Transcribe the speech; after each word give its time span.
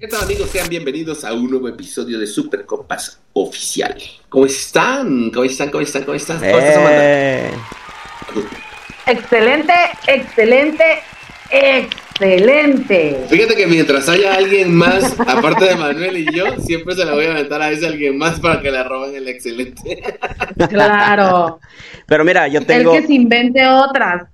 ¿Qué 0.00 0.06
tal 0.06 0.22
amigos? 0.22 0.50
Sean 0.50 0.68
bienvenidos 0.68 1.24
a 1.24 1.32
un 1.32 1.50
nuevo 1.50 1.66
episodio 1.66 2.20
de 2.20 2.26
Super 2.28 2.64
Copas 2.64 3.18
Oficial. 3.32 3.96
¿Cómo 4.28 4.46
están? 4.46 5.32
¿Cómo 5.32 5.42
están? 5.42 5.70
¿Cómo 5.70 5.82
están? 5.82 6.04
¿Cómo 6.04 6.14
están? 6.14 6.38
¿Cómo 6.38 6.56
estás, 6.56 6.88
Eh, 6.88 7.50
Excelente, 9.06 9.72
excelente, 10.06 10.84
excelente. 11.50 13.26
Fíjate 13.28 13.56
que 13.56 13.66
mientras 13.66 14.08
haya 14.08 14.34
alguien 14.34 14.72
más, 14.72 15.18
aparte 15.18 15.64
de 15.64 15.74
Manuel 15.74 16.16
y 16.16 16.32
yo, 16.32 16.44
siempre 16.60 16.94
se 16.94 17.04
la 17.04 17.14
voy 17.14 17.26
a 17.26 17.32
aventar 17.32 17.60
a 17.60 17.72
ese 17.72 17.88
alguien 17.88 18.16
más 18.18 18.38
para 18.38 18.62
que 18.62 18.70
la 18.70 18.84
roben 18.84 19.16
el 19.16 19.26
excelente. 19.26 20.00
Claro. 20.68 21.58
Pero 22.06 22.24
mira, 22.24 22.46
yo 22.46 22.64
tengo. 22.64 22.94
El 22.94 23.00
que 23.00 23.06
se 23.08 23.14
invente 23.14 23.66
otras. 23.66 24.28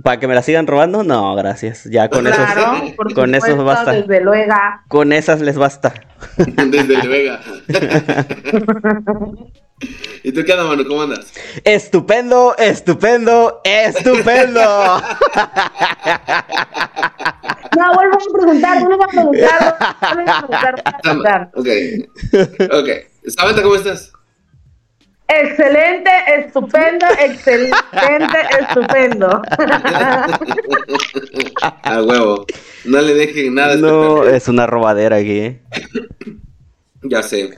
¿Para 0.00 0.18
que 0.18 0.26
me 0.26 0.34
la 0.34 0.42
sigan 0.42 0.66
robando? 0.66 1.04
No, 1.04 1.34
gracias. 1.34 1.84
Ya 1.84 2.08
con 2.08 2.24
claro, 2.24 2.76
esos. 2.76 2.92
por 2.92 3.12
con 3.12 3.34
esos 3.34 3.50
supuesto, 3.50 3.64
basta. 3.64 3.92
Desde 3.92 4.20
luego. 4.22 4.54
Con 4.88 5.12
esas 5.12 5.40
les 5.42 5.58
basta. 5.58 5.92
Desde 6.36 7.06
Vega. 7.06 7.40
¿Y 10.22 10.32
tú 10.32 10.42
qué 10.44 10.52
onda, 10.52 10.64
Manu? 10.64 10.86
¿Cómo 10.86 11.02
andas? 11.02 11.32
Estupendo, 11.64 12.56
estupendo, 12.56 13.60
estupendo. 13.64 14.60
No, 17.76 17.94
vuelvo 17.94 18.16
a 18.16 18.38
preguntar, 18.38 18.84
vuelvo 18.84 19.04
a 19.04 19.08
preguntar, 19.08 19.76
vuelvo 20.14 20.30
a 20.30 20.46
preguntar, 20.46 20.82
vuelvo 20.82 20.86
a 20.86 20.98
preguntar. 20.98 21.50
Ok. 21.54 21.68
Ok. 22.72 22.88
Samantha, 23.28 23.62
¿cómo 23.62 23.74
estás? 23.74 24.12
Excelente, 25.40 26.10
estupendo, 26.38 27.06
excelente, 27.18 28.38
estupendo. 28.60 29.42
A 31.82 32.02
huevo. 32.02 32.46
No 32.84 33.00
le 33.00 33.14
dejen 33.14 33.54
nada. 33.54 33.74
este 33.74 33.86
No, 33.86 34.24
es 34.24 34.48
una 34.48 34.66
robadera 34.66 35.16
aquí. 35.16 35.38
¿eh? 35.38 35.62
Ya 37.02 37.22
sé. 37.22 37.50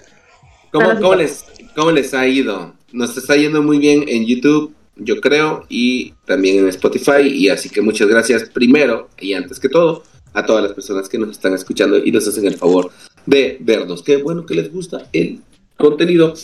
¿Cómo, 0.71 0.95
cómo 1.01 1.15
les, 1.17 1.45
¿Cómo 1.75 1.91
les 1.91 2.15
ha 2.15 2.27
ido? 2.27 2.75
Nos 2.93 3.17
está 3.17 3.37
yendo 3.37 3.63
muy 3.63 3.79
bien 3.79 4.05
en 4.07 4.25
YouTube, 4.25 4.75
yo 4.97 5.21
creo, 5.21 5.65
y 5.69 6.13
también 6.27 6.59
en 6.59 6.69
Spotify. 6.69 7.23
Y 7.23 7.49
así 7.49 7.71
que 7.71 7.81
muchas 7.81 8.09
gracias 8.09 8.49
primero 8.51 9.09
y 9.19 9.35
antes 9.35 9.59
que 9.59 9.69
todo 9.69 10.05
a 10.33 10.45
todas 10.45 10.63
las 10.63 10.73
personas 10.73 11.09
que 11.09 11.19
nos 11.19 11.31
están 11.31 11.55
escuchando 11.55 11.99
y 11.99 12.13
nos 12.13 12.27
hacen 12.29 12.47
el 12.47 12.57
favor 12.57 12.91
de 13.27 13.57
vernos. 13.61 14.03
Qué 14.03 14.17
bueno 14.19 14.47
que 14.47 14.55
les 14.55 14.73
gusta 14.73 15.09
el 15.13 15.41
contenido. 15.77 16.35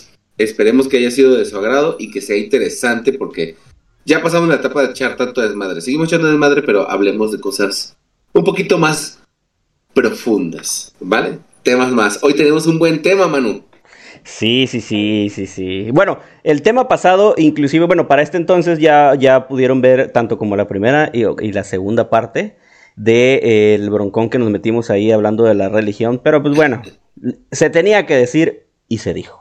Esperemos 0.43 0.89
que 0.89 0.97
haya 0.97 1.11
sido 1.11 1.35
de 1.37 1.45
su 1.45 1.59
agrado 1.59 1.97
y 1.99 2.11
que 2.11 2.23
sea 2.23 2.39
interesante 2.39 3.13
porque 3.13 3.57
ya 4.07 4.23
pasamos 4.23 4.49
la 4.49 4.55
etapa 4.55 4.83
de 4.83 4.91
echar 4.91 5.15
tanto 5.17 5.43
desmadre. 5.43 5.83
Seguimos 5.83 6.09
echando 6.09 6.29
desmadre, 6.29 6.63
pero 6.63 6.91
hablemos 6.91 7.31
de 7.31 7.41
cosas 7.41 7.99
un 8.33 8.43
poquito 8.43 8.79
más 8.79 9.21
profundas, 9.93 10.95
¿vale? 10.99 11.41
Temas 11.63 11.93
más. 11.93 12.21
Hoy 12.23 12.33
tenemos 12.33 12.67
un 12.67 12.79
buen 12.79 13.03
tema, 13.03 13.29
Manu. 13.29 13.65
Sí, 14.25 14.67
sí, 14.67 14.81
sí, 14.81 15.29
sí, 15.31 15.47
sí. 15.47 15.91
Bueno, 15.93 16.19
el 16.43 16.63
tema 16.63 16.89
pasado, 16.89 17.35
inclusive, 17.37 17.85
bueno, 17.85 18.09
para 18.09 18.23
este 18.23 18.39
entonces 18.39 18.79
ya, 18.79 19.15
ya 19.17 19.47
pudieron 19.47 19.83
ver 19.83 20.11
tanto 20.11 20.39
como 20.39 20.57
la 20.57 20.67
primera 20.67 21.11
y, 21.13 21.53
la 21.53 21.65
segunda 21.65 22.09
parte 22.09 22.57
del 22.97 23.41
de, 23.41 23.75
eh, 23.75 23.89
broncón 23.91 24.31
que 24.31 24.39
nos 24.39 24.49
metimos 24.49 24.89
ahí 24.89 25.13
hablando 25.13 25.45
de 25.45 25.55
la 25.55 25.69
religión, 25.69 26.19
pero 26.25 26.43
pues 26.43 26.55
bueno, 26.55 26.81
se 27.53 27.69
tenía 27.69 28.07
que 28.07 28.17
decir 28.17 28.67
y 28.89 28.99
se 28.99 29.13
dijo. 29.13 29.40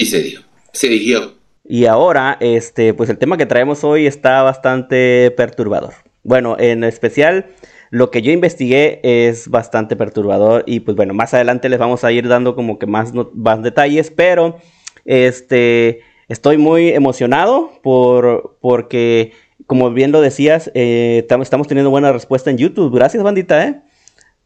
Y 0.00 0.06
se 0.06 0.22
dio, 0.22 0.40
se 0.72 0.88
dijo. 0.88 1.34
Y 1.62 1.84
ahora, 1.84 2.38
este, 2.40 2.94
pues 2.94 3.10
el 3.10 3.18
tema 3.18 3.36
que 3.36 3.44
traemos 3.44 3.84
hoy 3.84 4.06
está 4.06 4.42
bastante 4.42 5.30
perturbador. 5.36 5.92
Bueno, 6.22 6.56
en 6.58 6.84
especial 6.84 7.46
lo 7.90 8.10
que 8.10 8.22
yo 8.22 8.32
investigué 8.32 9.00
es 9.02 9.48
bastante 9.48 9.96
perturbador 9.96 10.64
y 10.66 10.80
pues 10.80 10.96
bueno, 10.96 11.12
más 11.12 11.34
adelante 11.34 11.68
les 11.68 11.78
vamos 11.78 12.02
a 12.02 12.12
ir 12.12 12.28
dando 12.28 12.54
como 12.54 12.78
que 12.78 12.86
más, 12.86 13.12
no, 13.12 13.30
más 13.34 13.62
detalles, 13.62 14.10
pero 14.10 14.58
este, 15.04 16.00
estoy 16.28 16.56
muy 16.56 16.88
emocionado 16.88 17.78
por, 17.82 18.56
porque, 18.62 19.32
como 19.66 19.90
bien 19.90 20.12
lo 20.12 20.22
decías, 20.22 20.70
eh, 20.72 21.26
estamos 21.28 21.68
teniendo 21.68 21.90
buena 21.90 22.10
respuesta 22.10 22.48
en 22.48 22.56
YouTube. 22.56 22.94
Gracias, 22.94 23.22
bandita, 23.22 23.66
¿eh? 23.66 23.82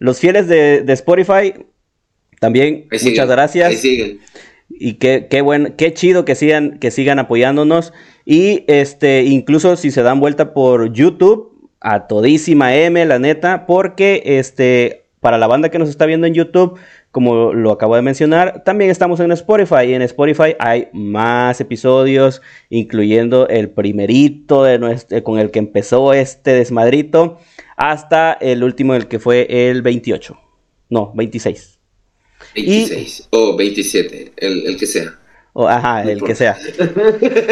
Los 0.00 0.18
fieles 0.18 0.48
de, 0.48 0.82
de 0.82 0.92
Spotify, 0.94 1.54
también, 2.40 2.88
Ahí 2.90 2.98
siguen, 2.98 3.12
muchas 3.14 3.28
gracias. 3.28 3.68
Ahí 3.68 3.76
siguen. 3.76 4.20
Y 4.68 4.94
qué, 4.94 5.28
qué, 5.30 5.74
qué 5.76 5.94
chido 5.94 6.24
que 6.24 6.34
sigan, 6.34 6.78
que 6.78 6.90
sigan 6.90 7.18
apoyándonos. 7.18 7.92
Y 8.24 8.64
este, 8.66 9.24
incluso 9.24 9.76
si 9.76 9.90
se 9.90 10.02
dan 10.02 10.20
vuelta 10.20 10.54
por 10.54 10.92
YouTube, 10.92 11.54
a 11.80 12.06
todísima 12.06 12.74
M, 12.74 13.04
la 13.04 13.18
neta, 13.18 13.66
porque 13.66 14.22
este, 14.24 15.04
para 15.20 15.38
la 15.38 15.46
banda 15.46 15.68
que 15.68 15.78
nos 15.78 15.90
está 15.90 16.06
viendo 16.06 16.26
en 16.26 16.34
YouTube, 16.34 16.78
como 17.10 17.52
lo 17.52 17.70
acabo 17.70 17.94
de 17.94 18.02
mencionar, 18.02 18.64
también 18.64 18.90
estamos 18.90 19.20
en 19.20 19.30
Spotify. 19.32 19.84
Y 19.86 19.94
en 19.94 20.02
Spotify 20.02 20.56
hay 20.58 20.88
más 20.92 21.60
episodios, 21.60 22.42
incluyendo 22.70 23.48
el 23.48 23.70
primerito 23.70 24.64
de 24.64 24.78
nuestro, 24.78 25.22
con 25.22 25.38
el 25.38 25.50
que 25.50 25.60
empezó 25.60 26.12
este 26.12 26.54
desmadrito, 26.54 27.38
hasta 27.76 28.32
el 28.32 28.64
último, 28.64 28.94
el 28.94 29.06
que 29.06 29.18
fue 29.18 29.46
el 29.70 29.82
28. 29.82 30.36
No, 30.90 31.12
26. 31.14 31.73
26 32.54 33.20
y... 33.20 33.24
o 33.30 33.56
27, 33.56 34.32
el, 34.36 34.66
el 34.66 34.76
que 34.76 34.86
sea. 34.86 35.18
Oh, 35.56 35.68
ajá, 35.68 36.02
el 36.02 36.20
que 36.20 36.34
sea. 36.34 36.56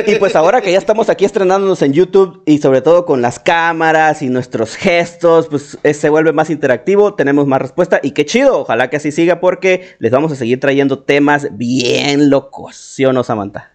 Y 0.09 0.17
pues 0.17 0.35
ahora 0.35 0.61
que 0.61 0.73
ya 0.73 0.79
estamos 0.79 1.09
aquí 1.09 1.25
estrenándonos 1.25 1.83
en 1.83 1.93
YouTube 1.93 2.43
y 2.47 2.59
sobre 2.59 2.83
todo 2.83 3.07
con 3.07 3.23
las 3.23 3.39
cámaras 3.39 4.23
y 4.23 4.29
nuestros 4.29 4.75
gestos, 4.75 5.47
pues 5.47 5.79
se 5.97 6.09
vuelve 6.11 6.33
más 6.33 6.51
interactivo, 6.51 7.15
tenemos 7.15 7.47
más 7.47 7.63
respuesta 7.63 8.01
y 8.03 8.11
qué 8.11 8.27
chido, 8.27 8.59
ojalá 8.59 8.91
que 8.91 8.97
así 8.97 9.13
siga 9.13 9.39
porque 9.39 9.95
les 10.01 10.11
vamos 10.11 10.33
a 10.33 10.35
seguir 10.35 10.59
trayendo 10.59 11.05
temas 11.05 11.57
bien 11.57 12.29
locos, 12.29 12.75
¿sí 12.75 13.05
o 13.05 13.13
no, 13.13 13.23
Samantha? 13.23 13.71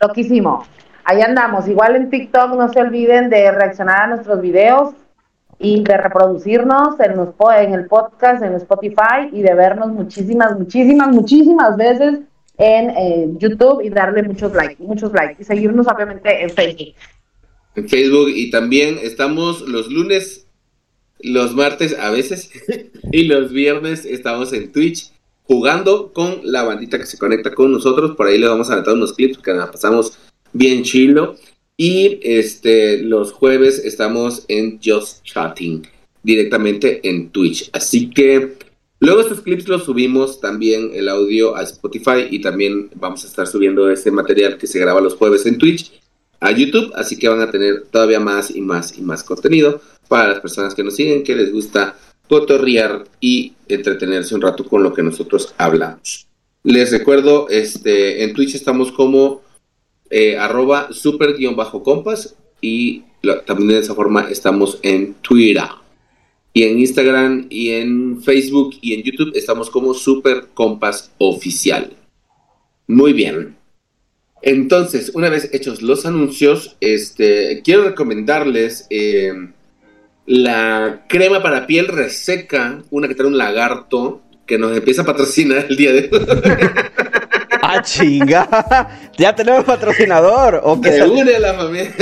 Loquísimo. 0.00 0.66
Ahí 1.04 1.22
andamos. 1.22 1.68
Igual 1.68 1.94
en 1.94 2.10
TikTok 2.10 2.56
no 2.56 2.72
se 2.72 2.80
olviden 2.80 3.30
de 3.30 3.52
reaccionar 3.52 4.02
a 4.02 4.06
nuestros 4.08 4.40
videos 4.40 4.94
y 5.58 5.82
de 5.82 5.96
reproducirnos 5.96 7.00
en, 7.00 7.16
los, 7.16 7.30
en 7.58 7.74
el 7.74 7.86
podcast, 7.86 8.42
en 8.42 8.54
Spotify 8.54 9.28
y 9.32 9.42
de 9.42 9.54
vernos 9.54 9.88
muchísimas, 9.88 10.56
muchísimas, 10.58 11.08
muchísimas 11.08 11.76
veces 11.76 12.20
en 12.58 12.90
eh, 12.90 13.28
YouTube 13.38 13.80
y 13.82 13.88
darle 13.88 14.22
muchos 14.22 14.52
likes, 14.52 14.82
muchos 14.82 15.12
likes 15.12 15.36
y 15.40 15.44
seguirnos 15.44 15.86
obviamente 15.86 16.42
en 16.42 16.50
Facebook. 16.50 16.94
En 17.74 17.88
Facebook 17.88 18.28
y 18.34 18.50
también 18.50 18.98
estamos 19.02 19.60
los 19.62 19.88
lunes, 19.90 20.46
los 21.20 21.54
martes 21.54 21.96
a 21.98 22.10
veces 22.10 22.50
y 23.12 23.24
los 23.24 23.52
viernes 23.52 24.04
estamos 24.04 24.52
en 24.52 24.72
Twitch 24.72 25.12
jugando 25.42 26.12
con 26.12 26.40
la 26.42 26.62
bandita 26.62 26.98
que 26.98 27.06
se 27.06 27.18
conecta 27.18 27.54
con 27.54 27.72
nosotros. 27.72 28.14
Por 28.16 28.26
ahí 28.26 28.38
le 28.38 28.48
vamos 28.48 28.70
a 28.70 28.76
meter 28.76 28.92
unos 28.92 29.14
clips 29.14 29.38
que 29.38 29.54
nos 29.54 29.70
pasamos 29.70 30.18
bien 30.52 30.82
chilo. 30.82 31.36
Y 31.80 32.18
este, 32.22 33.04
los 33.04 33.30
jueves 33.30 33.78
estamos 33.84 34.44
en 34.48 34.80
Just 34.84 35.22
Chatting 35.22 35.86
directamente 36.24 37.08
en 37.08 37.30
Twitch. 37.30 37.70
Así 37.72 38.10
que 38.10 38.54
luego 38.98 39.20
estos 39.20 39.42
clips 39.42 39.68
los 39.68 39.84
subimos 39.84 40.40
también 40.40 40.90
el 40.92 41.08
audio 41.08 41.54
a 41.54 41.62
Spotify 41.62 42.26
y 42.28 42.40
también 42.40 42.90
vamos 42.96 43.22
a 43.22 43.28
estar 43.28 43.46
subiendo 43.46 43.88
este 43.90 44.10
material 44.10 44.58
que 44.58 44.66
se 44.66 44.80
graba 44.80 45.00
los 45.00 45.14
jueves 45.14 45.46
en 45.46 45.56
Twitch 45.56 45.92
a 46.40 46.50
YouTube. 46.50 46.90
Así 46.96 47.16
que 47.16 47.28
van 47.28 47.42
a 47.42 47.50
tener 47.52 47.84
todavía 47.92 48.18
más 48.18 48.50
y 48.50 48.60
más 48.60 48.98
y 48.98 49.02
más 49.02 49.22
contenido 49.22 49.80
para 50.08 50.30
las 50.30 50.40
personas 50.40 50.74
que 50.74 50.82
nos 50.82 50.96
siguen, 50.96 51.22
que 51.22 51.36
les 51.36 51.52
gusta 51.52 51.96
cotorrear 52.28 53.04
y 53.20 53.52
entretenerse 53.68 54.34
un 54.34 54.42
rato 54.42 54.64
con 54.64 54.82
lo 54.82 54.92
que 54.92 55.04
nosotros 55.04 55.54
hablamos. 55.56 56.26
Les 56.64 56.90
recuerdo, 56.90 57.48
este, 57.48 58.24
en 58.24 58.34
Twitch 58.34 58.56
estamos 58.56 58.90
como 58.90 59.46
eh, 60.10 60.36
arroba 60.38 60.92
super 60.92 61.36
guion 61.36 61.56
bajo 61.56 61.82
compas 61.82 62.36
y 62.60 63.04
también 63.46 63.68
de 63.68 63.78
esa 63.78 63.94
forma 63.94 64.28
estamos 64.30 64.78
en 64.82 65.14
Twitter. 65.14 65.64
Y 66.52 66.64
en 66.64 66.78
Instagram 66.78 67.46
y 67.50 67.70
en 67.70 68.22
Facebook 68.22 68.76
y 68.80 68.94
en 68.94 69.02
YouTube 69.02 69.32
estamos 69.34 69.70
como 69.70 69.94
super 69.94 70.48
compas 70.54 71.12
oficial. 71.18 71.92
Muy 72.86 73.12
bien. 73.12 73.56
Entonces 74.42 75.12
una 75.14 75.28
vez 75.28 75.50
hechos 75.52 75.82
los 75.82 76.06
anuncios 76.06 76.76
este 76.80 77.60
quiero 77.62 77.84
recomendarles 77.84 78.86
eh, 78.88 79.32
la 80.26 81.04
crema 81.08 81.42
para 81.42 81.66
piel 81.66 81.88
reseca 81.88 82.82
una 82.90 83.08
que 83.08 83.14
trae 83.14 83.28
un 83.28 83.38
lagarto 83.38 84.22
que 84.46 84.58
nos 84.58 84.76
empieza 84.76 85.02
a 85.02 85.06
patrocinar 85.06 85.66
el 85.68 85.76
día 85.76 85.92
de 85.92 86.08
hoy 86.12 86.20
¡Ah, 87.78 87.82
chinga! 87.82 88.88
Ya 89.16 89.34
tenemos 89.34 89.64
patrocinador. 89.64 90.60
¿o 90.64 90.80
Se 90.82 91.04
une 91.04 91.38
la 91.38 91.54
familia. 91.54 91.92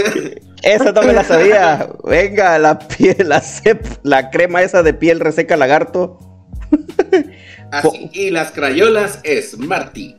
Esa 0.63 0.93
no 0.93 1.03
me 1.03 1.13
la 1.13 1.25
sabía. 1.25 1.89
Venga, 2.05 2.59
la 2.59 2.79
piel, 2.79 3.29
la, 3.29 3.41
cep, 3.41 3.87
la 4.03 4.31
crema 4.31 4.63
esa 4.63 4.83
de 4.83 4.95
piel 4.95 5.21
reseca 5.21 5.57
lagarto. 5.57 6.19
Así, 7.71 8.11
y 8.13 8.31
las 8.31 8.53
crayolas 8.53 9.21
Smarty. 9.25 10.17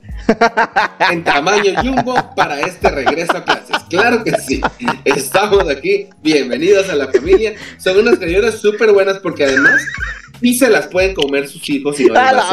en 1.12 1.24
tamaño 1.24 1.74
jumbo 1.82 2.16
para 2.36 2.60
este 2.62 2.90
regreso 2.90 3.38
a 3.38 3.44
clases. 3.44 3.78
Claro 3.90 4.24
que 4.24 4.32
sí. 4.34 4.62
Estamos 5.06 5.70
aquí. 5.70 6.10
Bienvenidos 6.22 6.90
a 6.90 6.96
la 6.96 7.08
familia. 7.12 7.54
Son 7.78 7.98
unas 7.98 8.18
crayolas 8.18 8.56
súper 8.56 8.92
buenas 8.92 9.20
porque 9.20 9.46
además 9.46 9.82
sí 10.40 10.54
se 10.56 10.70
las 10.70 10.88
pueden 10.88 11.14
comer 11.16 11.48
sus 11.48 11.68
hijos 11.70 12.00
y 12.00 12.06
no 12.06 12.14
les 12.14 12.24
¡A 12.24 12.34
la 12.34 12.44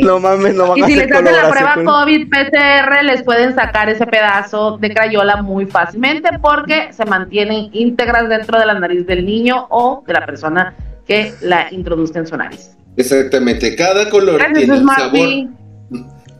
no 0.00 0.18
mames, 0.18 0.54
no 0.54 0.68
van 0.68 0.78
Y 0.78 0.82
a 0.82 0.86
si 0.86 0.94
les 0.96 1.10
hacen 1.12 1.24
la 1.24 1.48
prueba 1.50 1.74
con- 1.74 1.84
COVID 1.84 2.28
PCR, 2.28 3.02
les 3.04 3.22
pueden 3.22 3.54
sacar 3.54 3.88
ese 3.88 4.06
pedazo 4.06 4.76
de 4.78 4.92
crayola 4.92 5.42
muy 5.42 5.66
fácilmente 5.66 6.30
porque 6.40 6.92
se 6.92 7.04
mantienen 7.04 7.68
íntegras 7.72 8.28
dentro 8.28 8.58
de 8.58 8.66
la 8.66 8.74
nariz 8.78 9.06
del 9.06 9.24
niño 9.24 9.66
o 9.70 10.02
de 10.06 10.12
la 10.12 10.26
persona 10.26 10.74
que 11.06 11.32
la 11.42 11.68
introduzca 11.72 12.18
en 12.18 12.26
su 12.26 12.36
nariz. 12.36 12.76
Exactamente, 12.96 13.74
cada 13.76 14.08
color 14.10 14.36
Gracias, 14.38 14.58
tiene 14.58 14.78
un 14.80 14.88
sabor. 14.88 15.28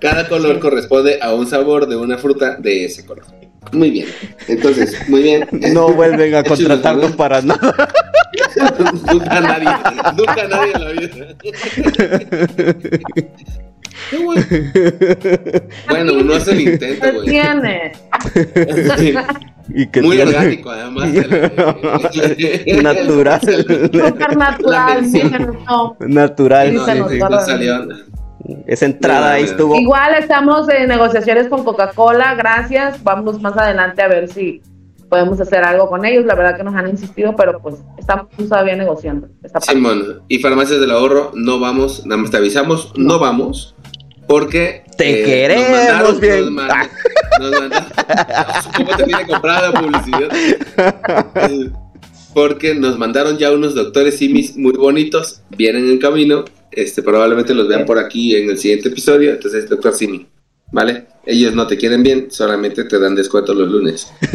Cada 0.00 0.28
color 0.28 0.54
Sí. 0.56 0.60
corresponde 0.60 1.18
a 1.22 1.32
un 1.32 1.46
sabor 1.46 1.86
de 1.86 1.96
una 1.96 2.18
fruta 2.18 2.56
de 2.56 2.86
ese 2.86 3.06
color. 3.06 3.24
Muy 3.70 3.90
bien. 3.90 4.08
Entonces, 4.48 5.08
muy 5.08 5.22
bien. 5.22 5.46
No 5.72 5.88
vuelven 5.92 6.34
a 6.34 6.42
contratarnos 6.42 7.12
para 7.12 7.40
nada. 7.42 7.74
nunca 9.12 9.40
nadie, 9.40 9.68
nunca 10.16 10.48
nadie 10.48 10.72
en 10.74 10.84
la 10.84 10.90
vida. 10.92 11.26
Qué 14.10 14.18
bueno. 14.18 14.42
Bueno, 15.88 16.12
uno 16.14 16.34
hace 16.34 16.50
el 16.52 16.60
intento, 16.62 17.02
¿Qué 17.06 17.12
güey. 17.12 17.28
tiene? 17.28 17.92
y 19.74 19.86
que 19.86 20.02
Muy 20.02 20.16
tiene- 20.16 20.30
orgánico, 20.30 20.70
además. 20.70 21.08
Natural. 22.82 23.40
Súper 23.40 24.36
natural, 24.36 25.12
no. 25.66 25.96
Natural. 26.00 26.74
No, 26.74 26.86
no 26.86 27.28
la- 27.28 27.40
salió. 27.44 27.88
Esa 28.66 28.86
entrada 28.86 29.32
ahí 29.32 29.44
estuvo. 29.44 29.76
Igual 29.76 30.14
estamos 30.14 30.68
en 30.68 30.88
negociaciones 30.88 31.48
con 31.48 31.64
Coca-Cola, 31.64 32.34
gracias. 32.34 33.02
Vamos 33.02 33.40
más 33.40 33.56
adelante 33.56 34.02
a 34.02 34.08
ver 34.08 34.28
si 34.28 34.60
podemos 35.08 35.40
hacer 35.40 35.62
algo 35.62 35.88
con 35.88 36.04
ellos. 36.04 36.24
La 36.24 36.34
verdad 36.34 36.56
que 36.56 36.64
nos 36.64 36.74
han 36.74 36.88
insistido, 36.88 37.36
pero 37.36 37.60
pues 37.60 37.76
estamos 37.98 38.26
todavía 38.36 38.74
negociando. 38.76 39.28
Simón, 39.60 40.22
y 40.28 40.38
Farmacias 40.38 40.80
del 40.80 40.90
Ahorro, 40.90 41.32
no 41.34 41.60
vamos, 41.60 42.06
nada 42.06 42.20
más 42.22 42.30
te 42.30 42.38
avisamos, 42.38 42.92
no 42.96 43.18
vamos, 43.18 43.76
porque... 44.26 44.84
Te 44.96 45.20
eh, 45.20 45.24
queremos 45.24 45.68
nos 45.68 45.78
mandaron- 45.78 46.20
bien. 46.20 46.40
Nos 46.40 46.50
mandaron, 46.52 46.88
nos 47.40 47.60
mandaron- 47.60 47.88
¿Cómo 48.76 48.96
te 48.96 49.26
comprada 49.26 49.70
la 49.70 49.80
publicidad? 49.80 50.28
Porque 52.34 52.74
nos 52.74 52.98
mandaron 52.98 53.36
ya 53.36 53.52
unos 53.52 53.74
doctores 53.74 54.16
simis 54.16 54.56
muy 54.56 54.72
bonitos, 54.72 55.42
vienen 55.50 55.90
en 55.90 55.98
camino, 55.98 56.44
este 56.72 57.02
probablemente 57.02 57.54
los 57.54 57.68
vean 57.68 57.84
por 57.86 57.98
aquí 57.98 58.34
en 58.36 58.50
el 58.50 58.58
siguiente 58.58 58.88
episodio, 58.88 59.30
entonces 59.32 59.68
doctor 59.68 59.92
simi, 59.94 60.26
¿vale? 60.72 61.06
Ellos 61.24 61.54
no 61.54 61.66
te 61.68 61.76
quieren 61.76 62.02
bien, 62.02 62.30
solamente 62.30 62.82
te 62.84 62.98
dan 62.98 63.14
descuento 63.14 63.54
los 63.54 63.68
lunes. 63.70 64.12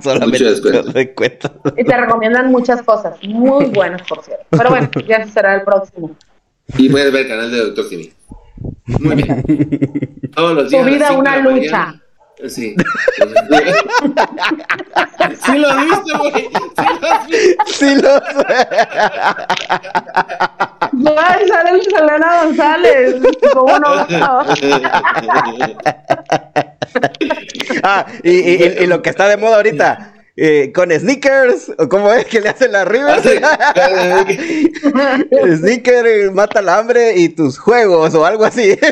Solamente 0.00 0.26
Mucho 0.26 0.50
descuento. 0.50 0.92
te 0.92 1.12
cuento. 1.12 1.50
Y 1.76 1.84
te 1.84 1.96
recomiendan 1.96 2.52
muchas 2.52 2.82
cosas, 2.82 3.14
muy 3.24 3.66
buenas, 3.66 4.02
por 4.08 4.22
cierto. 4.22 4.44
Pero 4.50 4.70
bueno, 4.70 4.88
ya 5.08 5.26
será 5.26 5.56
el 5.56 5.62
próximo. 5.62 6.16
Y 6.76 6.88
puedes 6.88 7.12
ver 7.12 7.22
el 7.22 7.28
canal 7.28 7.50
de 7.50 7.58
doctor 7.58 7.84
simi. 7.88 8.12
Muy 8.86 9.16
bien. 9.16 9.42
Todos 10.34 10.54
los 10.54 10.64
Tu 10.70 10.70
días. 10.70 10.86
vida 10.86 11.12
una 11.12 11.38
lucha. 11.38 11.52
mañana. 11.86 12.02
Sí. 12.46 12.76
sí 15.44 15.58
lo 15.58 15.76
viste, 15.76 16.12
güey. 16.18 16.48
Sí 17.66 17.94
lo 17.96 18.16
sé. 18.18 18.46
Ay, 21.16 21.48
sale 21.48 21.82
Selena 21.82 22.44
González. 22.44 23.16
¿Cómo 23.52 23.78
no? 23.80 24.06
Ah, 27.82 28.06
y, 28.22 28.30
y- 28.30 28.62
y- 28.62 28.82
y 28.82 28.86
lo 28.86 29.02
que 29.02 29.10
está 29.10 29.28
de 29.28 29.36
moda 29.36 29.56
ahorita. 29.56 30.12
Eh, 30.40 30.70
con 30.72 30.92
sneakers, 30.92 31.72
o 31.78 31.88
cómo 31.88 32.12
es 32.12 32.24
que 32.26 32.40
le 32.40 32.50
hacen 32.50 32.70
la 32.70 32.82
arriba. 32.82 33.16
Sneaker 35.56 36.06
eh, 36.06 36.30
mata 36.30 36.60
el 36.60 36.68
hambre 36.68 37.18
y 37.18 37.30
tus 37.30 37.58
juegos 37.58 38.14
o 38.14 38.24
algo 38.24 38.44
así. 38.44 38.78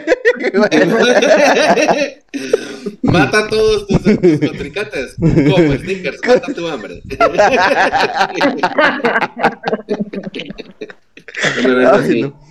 Mata 3.02 3.38
a 3.38 3.48
todos 3.48 3.86
tus, 3.86 4.02
tus 4.02 4.40
contrincantes. 4.40 5.14
Como 5.18 5.76
sneakers, 5.76 6.18
mata 6.26 6.52
tu 6.52 6.66
hambre. 6.66 7.00
Ay, 11.92 12.08
sí. 12.08 12.22
no. 12.22 12.45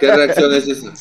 ¿Qué 0.00 0.14
reacción 0.14 0.52
es 0.54 0.68
esa? 0.68 0.92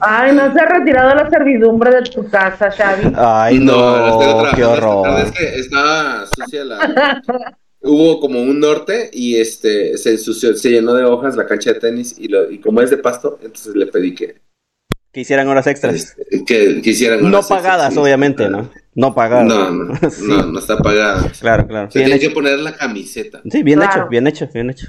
Ay, 0.00 0.32
no 0.34 0.52
se 0.52 0.60
ha 0.60 0.66
retirado 0.66 1.14
la 1.14 1.28
servidumbre 1.30 1.90
de 1.90 2.02
tu 2.02 2.28
casa, 2.28 2.70
Xavi. 2.70 3.12
Ay, 3.16 3.58
no, 3.58 4.06
estoy 4.08 4.24
trabajando 4.26 4.56
qué 4.56 4.64
horror. 4.64 5.20
Es 5.20 5.32
que 5.32 5.58
estaba 5.60 6.24
sucia 6.26 6.64
la. 6.64 7.22
Hubo 7.82 8.18
como 8.20 8.40
un 8.40 8.58
norte 8.58 9.10
y 9.12 9.36
este 9.36 9.96
se 9.98 10.10
ensució, 10.12 10.54
se 10.56 10.70
llenó 10.70 10.94
de 10.94 11.04
hojas 11.04 11.36
la 11.36 11.46
cancha 11.46 11.72
de 11.72 11.78
tenis 11.80 12.16
y, 12.18 12.26
lo, 12.28 12.50
y 12.50 12.58
como 12.58 12.80
es 12.80 12.90
de 12.90 12.96
pasto, 12.96 13.38
entonces 13.42 13.76
le 13.76 13.86
pedí 13.86 14.12
que, 14.14 14.40
Que 15.12 15.20
hicieran 15.20 15.46
horas 15.46 15.68
extras. 15.68 15.94
este, 15.94 16.44
que, 16.44 16.82
que 16.82 16.90
hicieran 16.90 17.20
No 17.20 17.28
horas 17.28 17.40
extras, 17.42 17.62
pagadas, 17.62 17.92
sí. 17.94 17.98
obviamente, 18.00 18.48
¿no? 18.48 18.70
No 18.96 19.14
pagadas. 19.14 19.44
No, 19.46 19.70
no, 19.70 19.94
Sí. 20.10 20.24
no, 20.26 20.46
no 20.46 20.58
está 20.58 20.78
pagada. 20.78 21.30
Claro, 21.38 21.66
claro. 21.68 21.90
Se 21.90 22.00
Bien 22.00 22.10
tiene 22.10 22.20
que 22.28 22.30
poner 22.34 22.58
la 22.58 22.74
camiseta. 22.74 23.40
Sí, 23.48 23.62
bien 23.62 23.78
Claro. 23.78 24.00
hecho, 24.02 24.08
bien 24.08 24.26
hecho, 24.26 24.48
bien 24.52 24.70
hecho. 24.70 24.86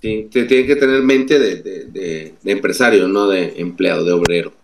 Sí, 0.00 0.28
te 0.30 0.44
tiene 0.44 0.66
que 0.66 0.76
tener 0.76 1.02
mente 1.02 1.38
de, 1.38 1.56
de- 1.56 1.84
de- 1.86 2.34
de 2.40 2.52
empresario, 2.52 3.08
no 3.08 3.26
de 3.28 3.54
empleado, 3.60 4.04
de 4.04 4.12
obrero. 4.12 4.52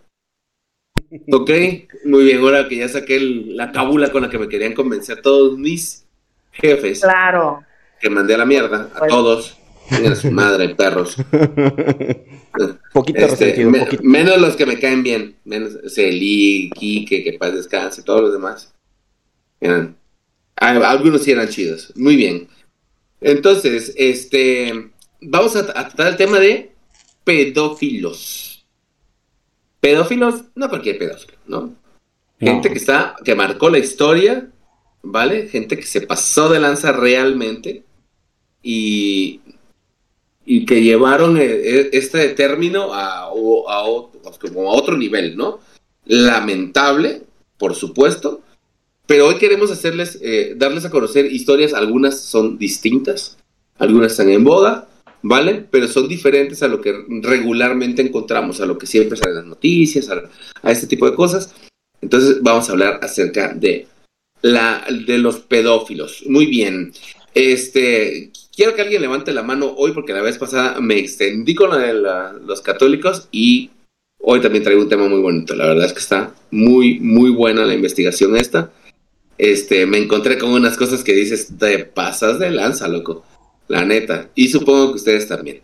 Ok, 1.32 1.50
muy 2.06 2.24
bien, 2.24 2.38
ahora 2.40 2.68
que 2.68 2.76
ya 2.76 2.88
saqué 2.88 3.16
el- 3.16 3.56
la 3.56 3.70
cábula 3.72 4.10
con 4.10 4.22
la 4.22 4.30
que 4.30 4.38
me 4.38 4.48
querían 4.48 4.74
convencer 4.74 5.22
todos 5.22 5.56
mis 5.58 6.04
jefes, 6.52 7.00
Claro. 7.00 7.62
que 8.00 8.10
mandé 8.10 8.34
a 8.34 8.38
la 8.38 8.46
mierda, 8.46 8.90
a 8.94 8.98
Pues. 9.00 9.10
todos, 9.10 9.56
a 9.90 10.14
su 10.16 10.30
madre, 10.30 10.74
perros. 10.74 11.16
Poquito 12.92 13.18
Este, 13.18 13.30
resentido, 13.46 13.70
me- 13.70 13.78
poquito. 13.80 14.02
menos 14.04 14.40
los 14.40 14.54
que 14.56 14.66
me 14.66 14.78
caen 14.78 15.02
bien, 15.02 15.36
menos 15.44 15.72
Celi, 15.92 16.70
Quique, 16.78 17.24
que 17.24 17.32
paz 17.34 17.54
descanse, 17.54 18.02
todos 18.02 18.20
los 18.22 18.32
demás. 18.32 18.72
Eran- 19.60 19.96
algunos 20.56 21.22
sí 21.22 21.32
eran 21.32 21.48
chidos, 21.48 21.92
muy 21.96 22.14
bien. 22.16 22.48
Entonces, 23.20 23.92
este, 23.96 24.90
vamos 25.24 25.56
a, 25.56 25.60
a 25.60 25.88
tratar 25.88 26.08
el 26.08 26.16
tema 26.16 26.38
de 26.38 26.72
pedófilos. 27.24 28.64
Pedófilos, 29.80 30.44
no 30.54 30.68
cualquier 30.68 30.98
pedófilo, 30.98 31.36
¿no? 31.46 31.74
Gente 32.40 32.68
No. 32.68 32.72
que 32.72 32.78
está, 32.78 33.16
que 33.24 33.34
marcó 33.34 33.68
la 33.70 33.78
historia, 33.78 34.48
¿vale? 35.02 35.48
Gente 35.48 35.76
que 35.76 35.82
se 35.86 36.00
pasó 36.02 36.48
de 36.48 36.60
lanza 36.60 36.92
realmente 36.92 37.84
y, 38.62 39.40
y 40.44 40.64
que 40.66 40.82
llevaron 40.82 41.36
eh, 41.36 41.44
eh, 41.44 41.90
este 41.92 42.28
término 42.30 42.92
a, 42.94 43.24
a 43.24 43.30
o- 43.32 44.10
como 44.40 44.70
a 44.70 44.74
otro 44.74 44.96
nivel, 44.96 45.36
¿no? 45.36 45.60
Lamentable, 46.06 47.22
por 47.58 47.74
supuesto, 47.74 48.40
pero 49.06 49.26
hoy 49.28 49.36
queremos 49.36 49.70
hacerles, 49.70 50.18
eh, 50.22 50.54
darles 50.56 50.84
a 50.86 50.90
conocer 50.90 51.26
historias, 51.30 51.74
algunas 51.74 52.20
son 52.20 52.56
distintas, 52.58 53.36
algunas 53.78 54.12
están 54.12 54.30
en 54.30 54.44
boga, 54.44 54.88
¿vale? 55.24 55.64
Pero 55.70 55.88
son 55.88 56.06
diferentes 56.06 56.62
a 56.62 56.68
lo 56.68 56.82
que 56.82 56.94
regularmente 57.22 58.02
encontramos, 58.02 58.60
a 58.60 58.66
lo 58.66 58.76
que 58.76 58.86
siempre 58.86 59.16
sale 59.16 59.30
en 59.30 59.36
las 59.38 59.46
noticias, 59.46 60.10
a, 60.10 60.70
este 60.70 60.86
tipo 60.86 61.10
de 61.10 61.16
cosas. 61.16 61.54
Entonces 62.02 62.42
vamos 62.42 62.68
a 62.68 62.72
hablar 62.72 63.00
acerca 63.02 63.54
de 63.54 63.86
la 64.42 64.84
de 65.06 65.18
los 65.18 65.40
pedófilos. 65.40 66.24
Muy 66.26 66.44
bien. 66.46 66.92
Este, 67.32 68.30
quiero 68.54 68.74
que 68.74 68.82
alguien 68.82 69.00
levante 69.00 69.32
la 69.32 69.42
mano 69.42 69.74
hoy 69.76 69.92
porque 69.92 70.12
la 70.12 70.20
vez 70.20 70.36
pasada 70.36 70.78
me 70.80 70.98
extendí 70.98 71.54
con 71.54 71.70
la 71.70 71.78
de 71.78 71.94
la- 71.94 72.34
los 72.34 72.60
católicos 72.60 73.28
y 73.32 73.70
hoy 74.20 74.40
también 74.40 74.62
traigo 74.62 74.82
un 74.82 74.90
tema 74.90 75.08
muy 75.08 75.20
bonito. 75.20 75.54
La 75.56 75.66
verdad 75.66 75.86
es 75.86 75.94
que 75.94 76.00
está 76.00 76.34
muy 76.50 77.00
muy 77.00 77.30
buena 77.30 77.64
la 77.64 77.74
investigación 77.74 78.36
esta. 78.36 78.70
Este, 79.38 79.86
me 79.86 79.98
encontré 79.98 80.36
con 80.38 80.50
unas 80.50 80.76
cosas 80.76 81.02
que 81.02 81.14
dices, 81.14 81.48
te 81.58 81.86
pasas 81.86 82.38
de 82.38 82.50
lanza, 82.50 82.88
loco. 82.88 83.24
La 83.68 83.84
neta. 83.84 84.28
Y 84.34 84.48
supongo 84.48 84.90
que 84.90 84.96
ustedes 84.96 85.28
también. 85.28 85.60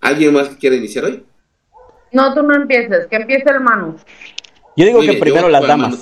¿Alguien 0.00 0.32
más 0.32 0.48
que 0.48 0.56
quiera 0.56 0.76
iniciar 0.76 1.04
hoy? 1.04 1.24
No, 2.12 2.34
tú 2.34 2.42
no 2.42 2.54
empieces, 2.54 3.06
que 3.08 3.16
empiece 3.16 3.50
el 3.50 3.60
Manu. 3.60 3.96
Yo 4.76 4.84
digo 4.86 4.98
Muy 4.98 5.06
que 5.06 5.12
bien, 5.12 5.22
primero 5.22 5.48
las 5.48 5.66
damas. 5.66 6.00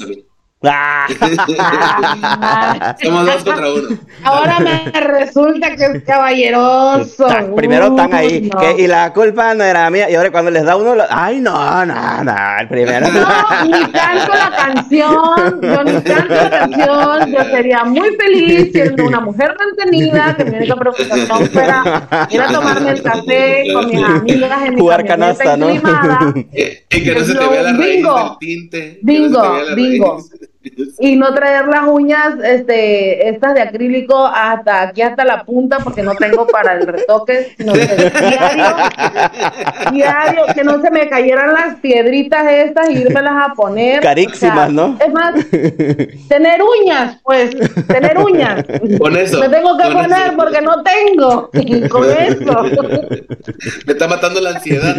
Ah. 0.66 1.06
Somos 3.02 3.26
dos 3.26 3.44
contra 3.44 3.70
uno. 3.72 3.98
Ahora 4.22 4.58
me 4.60 4.90
resulta 5.00 5.76
que 5.76 5.84
es 5.84 6.02
caballeroso. 6.04 7.26
Primero 7.54 7.88
están 7.88 8.14
ahí. 8.14 8.48
No. 8.52 8.58
que- 8.60 8.82
y 8.82 8.86
la 8.86 9.12
culpa 9.12 9.52
no 9.54 9.62
era 9.62 9.90
mía. 9.90 10.08
Y 10.10 10.14
ahora 10.14 10.30
cuando 10.30 10.50
les 10.50 10.64
da 10.64 10.76
uno, 10.76 10.94
lo- 10.94 11.04
ay, 11.10 11.40
no, 11.40 11.84
no, 11.84 12.24
no. 12.24 12.34
El 12.60 12.68
primero. 12.68 13.06
No, 13.10 13.64
ni 13.66 13.72
canto 13.92 14.32
la 14.32 14.50
canción, 14.56 15.60
yo 15.60 15.84
ni 15.84 16.00
canto 16.02 16.34
la 16.34 16.50
canción, 16.50 17.32
yo 17.32 17.44
sería 17.50 17.84
muy 17.84 18.16
feliz 18.16 18.72
siendo 18.72 19.04
una 19.04 19.20
mujer 19.20 19.54
mantenida, 19.58 20.34
que 20.36 20.44
mi 20.46 20.56
única 20.56 20.76
preocupación 20.76 21.46
fuera 21.50 22.26
ir 22.30 22.40
a 22.40 22.48
tomarme 22.52 22.90
el 22.90 23.02
café 23.02 23.64
con 23.72 23.86
mis 23.90 24.02
amigas 24.04 24.62
en 24.64 24.74
mi 24.76 24.80
Jugar 24.80 25.04
canasta, 25.06 25.56
¿no? 25.58 25.70
Y 25.70 25.78
que 26.88 27.14
no 27.14 27.24
se 27.24 27.34
te 27.34 27.46
vea 27.48 27.62
la 27.62 27.72
raíz 27.74 27.96
Bingo. 27.96 28.14
del 28.14 28.38
tinte. 28.38 29.00
que 29.06 29.18
no 29.20 29.28
se 29.28 29.66
te 29.66 29.74
Bingo, 29.74 30.18
y 30.98 31.16
no 31.16 31.34
traer 31.34 31.66
las 31.66 31.86
uñas, 31.86 32.34
este, 32.42 33.28
estas 33.28 33.54
de 33.54 33.62
acrílico 33.62 34.26
hasta 34.26 34.82
aquí 34.82 35.02
hasta 35.02 35.24
la 35.24 35.44
punta 35.44 35.78
porque 35.78 36.02
no 36.02 36.14
tengo 36.14 36.46
para 36.46 36.74
el 36.74 36.86
retoque, 36.86 37.54
sino 37.56 37.72
que 37.72 37.86
diario, 37.86 38.66
diario, 39.92 40.42
que 40.54 40.64
no 40.64 40.80
se 40.80 40.90
me 40.90 41.08
cayeran 41.08 41.52
las 41.52 41.76
piedritas 41.76 42.46
estas 42.50 42.90
y 42.90 42.98
irmelas 42.98 43.50
a 43.50 43.54
poner. 43.54 44.00
Carísimas, 44.00 44.72
¿no? 44.72 44.96
Es 45.04 45.12
más, 45.12 45.34
tener 46.28 46.60
uñas, 46.62 47.18
pues, 47.22 47.50
tener 47.86 48.18
uñas. 48.18 48.64
Con 48.98 49.16
eso. 49.16 49.40
Me 49.40 49.48
tengo 49.48 49.76
que 49.76 49.84
poner 49.84 50.10
eso. 50.10 50.36
porque 50.36 50.60
no 50.60 50.82
tengo. 50.82 51.50
Con 51.90 52.10
eso. 52.10 52.62
Me 53.86 53.92
está 53.92 54.08
matando 54.08 54.40
la 54.40 54.50
ansiedad. 54.50 54.96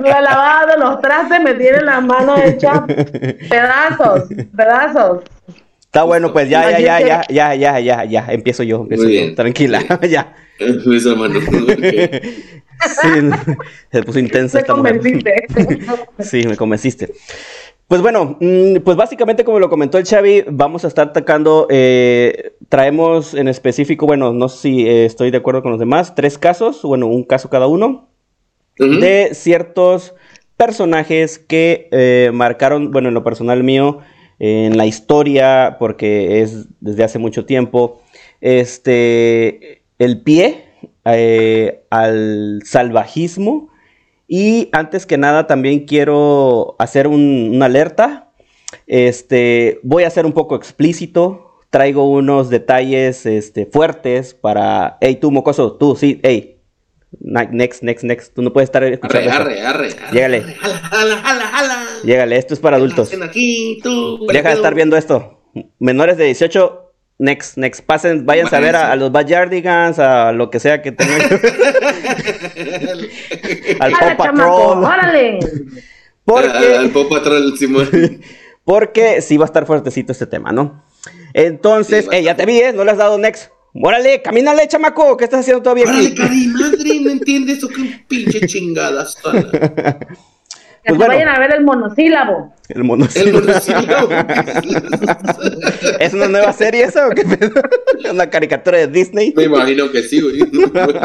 La 0.00 0.20
lavada 0.20 0.66
de 0.66 0.78
los 0.78 1.00
trastes 1.00 1.40
me 1.40 1.54
tiene 1.54 1.80
las 1.82 2.02
manos 2.02 2.40
hechas 2.40 2.80
pedazos, 3.48 4.28
pedazos. 4.56 5.24
Está 5.80 6.04
bueno, 6.04 6.32
pues 6.32 6.48
ya, 6.48 6.70
ya, 6.78 6.78
ya, 6.80 7.00
ya, 7.00 7.22
ya, 7.28 7.54
ya, 7.54 7.80
ya, 7.80 8.04
ya, 8.04 8.26
empiezo 8.30 8.62
yo, 8.62 8.80
empiezo 8.80 9.04
Muy 9.04 9.14
yo. 9.14 9.20
bien. 9.20 9.34
Tranquila, 9.34 9.82
ya. 10.08 10.34
Esa 10.58 11.14
mano. 11.14 11.38
Sí, 13.00 13.08
se 13.92 14.02
puso 14.02 14.18
intensa 14.18 14.56
Me 14.58 14.62
esta 14.62 14.74
mujer. 14.74 14.96
convenciste. 14.96 15.46
Sí, 16.18 16.44
me 16.48 16.56
convenciste. 16.56 17.12
Pues 17.86 18.00
bueno, 18.00 18.38
mm, 18.40 18.78
pues 18.82 18.96
básicamente 18.96 19.44
como 19.44 19.60
lo 19.60 19.68
comentó 19.68 19.98
el 19.98 20.04
Xavi, 20.06 20.44
vamos 20.48 20.84
a 20.84 20.88
estar 20.88 21.08
atacando, 21.08 21.68
eh, 21.70 22.54
traemos 22.68 23.34
en 23.34 23.46
específico, 23.46 24.06
bueno, 24.06 24.32
no 24.32 24.48
sé 24.48 24.58
si 24.62 24.88
eh, 24.88 25.04
estoy 25.04 25.30
de 25.30 25.36
acuerdo 25.36 25.62
con 25.62 25.70
los 25.70 25.78
demás, 25.78 26.14
tres 26.16 26.38
casos, 26.38 26.82
bueno, 26.82 27.06
un 27.06 27.22
caso 27.22 27.50
cada 27.50 27.68
uno, 27.68 28.08
de 28.78 29.30
ciertos 29.34 30.14
personajes 30.56 31.38
que 31.38 31.88
eh, 31.92 32.30
marcaron, 32.32 32.90
bueno, 32.90 33.08
en 33.08 33.14
lo 33.14 33.24
personal 33.24 33.62
mío, 33.64 33.98
en 34.38 34.76
la 34.76 34.86
historia, 34.86 35.76
porque 35.78 36.40
es 36.42 36.66
desde 36.80 37.04
hace 37.04 37.18
mucho 37.18 37.44
tiempo, 37.46 38.00
este, 38.40 39.82
el 39.98 40.20
pie 40.22 40.64
eh, 41.04 41.84
al 41.90 42.60
salvajismo. 42.64 43.68
Y 44.28 44.68
antes 44.72 45.04
que 45.06 45.18
nada, 45.18 45.46
también 45.46 45.80
quiero 45.86 46.74
hacer 46.78 47.06
un- 47.06 47.50
una 47.54 47.66
alerta. 47.66 48.30
Este, 48.86 49.78
voy 49.82 50.04
a 50.04 50.10
ser 50.10 50.24
un 50.26 50.32
poco 50.32 50.56
explícito. 50.56 51.58
Traigo 51.70 52.08
unos 52.10 52.48
detalles 52.50 53.26
este, 53.26 53.66
fuertes 53.66 54.34
para. 54.34 54.96
Hey, 55.00 55.16
tú, 55.16 55.30
mocoso, 55.30 55.72
tú, 55.76 55.96
sí, 55.96 56.20
hey. 56.22 56.61
Next, 57.24 57.82
next, 57.82 58.02
next. 58.02 58.34
Tú 58.34 58.42
no 58.42 58.52
puedes 58.52 58.66
estar 58.68 58.82
escuchando. 58.82 59.30
Arre, 59.30 59.54
esto. 59.58 59.68
arre, 59.68 59.88
arre. 59.88 60.12
Llégale. 60.12 60.42
Jala, 60.42 61.16
jala, 61.22 61.44
jala. 61.46 61.86
Llégale, 62.02 62.36
esto 62.36 62.54
es 62.54 62.60
para 62.60 62.76
adultos. 62.78 63.12
Aquí, 63.22 63.78
tú. 63.82 64.26
Deja 64.26 64.48
de 64.48 64.54
estar 64.56 64.74
viendo 64.74 64.96
esto. 64.96 65.40
Menores 65.78 66.16
de 66.16 66.24
18, 66.24 66.92
next, 67.18 67.56
next. 67.58 67.84
Pasen, 67.86 68.26
váyanse 68.26 68.56
a 68.56 68.60
ver 68.60 68.74
a, 68.74 68.90
a 68.90 68.96
los 68.96 69.12
Backyardigans, 69.12 70.00
a 70.00 70.32
lo 70.32 70.50
que 70.50 70.58
sea 70.58 70.82
que 70.82 70.90
tengan. 70.90 71.20
al 73.80 73.92
¡Órale, 73.94 74.16
Paw 74.16 74.26
chamaco! 74.26 74.58
Patrol. 74.58 74.84
¡Órale! 74.84 75.38
Al 75.38 75.82
Porque, 76.24 76.90
Pop 76.92 77.08
Patrol, 77.08 77.56
Simón. 77.56 77.88
porque 78.64 79.20
sí 79.22 79.36
va 79.36 79.44
a 79.44 79.46
estar 79.46 79.64
fuertecito 79.66 80.10
este 80.10 80.26
tema, 80.26 80.50
¿no? 80.50 80.84
Entonces, 81.34 82.06
Sí, 82.10 82.16
eh, 82.16 82.22
ya 82.24 82.34
te 82.36 82.46
vi, 82.46 82.58
¿eh? 82.58 82.72
No 82.72 82.84
le 82.84 82.90
has 82.90 82.98
dado 82.98 83.16
next. 83.18 83.50
Órale, 83.74 84.20
camínale, 84.22 84.68
chamaco. 84.68 85.16
¿Qué 85.16 85.24
estás 85.24 85.40
haciendo 85.40 85.62
todavía 85.62 85.84
Órale, 85.84 86.06
aquí? 86.08 86.14
cari 86.14 86.46
madre, 86.48 87.00
no 87.00 87.10
entiendes 87.10 87.58
eso 87.58 87.68
que 87.68 88.04
pinche 88.08 88.46
chingadas. 88.46 89.16
Que 89.16 90.88
Pues 90.88 90.98
bueno. 90.98 91.12
vayan 91.14 91.28
a 91.28 91.38
ver 91.38 91.54
el 91.54 91.64
monosílabo. 91.64 92.52
El 92.68 92.78
El 92.78 92.84
monosílabo. 92.84 94.08
¿Es 96.00 96.12
una 96.12 96.28
nueva 96.28 96.52
serie 96.52 96.82
esa 96.84 97.06
o 97.06 97.10
qué 97.10 97.24
pedo? 97.24 97.52
¿Una 98.10 98.28
caricatura 98.28 98.78
de 98.78 98.88
Disney? 98.88 99.32
Me 99.36 99.44
imagino 99.44 99.90
que 99.90 100.02
sí, 100.02 100.20
güey. 100.20 100.38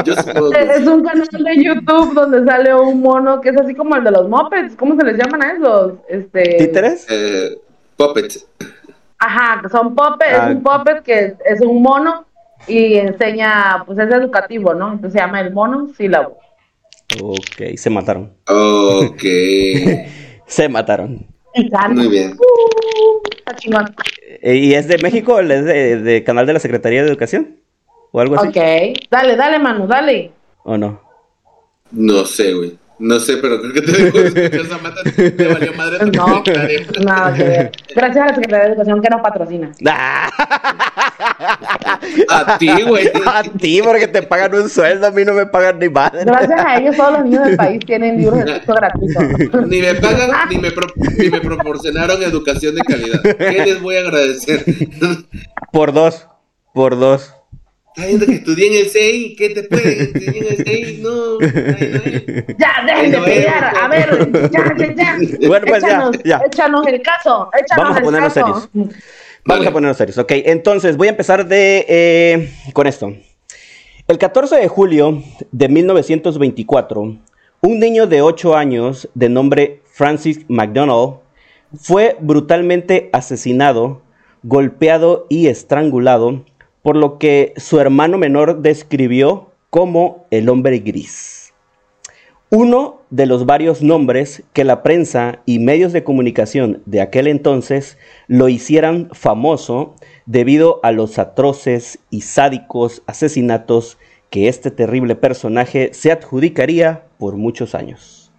Yo 0.03 0.15
supongo 0.15 0.49
que 0.51 0.61
Es 0.61 0.87
un 0.87 1.03
canal 1.03 1.27
de 1.29 1.63
YouTube 1.63 2.13
donde 2.15 2.43
sale 2.45 2.73
un 2.73 3.01
mono 3.01 3.39
que 3.39 3.49
es 3.49 3.57
así 3.57 3.75
como 3.75 3.95
el 3.95 4.03
de 4.03 4.11
los 4.11 4.27
mopeds. 4.27 4.75
¿Cómo 4.75 4.95
se 4.97 5.05
les 5.05 5.17
llaman 5.17 5.43
a 5.43 5.51
esos? 5.53 5.93
Este... 6.09 6.55
¿Títeres? 6.57 7.05
Eh, 7.09 7.57
Puppet. 7.95 8.33
Ajá, 9.19 9.61
que 9.61 9.69
son 9.69 9.95
puppets, 9.95 10.33
Ah. 10.39 10.49
es 10.49 10.55
un 10.57 10.63
puppet 10.63 11.01
que 11.03 11.35
es 11.45 11.61
un 11.61 11.81
mono 11.81 12.26
y 12.67 12.95
enseña, 12.95 13.83
pues 13.85 13.99
es 13.99 14.11
educativo, 14.11 14.73
¿no? 14.73 14.93
Entonces 14.93 15.13
se 15.13 15.19
llama 15.19 15.41
el 15.41 15.53
mono 15.53 15.87
sílabo. 15.95 16.37
Ok, 17.21 17.75
se 17.75 17.89
mataron. 17.89 18.33
Ok. 18.47 19.23
Se 20.47 20.69
mataron. 20.69 21.27
Muy 21.89 22.07
bien. 22.07 22.37
Uh, 22.39 23.29
está 23.37 23.53
chingón. 23.57 23.93
Eh, 24.41 24.55
¿Y 24.55 24.73
es 24.75 24.87
de 24.87 24.97
México? 24.99 25.39
¿Es 25.41 25.65
de, 25.65 25.97
de 26.01 26.23
canal 26.23 26.45
de 26.45 26.53
la 26.53 26.59
Secretaría 26.59 27.03
de 27.03 27.09
Educación? 27.09 27.57
¿O 28.11 28.21
algo 28.21 28.35
así? 28.35 28.47
Ok, 28.47 28.55
dale, 29.11 29.35
dale, 29.35 29.59
Manu, 29.59 29.87
dale. 29.87 30.31
¿O 30.63 30.77
no? 30.77 31.01
No 31.91 32.23
sé, 32.25 32.53
güey. 32.53 32.77
No 32.99 33.19
sé, 33.19 33.37
pero 33.37 33.61
creo 33.61 33.73
que 33.73 33.81
te 33.81 33.91
dejo 33.91 34.17
de 34.17 34.27
escuchar 34.27 34.65
esa 34.65 34.77
mata. 34.79 35.01
Te 35.03 35.47
valió 35.53 35.73
madre 35.73 35.99
tu 35.99 36.11
No, 36.17 36.43
nada 37.05 37.33
que 37.33 37.43
ver. 37.43 37.71
Gracias 37.95 38.17
a 38.23 38.27
la 38.29 38.33
Secretaría 38.35 38.65
de 38.65 38.71
Educación 38.71 39.01
que 39.01 39.09
nos 39.09 39.21
patrocina. 39.21 39.71
A 42.29 42.57
ti, 42.57 42.69
güey. 42.83 43.07
A 43.25 43.43
ti, 43.43 43.81
porque 43.83 44.07
te 44.07 44.21
pagan 44.23 44.53
un 44.55 44.69
sueldo, 44.69 45.07
a 45.07 45.11
mí 45.11 45.23
no 45.25 45.33
me 45.33 45.45
pagan 45.45 45.79
ni 45.79 45.89
madre. 45.89 46.23
Gracias 46.25 46.65
a 46.65 46.77
ellos 46.77 46.95
todos 46.95 47.11
los 47.13 47.23
niños 47.25 47.45
del 47.45 47.55
país 47.57 47.79
tienen 47.85 48.17
libros 48.17 48.39
de 48.39 48.45
texto 48.45 48.73
gratuitos. 48.73 49.23
Ni 49.67 49.81
me 49.81 49.95
pagan, 49.95 50.29
ni 50.49 50.57
me, 50.57 50.71
pro- 50.71 50.87
ni 51.17 51.29
me 51.29 51.39
proporcionaron 51.41 52.21
educación 52.23 52.75
de 52.75 52.81
calidad. 52.81 53.21
¿Qué 53.21 53.63
les 53.65 53.81
voy 53.81 53.95
a 53.97 53.99
agradecer? 54.01 54.63
Por 55.71 55.93
dos, 55.93 56.27
por 56.73 56.97
dos. 56.97 57.33
Está 57.97 58.09
viendo 58.09 58.27
que 58.27 58.33
estudié 58.33 58.67
en 58.67 58.85
el 58.85 58.89
CEI. 58.91 59.35
¿Qué 59.35 59.49
te 59.49 59.63
puede? 59.63 60.03
Estudié 60.03 60.37
en 60.37 60.45
el 60.45 60.57
CEI. 60.63 60.97
No. 61.01 61.39
Ay, 61.41 62.01
ay. 62.05 62.45
Ya, 62.59 62.85
dejen 62.85 63.11
de 63.11 63.17
pelear. 63.21 63.73
A 63.81 63.87
ver, 63.87 64.31
ya, 64.51 64.75
ya, 64.77 64.95
ya. 64.95 65.17
Bueno, 65.47 65.65
pues 65.65 65.81
ya, 65.81 65.87
échanos, 65.87 66.23
ya. 66.23 66.41
échanos 66.45 66.85
el 66.85 67.01
caso. 67.01 67.49
Échanos 67.59 67.75
Vamos 67.75 67.95
a 67.95 67.97
el 67.97 68.05
ponernos 68.05 68.33
caso. 68.35 68.45
serios. 68.45 68.69
Vamos 68.71 68.95
Vale. 69.45 69.67
a 69.67 69.73
ponernos 69.73 69.97
serios, 69.97 70.17
ok. 70.19 70.31
Entonces, 70.45 70.95
voy 70.95 71.07
a 71.07 71.09
empezar 71.09 71.47
de 71.47 71.85
eh, 71.89 72.53
con 72.73 72.85
esto. 72.85 73.15
El 74.07 74.19
14 74.19 74.57
de 74.57 74.67
julio 74.67 75.23
de 75.51 75.67
1924, 75.67 77.01
un 77.61 77.79
niño 77.79 78.05
de 78.05 78.21
8 78.21 78.55
años 78.55 79.09
de 79.15 79.29
nombre 79.29 79.81
Francis 79.91 80.41
McDonald 80.47 81.15
fue 81.75 82.15
brutalmente 82.19 83.09
asesinado, 83.11 84.03
golpeado 84.43 85.25
y 85.29 85.47
estrangulado 85.47 86.43
por 86.87 86.95
lo 86.95 87.17
que 87.17 87.51
su 87.57 87.81
hermano 87.81 88.17
menor 88.17 88.61
describió 88.61 89.51
como 89.69 90.25
el 90.31 90.47
hombre 90.47 90.79
gris. 90.79 91.53
Uno 92.49 93.01
de 93.09 93.25
los 93.25 93.45
varios 93.45 93.81
nombres 93.81 94.43
que 94.53 94.63
la 94.63 94.83
prensa 94.83 95.41
y 95.45 95.59
medios 95.59 95.91
de 95.91 96.05
comunicación 96.05 96.81
de 96.85 97.01
aquel 97.01 97.27
entonces 97.27 97.97
lo 98.29 98.47
hicieran 98.47 99.09
famoso 99.11 99.95
debido 100.25 100.79
a 100.81 100.93
los 100.93 101.19
atroces 101.19 101.99
y 102.09 102.21
sádicos 102.21 103.03
asesinatos 103.05 103.97
que 104.29 104.47
este 104.47 104.71
terrible 104.71 105.15
personaje 105.15 105.89
se 105.91 106.13
adjudicaría 106.13 107.03
por 107.17 107.35
muchos 107.35 107.75
años. 107.75 108.31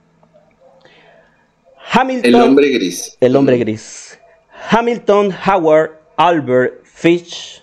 Hamilton, 1.92 2.34
El 2.34 2.40
hombre 2.40 2.68
gris. 2.70 3.14
el 3.20 3.36
hombre 3.36 3.58
gris. 3.58 4.18
Hamilton 4.70 5.34
Howard 5.46 6.00
Albert 6.16 6.82
Fitch 6.86 7.62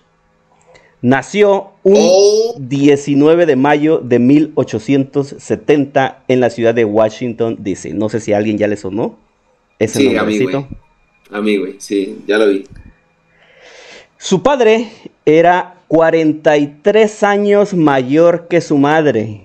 nació 1.05 1.71
un 1.83 1.95
Oh. 1.97 2.55
19 2.57 3.45
de 3.45 3.55
mayo 3.55 3.99
de 3.99 4.17
1870 4.17 6.23
en 6.27 6.39
la 6.39 6.49
ciudad 6.49 6.73
de 6.73 6.83
Washington, 6.83 7.57
D.C. 7.59 7.93
No 7.93 8.09
sé 8.09 8.19
si 8.19 8.33
a 8.33 8.37
alguien 8.37 8.57
ya 8.57 8.67
le 8.67 8.75
sonó 8.75 9.17
ese 9.77 9.99
Sí, 9.99 10.09
nombrecito. 10.09 10.61
güey. 10.61 10.67
A 11.31 11.41
mí, 11.41 11.57
güey. 11.57 11.75
Sí, 11.77 12.23
ya 12.27 12.37
lo 12.39 12.47
vi. 12.47 12.65
Su 14.17 14.41
padre 14.41 14.87
era 15.25 15.75
43 15.89 17.21
años 17.23 17.73
mayor 17.75 18.47
que 18.47 18.59
su 18.61 18.77
madre. 18.79 19.41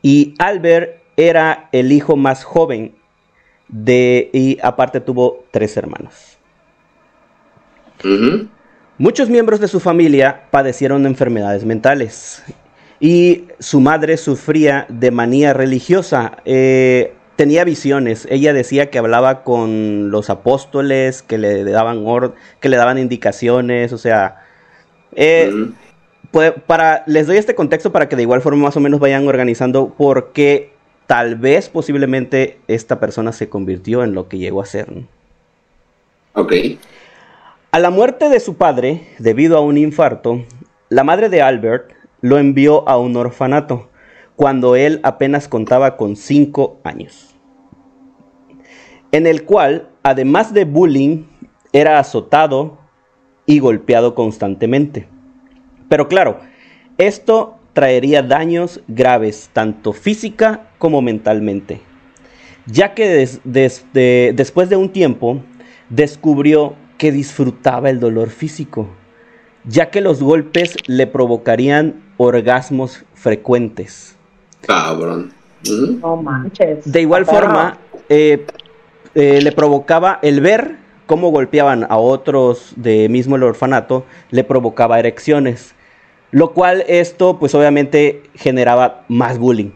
Y 0.00 0.32
Albert 0.38 1.02
era 1.18 1.68
el 1.72 1.92
hijo 1.92 2.16
más 2.16 2.42
joven 2.44 2.94
de 3.68 4.30
y 4.32 4.56
aparte 4.62 5.00
tuvo 5.00 5.44
tres 5.50 5.76
hermanos. 5.76 6.38
Ujú. 8.04 8.48
Muchos 8.98 9.28
miembros 9.28 9.60
de 9.60 9.68
su 9.68 9.80
familia 9.80 10.44
padecieron 10.50 11.04
enfermedades 11.06 11.64
mentales 11.64 12.42
y 12.98 13.44
su 13.58 13.80
madre 13.80 14.16
sufría 14.16 14.86
de 14.88 15.10
manía 15.10 15.52
religiosa. 15.52 16.38
eh, 16.44 17.12
tenía 17.36 17.64
visiones. 17.64 18.26
Ella 18.30 18.54
decía 18.54 18.88
que 18.88 18.96
hablaba 18.98 19.44
con 19.44 20.10
los 20.10 20.30
apóstoles, 20.30 21.20
que 21.22 21.36
le 21.36 21.64
daban 21.64 22.02
or- 22.06 22.34
que 22.60 22.70
le 22.70 22.78
daban 22.78 22.96
indicaciones, 22.96 23.92
o 23.92 23.98
sea, 23.98 24.42
eh, 25.14 25.50
para 26.66 27.02
les 27.06 27.26
doy 27.26 27.36
este 27.36 27.54
contexto 27.54 27.92
para 27.92 28.08
que 28.08 28.16
de 28.16 28.22
igual 28.22 28.40
forma 28.40 28.62
más 28.64 28.76
o 28.78 28.80
menos 28.80 29.00
vayan 29.00 29.28
organizando 29.28 29.90
por 29.90 30.32
qué 30.32 30.70
tal 31.06 31.36
vez 31.36 31.68
posiblemente 31.68 32.58
esta 32.68 32.98
persona 33.00 33.32
se 33.32 33.50
convirtió 33.50 34.02
en 34.02 34.14
lo 34.14 34.28
que 34.28 34.38
llegó 34.38 34.62
a 34.62 34.66
ser. 34.66 34.90
¿no? 34.90 35.02
Ok. 36.32 36.54
A 37.76 37.78
la 37.78 37.90
muerte 37.90 38.30
de 38.30 38.40
su 38.40 38.56
padre, 38.56 39.02
debido 39.18 39.58
a 39.58 39.60
un 39.60 39.76
infarto, 39.76 40.46
la 40.88 41.04
madre 41.04 41.28
de 41.28 41.42
Albert 41.42 41.92
lo 42.22 42.38
envió 42.38 42.88
a 42.88 42.96
un 42.96 43.14
orfanato 43.16 43.90
cuando 44.34 44.76
él 44.76 44.98
apenas 45.02 45.46
contaba 45.46 45.98
con 45.98 46.16
5 46.16 46.80
años, 46.84 47.36
en 49.12 49.26
el 49.26 49.44
cual, 49.44 49.90
además 50.02 50.54
de 50.54 50.64
bullying, 50.64 51.24
era 51.74 51.98
azotado 51.98 52.78
y 53.44 53.58
golpeado 53.58 54.14
constantemente. 54.14 55.06
Pero 55.90 56.08
claro, 56.08 56.40
esto 56.96 57.56
traería 57.74 58.22
daños 58.22 58.80
graves, 58.88 59.50
tanto 59.52 59.92
física 59.92 60.70
como 60.78 61.02
mentalmente, 61.02 61.82
ya 62.64 62.94
que 62.94 63.28
después 63.52 64.70
de 64.70 64.76
un 64.76 64.88
tiempo 64.88 65.42
descubrió 65.90 66.74
que 66.98 67.12
disfrutaba 67.12 67.90
el 67.90 68.00
dolor 68.00 68.30
físico, 68.30 68.88
ya 69.64 69.90
que 69.90 70.00
los 70.00 70.22
golpes 70.22 70.76
le 70.86 71.06
provocarían 71.06 72.02
orgasmos 72.16 73.04
frecuentes. 73.14 74.16
Cabrón. 74.62 75.32
No 75.68 76.16
manches. 76.16 76.90
De 76.90 77.00
igual 77.00 77.26
forma, 77.26 77.78
eh, 78.08 78.46
eh, 79.14 79.40
le 79.42 79.52
provocaba 79.52 80.18
el 80.22 80.40
ver 80.40 80.76
cómo 81.06 81.30
golpeaban 81.30 81.86
a 81.88 81.96
otros 81.96 82.72
de 82.76 83.08
mismo 83.08 83.36
el 83.36 83.42
orfanato, 83.42 84.04
le 84.30 84.44
provocaba 84.44 84.98
erecciones. 84.98 85.74
Lo 86.32 86.52
cual 86.52 86.84
esto, 86.88 87.38
pues 87.38 87.54
obviamente 87.54 88.22
generaba 88.34 89.04
más 89.08 89.38
bullying. 89.38 89.70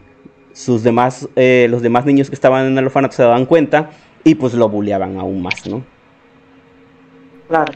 Sus 0.53 0.83
demás, 0.83 1.29
eh, 1.35 1.67
los 1.69 1.81
demás 1.81 2.05
niños 2.05 2.29
que 2.29 2.35
estaban 2.35 2.65
en 2.67 2.77
el 2.77 2.85
orfanato 2.85 3.15
se 3.15 3.23
daban 3.23 3.45
cuenta 3.45 3.91
y 4.23 4.35
pues 4.35 4.53
lo 4.53 4.67
bulleaban 4.69 5.17
aún 5.17 5.41
más, 5.41 5.65
¿no? 5.65 5.83
Claro. 7.51 7.73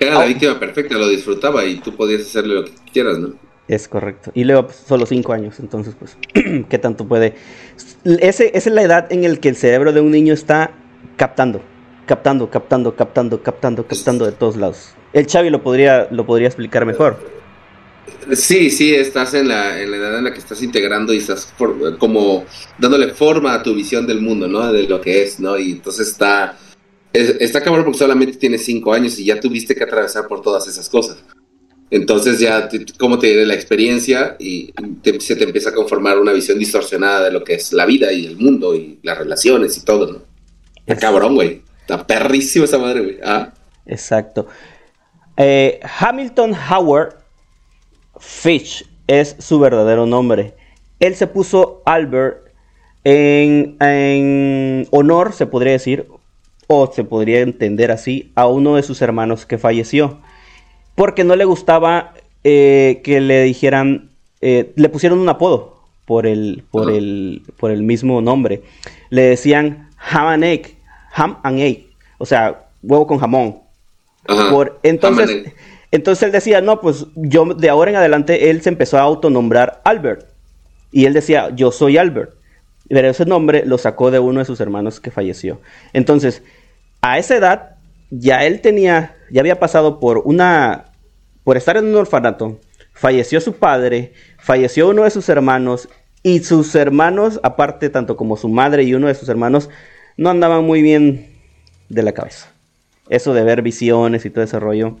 Era 0.00 0.14
la 0.14 0.24
víctima 0.24 0.58
perfecta, 0.58 0.96
lo 0.96 1.08
disfrutaba 1.08 1.62
y 1.66 1.76
tú 1.76 1.94
podías 1.94 2.22
hacerle 2.22 2.54
lo 2.54 2.64
que 2.64 2.72
quieras, 2.90 3.18
¿no? 3.18 3.34
Es 3.68 3.86
correcto. 3.86 4.30
Y 4.32 4.44
luego 4.44 4.64
pues, 4.64 4.76
solo 4.78 5.04
cinco 5.04 5.34
años, 5.34 5.60
entonces 5.60 5.94
pues, 5.98 6.16
¿qué 6.70 6.78
tanto 6.78 7.06
puede? 7.06 7.34
Ese, 8.04 8.50
esa 8.54 8.70
es 8.70 8.74
la 8.74 8.80
edad 8.80 9.12
en 9.12 9.30
la 9.30 9.36
que 9.36 9.50
el 9.50 9.56
cerebro 9.56 9.92
de 9.92 10.00
un 10.00 10.10
niño 10.10 10.32
está 10.32 10.70
captando, 11.18 11.60
captando, 12.06 12.48
captando, 12.48 12.96
captando, 12.96 13.42
captando, 13.42 13.86
captando 13.86 14.24
de 14.24 14.32
todos 14.32 14.56
lados. 14.56 14.94
El 15.12 15.26
Xavi 15.26 15.50
lo 15.50 15.62
podría, 15.62 16.08
lo 16.10 16.24
podría 16.24 16.48
explicar 16.48 16.86
mejor. 16.86 17.18
Sí, 18.32 18.70
sí, 18.70 18.94
estás 18.94 19.34
en 19.34 19.48
la, 19.48 19.82
en 19.82 19.90
la 19.90 19.98
edad 19.98 20.16
en 20.16 20.24
la 20.24 20.32
que 20.32 20.38
estás 20.38 20.62
integrando 20.62 21.12
y 21.12 21.18
estás 21.18 21.52
como 21.98 22.46
dándole 22.78 23.08
forma 23.12 23.52
a 23.52 23.62
tu 23.62 23.74
visión 23.74 24.06
del 24.06 24.22
mundo, 24.22 24.48
¿no? 24.48 24.72
De 24.72 24.84
lo 24.84 24.98
que 24.98 25.24
es, 25.24 25.40
¿no? 25.40 25.58
Y 25.58 25.72
entonces 25.72 26.08
está 26.08 26.56
está 27.12 27.62
cabrón 27.62 27.84
porque 27.84 27.98
solamente 27.98 28.36
tienes 28.38 28.64
cinco 28.64 28.92
años 28.92 29.18
y 29.18 29.24
ya 29.24 29.40
tuviste 29.40 29.74
que 29.74 29.84
atravesar 29.84 30.26
por 30.26 30.42
todas 30.42 30.66
esas 30.68 30.88
cosas. 30.88 31.18
Entonces 31.90 32.38
ya, 32.38 32.68
¿cómo 32.98 33.18
te 33.18 33.28
diré 33.28 33.46
la 33.46 33.54
experiencia? 33.54 34.36
Y 34.38 34.74
se 35.20 35.36
te 35.36 35.44
empieza 35.44 35.70
a 35.70 35.74
conformar 35.74 36.18
una 36.18 36.32
visión 36.32 36.58
distorsionada 36.58 37.24
de 37.24 37.30
lo 37.30 37.42
que 37.44 37.54
es 37.54 37.72
la 37.72 37.86
vida 37.86 38.12
y 38.12 38.26
el 38.26 38.36
mundo 38.36 38.74
y 38.74 38.98
las 39.02 39.16
relaciones 39.16 39.76
y 39.78 39.84
todo, 39.84 40.12
¿no? 40.12 40.18
Está 40.86 41.00
cabrón, 41.00 41.34
güey. 41.34 41.62
Está 41.80 42.06
perrísimo 42.06 42.66
esa 42.66 42.78
madre, 42.78 43.00
güey. 43.00 43.18
¿Ah? 43.24 43.54
Exacto. 43.86 44.46
Eh, 45.38 45.80
Hamilton 45.98 46.52
Howard 46.70 47.14
Fish 48.18 48.84
es 49.06 49.36
su 49.38 49.58
verdadero 49.58 50.04
nombre. 50.04 50.54
Él 51.00 51.14
se 51.14 51.26
puso 51.26 51.82
Albert 51.86 52.48
en, 53.04 53.76
en 53.80 54.86
honor, 54.90 55.32
se 55.32 55.46
podría 55.46 55.72
decir, 55.72 56.06
o 56.68 56.92
se 56.92 57.02
podría 57.02 57.40
entender 57.40 57.90
así, 57.90 58.30
a 58.36 58.46
uno 58.46 58.76
de 58.76 58.84
sus 58.84 59.02
hermanos 59.02 59.46
que 59.46 59.58
falleció. 59.58 60.18
Porque 60.94 61.24
no 61.24 61.34
le 61.34 61.44
gustaba 61.44 62.14
eh, 62.44 63.00
que 63.02 63.20
le 63.20 63.42
dijeran, 63.42 64.10
eh, 64.40 64.72
le 64.76 64.88
pusieron 64.88 65.18
un 65.18 65.28
apodo 65.28 65.78
por 66.04 66.26
el, 66.26 66.64
por, 66.70 66.90
el, 66.90 67.42
por 67.58 67.70
el 67.70 67.82
mismo 67.82 68.20
nombre. 68.20 68.62
Le 69.10 69.22
decían 69.22 69.88
ham 69.96 70.26
and 70.26 70.44
egg, 70.44 70.76
ham 71.12 71.38
and 71.42 71.58
egg, 71.58 71.86
o 72.18 72.26
sea, 72.26 72.66
huevo 72.82 73.06
con 73.06 73.18
jamón. 73.18 73.58
Por, 74.50 74.78
entonces, 74.82 75.52
entonces 75.90 76.22
él 76.22 76.32
decía, 76.32 76.60
no, 76.60 76.80
pues 76.80 77.06
yo 77.14 77.46
de 77.46 77.70
ahora 77.70 77.90
en 77.90 77.96
adelante 77.96 78.50
él 78.50 78.60
se 78.60 78.68
empezó 78.68 78.98
a 78.98 79.02
autonombrar 79.02 79.80
Albert. 79.84 80.26
Y 80.92 81.06
él 81.06 81.14
decía, 81.14 81.50
yo 81.54 81.72
soy 81.72 81.96
Albert. 81.96 82.34
Pero 82.88 83.08
ese 83.08 83.26
nombre 83.26 83.64
lo 83.66 83.76
sacó 83.78 84.10
de 84.10 84.18
uno 84.18 84.38
de 84.38 84.46
sus 84.46 84.60
hermanos 84.60 85.00
que 85.00 85.10
falleció. 85.10 85.60
Entonces, 85.92 86.42
a 87.00 87.18
esa 87.18 87.36
edad 87.36 87.76
ya 88.10 88.44
él 88.44 88.60
tenía, 88.60 89.16
ya 89.30 89.40
había 89.40 89.60
pasado 89.60 90.00
por 90.00 90.22
una, 90.24 90.86
por 91.44 91.56
estar 91.56 91.76
en 91.76 91.86
un 91.86 91.96
orfanato, 91.96 92.60
falleció 92.92 93.40
su 93.40 93.54
padre, 93.54 94.12
falleció 94.38 94.88
uno 94.88 95.04
de 95.04 95.10
sus 95.10 95.28
hermanos 95.28 95.88
y 96.22 96.40
sus 96.40 96.74
hermanos, 96.74 97.40
aparte 97.42 97.90
tanto 97.90 98.16
como 98.16 98.36
su 98.36 98.48
madre 98.48 98.84
y 98.84 98.94
uno 98.94 99.06
de 99.06 99.14
sus 99.14 99.28
hermanos, 99.28 99.68
no 100.16 100.30
andaban 100.30 100.64
muy 100.64 100.82
bien 100.82 101.28
de 101.88 102.02
la 102.02 102.12
cabeza. 102.12 102.52
Eso 103.08 103.32
de 103.32 103.44
ver 103.44 103.62
visiones 103.62 104.24
y 104.24 104.30
todo 104.30 104.44
ese 104.44 104.58
rollo. 104.58 104.96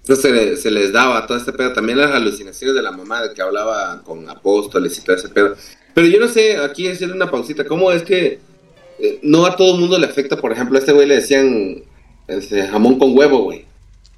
Entonces 0.00 0.60
se, 0.60 0.70
les 0.70 0.92
daba 0.92 1.26
todo 1.26 1.38
este 1.38 1.52
pedo. 1.52 1.72
También 1.72 1.98
las 1.98 2.10
alucinaciones 2.10 2.74
de 2.74 2.82
la 2.82 2.90
mamá 2.90 3.22
de 3.22 3.32
que 3.32 3.40
hablaba 3.40 4.02
con 4.02 4.28
apóstoles 4.28 4.98
y 4.98 5.02
todo 5.02 5.16
ese 5.16 5.28
pedo. 5.28 5.56
Pero 5.94 6.06
yo 6.08 6.18
no 6.18 6.28
sé, 6.28 6.56
aquí 6.56 6.88
hacerle 6.88 7.14
una 7.14 7.30
pausita, 7.30 7.64
¿cómo 7.64 7.92
es 7.92 8.02
que 8.02 8.40
eh, 8.98 9.18
no 9.22 9.46
a 9.46 9.56
todo 9.56 9.74
el 9.74 9.80
mundo 9.80 9.98
le 9.98 10.06
afecta, 10.06 10.36
por 10.36 10.52
ejemplo, 10.52 10.76
a 10.76 10.80
este 10.80 10.92
güey 10.92 11.06
le 11.06 11.16
decían 11.16 11.82
este, 12.28 12.66
jamón 12.66 12.98
con 12.98 13.16
huevo, 13.16 13.42
güey. 13.44 13.64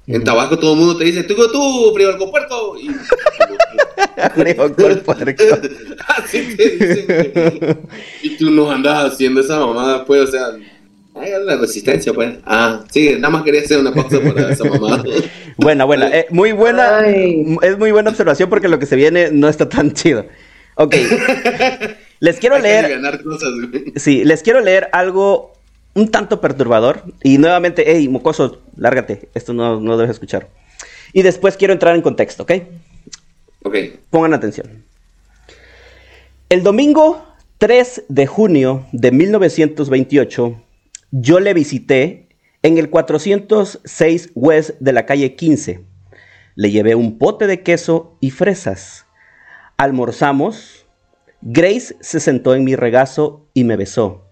En 0.07 0.23
Tabasco 0.23 0.57
todo 0.57 0.73
el 0.73 0.79
mundo 0.79 0.97
te 0.97 1.03
dice, 1.03 1.23
tú, 1.23 1.35
tú, 1.51 1.91
frío 1.93 2.09
al 2.09 2.17
puerto. 2.17 2.77
Y, 2.79 2.89
frío 4.35 4.73
puerto. 5.03 5.59
Así 6.07 6.55
te 6.55 6.69
dicen, 6.69 7.79
Y 8.23 8.37
tú 8.37 8.49
no 8.49 8.71
andas 8.71 9.13
haciendo 9.13 9.41
esa 9.41 9.59
mamada, 9.59 10.05
pues, 10.05 10.21
o 10.21 10.27
sea, 10.27 10.45
hay 11.19 11.31
la 11.43 11.57
resistencia, 11.57 12.13
pues. 12.13 12.35
Ah, 12.45 12.83
sí, 12.89 13.15
nada 13.15 13.29
más 13.29 13.43
quería 13.43 13.61
hacer 13.61 13.79
una 13.79 13.93
pausa 13.93 14.19
para 14.21 14.51
esa 14.51 14.63
mamada. 14.63 15.03
buena, 15.57 15.83
buena. 15.83 16.07
Eh, 16.07 16.27
muy 16.29 16.53
buena. 16.53 17.05
Es 17.05 17.77
muy 17.77 17.91
buena 17.91 18.09
observación 18.09 18.49
porque 18.49 18.67
lo 18.67 18.79
que 18.79 18.85
se 18.85 18.95
viene 18.95 19.29
no 19.31 19.49
está 19.49 19.67
tan 19.67 19.93
chido. 19.93 20.25
Ok. 20.75 20.95
Les 22.19 22.37
quiero 22.39 22.59
leer. 22.59 22.99
Sí, 23.95 24.23
les 24.23 24.43
quiero 24.43 24.59
leer 24.59 24.89
algo 24.91 25.53
un 25.93 26.09
tanto 26.09 26.41
perturbador. 26.41 27.03
Y 27.23 27.37
nuevamente, 27.37 27.83
hey, 27.87 28.07
mocoso, 28.07 28.61
lárgate. 28.75 29.29
Esto 29.33 29.53
no, 29.53 29.79
no 29.79 29.97
debes 29.97 30.11
escuchar. 30.11 30.49
Y 31.13 31.21
después 31.23 31.57
quiero 31.57 31.73
entrar 31.73 31.95
en 31.95 32.01
contexto, 32.01 32.43
¿ok? 32.43 32.51
Ok. 33.63 33.75
Pongan 34.09 34.33
atención. 34.33 34.85
El 36.49 36.63
domingo 36.63 37.25
3 37.57 38.03
de 38.07 38.27
junio 38.27 38.85
de 38.91 39.11
1928, 39.11 40.61
yo 41.11 41.39
le 41.39 41.53
visité 41.53 42.29
en 42.61 42.77
el 42.77 42.89
406 42.89 44.31
West 44.35 44.71
de 44.79 44.93
la 44.93 45.05
calle 45.05 45.35
15. 45.35 45.81
Le 46.55 46.71
llevé 46.71 46.95
un 46.95 47.17
pote 47.17 47.47
de 47.47 47.63
queso 47.63 48.17
y 48.19 48.29
fresas. 48.29 49.05
Almorzamos 49.77 50.76
Grace 51.41 51.95
se 51.99 52.19
sentó 52.19 52.55
en 52.55 52.63
mi 52.63 52.75
regazo 52.75 53.47
y 53.53 53.63
me 53.63 53.75
besó. 53.75 54.25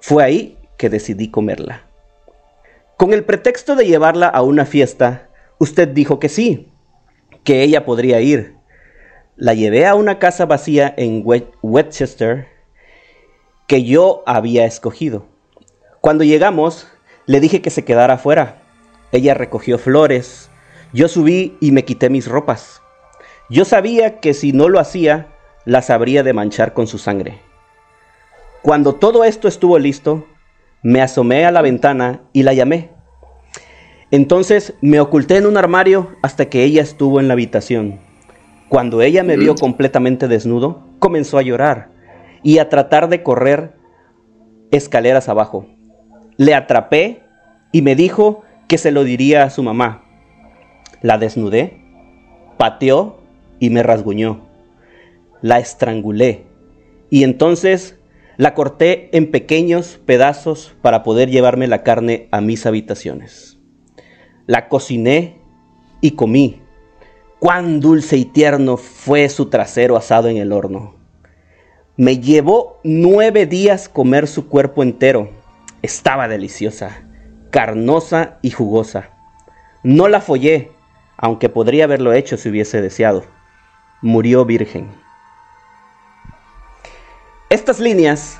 Fue 0.00 0.24
ahí 0.24 0.58
que 0.78 0.88
decidí 0.88 1.30
comerla. 1.30 1.86
Con 2.96 3.12
el 3.12 3.24
pretexto 3.24 3.76
de 3.76 3.86
llevarla 3.86 4.28
a 4.28 4.42
una 4.42 4.64
fiesta, 4.64 5.28
usted 5.58 5.88
dijo 5.88 6.18
que 6.18 6.28
sí, 6.28 6.72
que 7.44 7.62
ella 7.62 7.84
podría 7.84 8.20
ir. 8.20 8.56
La 9.36 9.52
llevé 9.52 9.86
a 9.86 9.94
una 9.94 10.18
casa 10.18 10.46
vacía 10.46 10.94
en 10.96 11.22
Westchester 11.62 12.46
que 13.66 13.84
yo 13.84 14.22
había 14.26 14.64
escogido. 14.64 15.26
Cuando 16.00 16.24
llegamos, 16.24 16.86
le 17.26 17.40
dije 17.40 17.60
que 17.60 17.70
se 17.70 17.84
quedara 17.84 18.14
afuera. 18.14 18.62
Ella 19.12 19.34
recogió 19.34 19.78
flores. 19.78 20.50
Yo 20.92 21.08
subí 21.08 21.56
y 21.60 21.72
me 21.72 21.84
quité 21.84 22.10
mis 22.10 22.28
ropas. 22.28 22.80
Yo 23.50 23.64
sabía 23.64 24.20
que 24.20 24.34
si 24.34 24.52
no 24.52 24.68
lo 24.68 24.78
hacía, 24.78 25.33
las 25.64 25.90
habría 25.90 26.22
de 26.22 26.32
manchar 26.32 26.74
con 26.74 26.86
su 26.86 26.98
sangre. 26.98 27.40
Cuando 28.62 28.94
todo 28.94 29.24
esto 29.24 29.48
estuvo 29.48 29.78
listo, 29.78 30.26
me 30.82 31.00
asomé 31.00 31.44
a 31.46 31.50
la 31.50 31.62
ventana 31.62 32.22
y 32.32 32.42
la 32.42 32.52
llamé. 32.52 32.90
Entonces 34.10 34.74
me 34.80 35.00
oculté 35.00 35.36
en 35.36 35.46
un 35.46 35.56
armario 35.56 36.16
hasta 36.22 36.46
que 36.46 36.64
ella 36.64 36.82
estuvo 36.82 37.20
en 37.20 37.28
la 37.28 37.34
habitación. 37.34 37.98
Cuando 38.68 39.02
ella 39.02 39.22
me 39.22 39.36
vio 39.36 39.54
completamente 39.54 40.28
desnudo, 40.28 40.86
comenzó 40.98 41.38
a 41.38 41.42
llorar 41.42 41.90
y 42.42 42.58
a 42.58 42.68
tratar 42.68 43.08
de 43.08 43.22
correr 43.22 43.72
escaleras 44.70 45.28
abajo. 45.28 45.66
Le 46.36 46.54
atrapé 46.54 47.22
y 47.72 47.82
me 47.82 47.94
dijo 47.94 48.42
que 48.68 48.78
se 48.78 48.90
lo 48.90 49.04
diría 49.04 49.44
a 49.44 49.50
su 49.50 49.62
mamá. 49.62 50.04
La 51.02 51.18
desnudé, 51.18 51.82
pateó 52.56 53.20
y 53.58 53.70
me 53.70 53.82
rasguñó 53.82 54.53
la 55.44 55.58
estrangulé. 55.58 56.46
Y 57.10 57.22
entonces 57.22 57.98
La 58.36 58.54
corté 58.54 59.16
en 59.16 59.30
pequeños 59.30 60.00
pedazos 60.04 60.74
para 60.82 61.04
poder 61.04 61.30
llevarme 61.30 61.68
la 61.68 61.84
carne 61.84 62.28
a 62.32 62.40
mis 62.40 62.66
habitaciones. 62.66 63.60
La 64.46 64.68
cociné 64.68 65.38
y 66.00 66.12
comí. 66.12 66.60
Cuán 67.38 67.78
dulce 67.78 68.16
y 68.16 68.24
tierno 68.24 68.76
fue 68.76 69.28
su 69.28 69.50
trasero 69.50 69.96
asado 69.96 70.28
en 70.28 70.38
el 70.38 70.50
horno. 70.50 70.96
Me 71.96 72.18
llevó 72.18 72.80
nueve 72.82 73.46
días 73.46 73.88
comer 73.88 74.26
su 74.26 74.48
cuerpo 74.48 74.82
entero. 74.82 75.30
Estaba 75.82 76.26
deliciosa, 76.26 77.06
carnosa 77.50 78.38
y 78.42 78.50
jugosa. 78.50 79.10
No 79.84 80.08
la 80.08 80.20
follé, 80.20 80.72
aunque 81.16 81.48
podría 81.48 81.84
haberlo 81.84 82.14
hecho 82.14 82.36
si 82.36 82.48
hubiese 82.48 82.82
deseado. 82.82 83.24
Murió 84.02 84.44
virgen. 84.44 85.03
Estas 87.54 87.78
líneas 87.78 88.36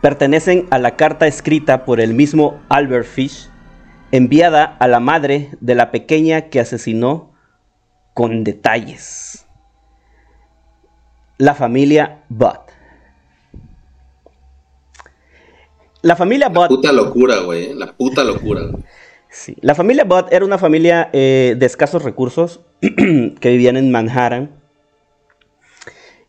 pertenecen 0.00 0.68
a 0.70 0.78
la 0.78 0.94
carta 0.94 1.26
escrita 1.26 1.84
por 1.84 2.00
el 2.00 2.14
mismo 2.14 2.62
Albert 2.68 3.04
Fish, 3.04 3.50
enviada 4.12 4.76
a 4.78 4.86
la 4.86 5.00
madre 5.00 5.50
de 5.60 5.74
la 5.74 5.90
pequeña 5.90 6.42
que 6.42 6.60
asesinó 6.60 7.32
con 8.14 8.44
detalles. 8.44 9.44
La 11.36 11.56
familia 11.56 12.22
Butt. 12.28 12.70
La 16.02 16.14
familia 16.14 16.48
Butt. 16.48 16.60
La 16.60 16.68
puta 16.68 16.92
locura, 16.92 17.40
güey. 17.40 17.72
¿eh? 17.72 17.74
La 17.74 17.92
puta 17.92 18.22
locura. 18.22 18.70
Sí. 19.30 19.56
La 19.62 19.74
familia 19.74 20.04
Butt 20.04 20.32
era 20.32 20.44
una 20.44 20.58
familia 20.58 21.10
eh, 21.12 21.56
de 21.58 21.66
escasos 21.66 22.04
recursos 22.04 22.60
que 22.80 23.50
vivían 23.50 23.76
en 23.76 23.90
Manhattan. 23.90 24.57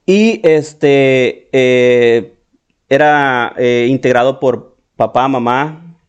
Y 0.10 0.42
este 0.44 1.50
eh, 1.52 2.34
era 2.90 3.54
eh, 3.60 3.86
integrado 3.88 4.40
por 4.40 4.76
papá, 4.96 5.28
mamá, 5.28 6.00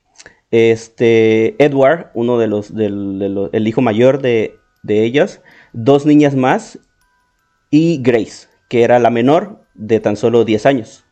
este 0.50 1.62
Edward, 1.62 2.10
uno 2.14 2.38
de 2.38 2.46
los, 2.46 2.74
del, 2.74 3.18
de 3.18 3.28
los 3.28 3.50
el 3.52 3.68
hijo 3.68 3.82
mayor 3.82 4.22
de, 4.22 4.56
de 4.82 5.04
ellos, 5.04 5.42
dos 5.74 6.06
niñas 6.06 6.34
más 6.34 6.78
y 7.70 8.00
Grace, 8.00 8.48
que 8.70 8.84
era 8.84 8.98
la 9.00 9.10
menor 9.10 9.66
de 9.74 10.00
tan 10.00 10.16
solo 10.16 10.46
10 10.46 10.64
años. 10.64 11.04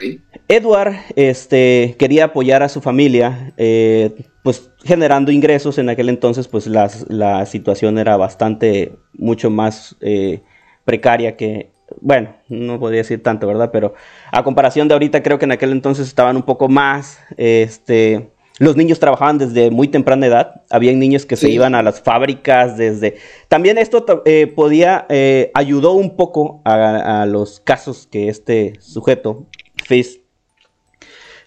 Sí. 0.00 0.20
Edward 0.48 0.96
este, 1.16 1.96
quería 1.98 2.26
apoyar 2.26 2.62
a 2.62 2.68
su 2.68 2.82
familia, 2.82 3.54
eh, 3.56 4.14
pues 4.44 4.70
generando 4.84 5.32
ingresos. 5.32 5.78
En 5.78 5.88
aquel 5.88 6.10
entonces, 6.10 6.46
pues 6.46 6.66
las- 6.66 7.06
la 7.08 7.46
situación 7.46 7.96
era 7.96 8.18
bastante, 8.18 8.92
mucho 9.14 9.48
más 9.48 9.96
eh, 10.02 10.42
precaria 10.88 11.36
que, 11.36 11.70
bueno, 12.00 12.34
no 12.48 12.80
podría 12.80 13.00
decir 13.00 13.22
tanto, 13.22 13.46
¿verdad? 13.46 13.68
Pero 13.70 13.92
a 14.32 14.42
comparación 14.42 14.88
de 14.88 14.94
ahorita, 14.94 15.22
creo 15.22 15.38
que 15.38 15.44
en 15.44 15.52
aquel 15.52 15.72
entonces 15.72 16.08
estaban 16.08 16.34
un 16.36 16.44
poco 16.44 16.66
más, 16.68 17.18
este, 17.36 18.30
los 18.58 18.74
niños 18.74 18.98
trabajaban 18.98 19.36
desde 19.36 19.70
muy 19.70 19.88
temprana 19.88 20.26
edad. 20.26 20.62
Habían 20.70 20.98
niños 20.98 21.26
que 21.26 21.36
se 21.36 21.50
iban 21.50 21.74
a 21.74 21.82
las 21.82 22.00
fábricas 22.00 22.78
desde... 22.78 23.16
También 23.48 23.76
esto 23.76 24.02
to- 24.02 24.22
eh, 24.24 24.46
podía, 24.46 25.04
eh, 25.10 25.50
ayudó 25.52 25.92
un 25.92 26.16
poco 26.16 26.62
a, 26.64 27.20
a 27.20 27.26
los 27.26 27.60
casos 27.60 28.08
que 28.10 28.30
este 28.30 28.72
sujeto, 28.80 29.44
Fizz, 29.84 30.20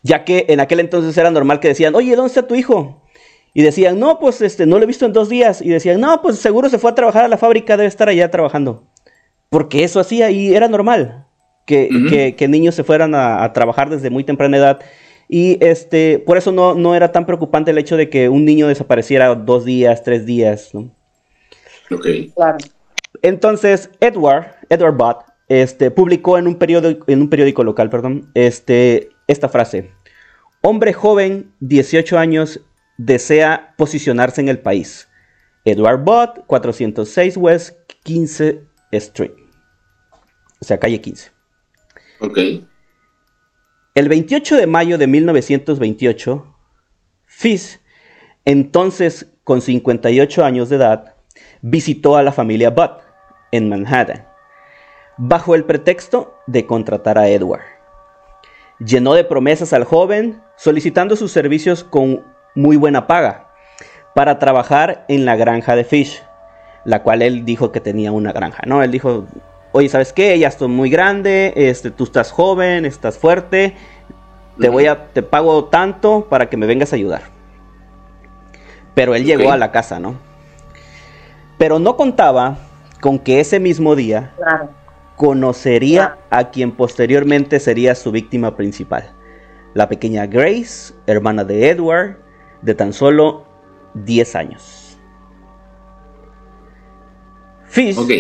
ya 0.04 0.24
que 0.24 0.46
en 0.50 0.60
aquel 0.60 0.80
entonces 0.80 1.18
era 1.18 1.32
normal 1.32 1.60
que 1.60 1.70
decían, 1.70 1.96
oye, 1.96 2.16
¿dónde 2.16 2.28
está 2.30 2.46
tu 2.46 2.54
hijo? 2.54 3.02
Y 3.54 3.64
decían, 3.64 4.00
no, 4.00 4.20
pues 4.20 4.40
este, 4.42 4.66
no 4.68 4.78
lo 4.78 4.84
he 4.84 4.88
visto 4.88 5.06
en 5.06 5.14
dos 5.14 5.28
días. 5.30 5.62
Y 5.62 5.70
decían, 5.70 6.00
no, 6.00 6.22
pues 6.22 6.38
seguro 6.38 6.70
se 6.70 6.78
fue 6.78 6.92
a 6.92 6.96
trabajar 6.96 7.26
a 7.26 7.28
la 7.28 7.38
fábrica, 7.38 7.76
debe 7.76 7.88
estar 7.90 8.08
allá 8.08 8.32
trabajando. 8.32 8.84
Porque 9.52 9.84
eso 9.84 10.00
hacía 10.00 10.32
y 10.32 10.56
era 10.56 10.68
normal 10.70 11.26
que, 11.68 11.90
que- 12.10 12.36
que 12.36 12.48
niños 12.48 12.74
se 12.74 12.84
fueran 12.84 13.14
a, 13.14 13.44
a 13.44 13.54
trabajar 13.54 13.90
desde 13.90 14.10
muy 14.10 14.24
temprana 14.24 14.58
edad. 14.58 14.80
Y 15.28 15.64
este, 15.64 16.20
por 16.20 16.38
eso 16.38 16.52
no, 16.52 16.74
no 16.74 16.96
era 16.96 17.12
tan 17.12 17.26
preocupante 17.26 17.72
el 17.72 17.78
hecho 17.78 17.98
de 17.98 18.10
que 18.10 18.30
un 18.30 18.44
niño 18.46 18.68
desapareciera 18.68 19.36
dos 19.36 19.64
días, 19.66 20.04
tres 20.04 20.26
días, 20.26 20.72
¿no? 20.74 20.90
Ok. 21.92 22.08
Claro. 22.36 22.58
Entonces, 23.22 23.90
Edward, 24.00 24.56
Edward 24.70 24.96
Bott, 24.96 25.18
este, 25.50 25.92
publicó 25.92 26.38
en 26.38 26.48
un, 26.48 26.56
periódico, 26.56 27.06
en 27.12 27.22
un 27.22 27.30
periódico 27.30 27.64
local, 27.64 27.90
perdón, 27.90 28.32
este, 28.34 29.10
esta 29.28 29.50
frase. 29.50 29.92
Hombre 30.62 30.94
joven, 30.94 31.52
18 31.60 32.18
años, 32.18 32.62
desea 32.98 33.74
posicionarse 33.78 34.40
en 34.42 34.48
el 34.50 34.60
país. 34.60 35.08
Edward 35.66 36.04
Bott, 36.04 36.46
406 36.48 37.38
West 37.38 37.78
15 38.04 38.62
Street. 38.94 39.32
O 40.62 40.66
sea, 40.66 40.80
calle 40.80 41.02
15. 41.02 41.32
Ok. 42.20 42.38
El 43.96 44.08
28 44.08 44.56
de 44.56 44.68
mayo 44.68 44.98
de 44.98 45.08
1928, 45.08 46.56
Fish, 47.26 47.80
entonces 48.46 49.28
con 49.44 49.62
58 49.62 50.46
años 50.46 50.70
de 50.70 50.76
edad, 50.78 51.16
visitó 51.62 52.16
a 52.16 52.24
la 52.24 52.32
familia 52.32 52.70
Butt 52.70 53.02
en 53.52 53.70
Manhattan, 53.70 54.28
bajo 55.18 55.56
el 55.56 55.66
pretexto 55.66 56.38
de 56.48 56.66
contratar 56.66 57.18
a 57.18 57.28
Edward. 57.28 57.64
Llenó 58.80 59.14
de 59.14 59.24
promesas 59.24 59.74
al 59.74 59.84
joven, 59.84 60.42
solicitando 60.58 61.16
sus 61.16 61.32
servicios 61.32 61.84
con 61.84 62.24
muy 62.56 62.78
buena 62.78 63.08
paga 63.08 63.50
para 64.16 64.40
trabajar 64.40 65.06
en 65.08 65.26
la 65.26 65.36
granja 65.36 65.76
de 65.76 65.84
Fish, 65.84 66.24
la 66.86 67.04
cual 67.04 67.22
él 67.22 67.46
dijo 67.46 67.72
que 67.72 67.80
tenía 67.80 68.12
una 68.12 68.32
granja, 68.32 68.64
¿no? 68.66 68.82
Él 68.84 68.92
dijo, 68.92 69.28
oye, 69.72 69.90
¿sabes 69.90 70.14
qué? 70.14 70.38
Ya 70.38 70.48
estoy 70.48 70.68
muy 70.68 70.90
grande, 70.90 71.54
este, 71.56 71.92
tú 71.92 72.04
estás 72.06 72.32
joven, 72.32 72.86
estás 72.86 73.18
fuerte, 73.18 73.76
te 74.60 74.70
voy 74.70 74.86
a, 74.88 75.08
te 75.08 75.24
pago 75.24 75.66
tanto 75.66 76.28
para 76.30 76.50
que 76.50 76.58
me 76.58 76.66
vengas 76.66 76.94
a 76.94 76.96
ayudar. 76.96 77.24
Pero 78.94 79.16
él 79.16 79.24
llegó 79.26 79.52
a 79.52 79.58
la 79.58 79.72
casa, 79.72 80.00
¿no? 80.00 80.16
Pero 81.58 81.80
no 81.80 81.96
contaba 81.96 82.58
con 83.00 83.18
que 83.20 83.40
ese 83.40 83.60
mismo 83.60 83.96
día 83.96 84.34
Claro. 84.38 84.70
conocería 85.16 86.18
a 86.30 86.50
quien 86.52 86.72
posteriormente 86.72 87.60
sería 87.60 87.96
su 87.96 88.12
víctima 88.12 88.56
principal, 88.56 89.12
la 89.74 89.88
pequeña 89.88 90.26
Grace, 90.26 90.94
hermana 91.08 91.44
de 91.44 91.70
Edward, 91.70 92.18
de 92.62 92.76
tan 92.76 92.94
solo 92.94 93.46
10 93.94 94.36
años. 94.36 95.00
Fish 97.66 97.98
Ok. 97.98 98.12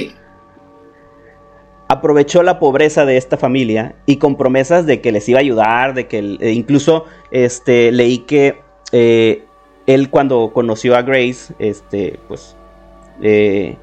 Aprovechó 1.91 2.41
la 2.41 2.58
pobreza 2.58 3.06
de 3.06 3.17
esta 3.17 3.36
familia 3.36 3.95
y 4.06 4.15
con 4.15 4.38
promesas 4.38 4.86
de 4.86 5.01
que 5.01 5.12
les 5.12 5.27
iba 5.27 5.39
a 5.39 5.41
ayudar, 5.41 5.93
de 5.93 6.08
que 6.08 6.38
e 6.39 6.51
incluso 6.51 7.04
este, 7.32 7.91
leí 7.91 8.19
que 8.19 8.62
eh, 8.93 9.43
él 9.88 10.10
cuando 10.10 10.51
conoció 10.54 10.95
a 10.95 11.01
Grace, 11.01 11.54
este, 11.60 12.17
pues, 12.30 12.56
eh, 13.21 13.75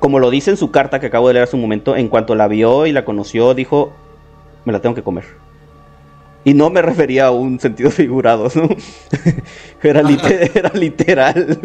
como 0.00 0.18
lo 0.18 0.28
dice 0.28 0.50
en 0.50 0.56
su 0.56 0.72
carta 0.72 0.98
que 0.98 1.06
acabo 1.06 1.28
de 1.28 1.34
leer 1.34 1.44
hace 1.44 1.54
un 1.54 1.62
momento, 1.62 1.94
en 1.94 2.08
cuanto 2.08 2.34
la 2.34 2.48
vio 2.48 2.84
y 2.86 2.90
la 2.90 3.04
conoció, 3.04 3.54
dijo, 3.54 3.92
me 4.64 4.72
la 4.72 4.80
tengo 4.80 4.96
que 4.96 5.04
comer. 5.04 5.26
Y 6.42 6.54
no 6.54 6.68
me 6.68 6.82
refería 6.82 7.26
a 7.26 7.30
un 7.30 7.60
sentido 7.60 7.92
figurado, 7.92 8.48
¿no? 8.56 8.68
era 9.84 10.02
literal. 10.74 11.60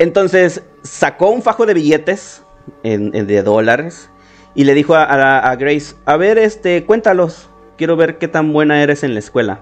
Entonces 0.00 0.64
sacó 0.82 1.30
un 1.30 1.40
fajo 1.40 1.66
de 1.66 1.74
billetes 1.74 2.42
en- 2.82 3.14
en- 3.14 3.26
de 3.26 3.42
dólares 3.42 4.10
y 4.54 4.64
le 4.64 4.74
dijo 4.74 4.94
a, 4.94 5.04
a- 5.04 5.50
a 5.50 5.56
Grace, 5.56 5.94
a 6.04 6.16
ver, 6.16 6.38
este, 6.38 6.84
cuéntalos, 6.84 7.48
quiero 7.76 7.96
ver 7.96 8.18
qué 8.18 8.28
tan 8.28 8.52
buena 8.52 8.82
eres 8.82 9.02
en 9.04 9.12
la 9.14 9.20
escuela. 9.20 9.60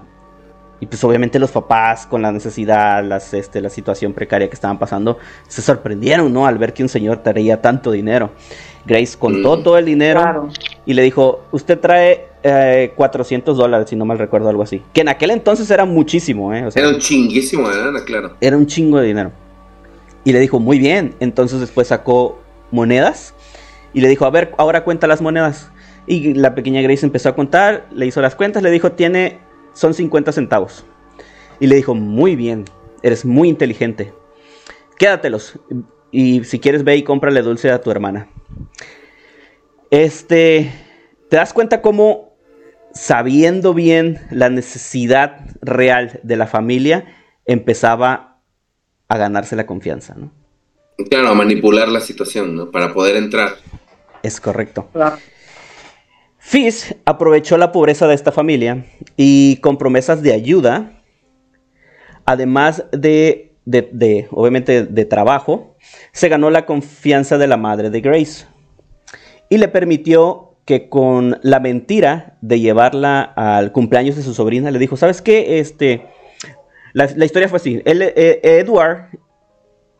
Y 0.81 0.87
pues 0.87 1.01
obviamente 1.05 1.39
los 1.39 1.51
papás 1.51 2.05
con 2.05 2.21
la 2.21 2.33
necesidad, 2.33 3.01
las, 3.03 3.33
este, 3.33 3.61
la 3.61 3.69
situación 3.69 4.11
precaria 4.13 4.49
que 4.49 4.53
estaban 4.55 4.77
pasando, 4.77 5.17
se 5.47 5.61
sorprendieron, 5.61 6.33
¿no? 6.33 6.45
Al 6.47 6.57
ver 6.57 6.73
que 6.73 6.83
un 6.83 6.89
señor 6.89 7.23
traía 7.23 7.61
tanto 7.61 7.91
dinero. 7.91 8.31
Grace 8.85 9.17
contó 9.17 9.57
Mm. 9.57 9.63
todo 9.63 9.77
el 9.77 9.85
dinero 9.85 10.21
Claro. 10.21 10.49
y 10.85 10.93
le 10.93 11.01
dijo, 11.01 11.45
usted 11.51 11.79
trae 11.79 12.27
eh, 12.43 12.91
400 12.95 13.57
dólares, 13.57 13.89
si 13.89 13.95
no 13.95 14.05
mal 14.05 14.19
recuerdo, 14.19 14.49
algo 14.49 14.61
así. 14.63 14.81
Que 14.93 15.01
en 15.01 15.09
aquel 15.09 15.31
entonces 15.31 15.71
era 15.71 15.83
muchísimo, 15.85 16.53
¿eh? 16.53 16.65
O 16.65 16.69
sea, 16.71 16.83
Era 16.83 16.91
un 16.93 16.99
chinguísimo 16.99 17.67
de 17.69 17.77
lana, 17.77 18.03
claro. 18.05 18.35
era 18.39 18.55
un 18.57 18.67
chingo 18.67 18.99
de 18.99 19.07
dinero. 19.07 19.31
Y 20.25 20.31
le 20.33 20.39
dijo, 20.39 20.59
muy 20.59 20.77
bien. 20.77 21.15
Entonces 21.21 21.59
después 21.61 21.87
sacó 21.87 22.37
monedas 22.75 23.33
y 23.93 24.01
le 24.01 24.07
dijo, 24.09 24.25
a 24.25 24.29
ver, 24.29 24.53
ahora 24.57 24.83
cuenta 24.83 25.07
las 25.07 25.21
monedas. 25.21 25.71
Y 26.05 26.33
la 26.35 26.53
pequeña 26.53 26.81
Grace 26.81 27.05
empezó 27.05 27.29
a 27.29 27.35
contar, 27.35 27.87
le 27.91 28.05
hizo 28.05 28.21
las 28.21 28.35
cuentas, 28.35 28.61
le 28.61 28.69
dijo, 28.69 28.91
tiene, 28.91 29.39
son 29.73 29.93
50 29.93 30.31
centavos. 30.31 30.85
Y 31.59 31.67
le 31.67 31.75
dijo, 31.75 31.95
muy 31.95 32.35
bien, 32.35 32.65
eres 33.01 33.25
muy 33.25 33.49
inteligente. 33.49 34.13
Quédatelos. 34.99 35.59
Y 36.11 36.43
si 36.43 36.59
quieres 36.59 36.83
ve 36.83 36.97
y 36.97 37.03
cómprale 37.03 37.41
dulce 37.41 37.71
a 37.71 37.81
tu 37.81 37.89
hermana. 37.89 38.27
Este, 39.89 40.71
¿te 41.29 41.37
das 41.37 41.53
cuenta 41.53 41.81
cómo 41.81 42.35
sabiendo 42.95 43.73
bien 43.73 44.21
la 44.31 44.49
necesidad 44.49 45.41
real 45.61 46.19
de 46.23 46.37
la 46.37 46.47
familia, 46.47 47.05
empezaba 47.45 48.41
a 49.07 49.17
ganarse 49.17 49.55
la 49.55 49.65
confianza, 49.65 50.15
¿no? 50.15 50.31
Claro, 51.09 51.29
a 51.29 51.33
manipular 51.33 51.89
la 51.89 51.99
situación, 51.99 52.55
¿no? 52.55 52.71
Para 52.71 52.93
poder 52.93 53.17
entrar. 53.17 53.55
Es 54.23 54.39
correcto. 54.39 54.89
Claro. 54.93 55.17
Fish 56.37 56.95
aprovechó 57.05 57.57
la 57.57 57.71
pobreza 57.71 58.07
de 58.07 58.13
esta 58.13 58.31
familia 58.31 58.85
y 59.17 59.57
con 59.57 59.77
promesas 59.77 60.21
de 60.21 60.31
ayuda, 60.31 61.01
además 62.23 62.85
de, 62.91 63.55
de, 63.65 64.27
obviamente, 64.29 64.85
de 64.85 65.05
trabajo, 65.05 65.75
se 66.11 66.29
ganó 66.29 66.49
la 66.51 66.65
confianza 66.65 67.37
de 67.37 67.47
la 67.47 67.57
madre 67.57 67.89
de 67.89 67.99
Grace 67.99 68.45
y 69.49 69.57
le 69.57 69.67
permitió 69.67 70.55
que 70.65 70.87
con 70.87 71.39
la 71.41 71.59
mentira 71.59 72.37
de 72.41 72.59
llevarla 72.59 73.21
al 73.21 73.71
cumpleaños 73.71 74.15
de 74.15 74.23
su 74.23 74.33
sobrina, 74.33 74.71
le 74.71 74.79
dijo, 74.79 74.97
¿sabes 74.97 75.21
qué? 75.21 75.59
Este, 75.59 76.05
la, 76.93 77.05
historia 77.25 77.49
fue 77.49 77.57
así. 77.57 77.81
Eh, 77.85 78.39
Edward 78.43 79.09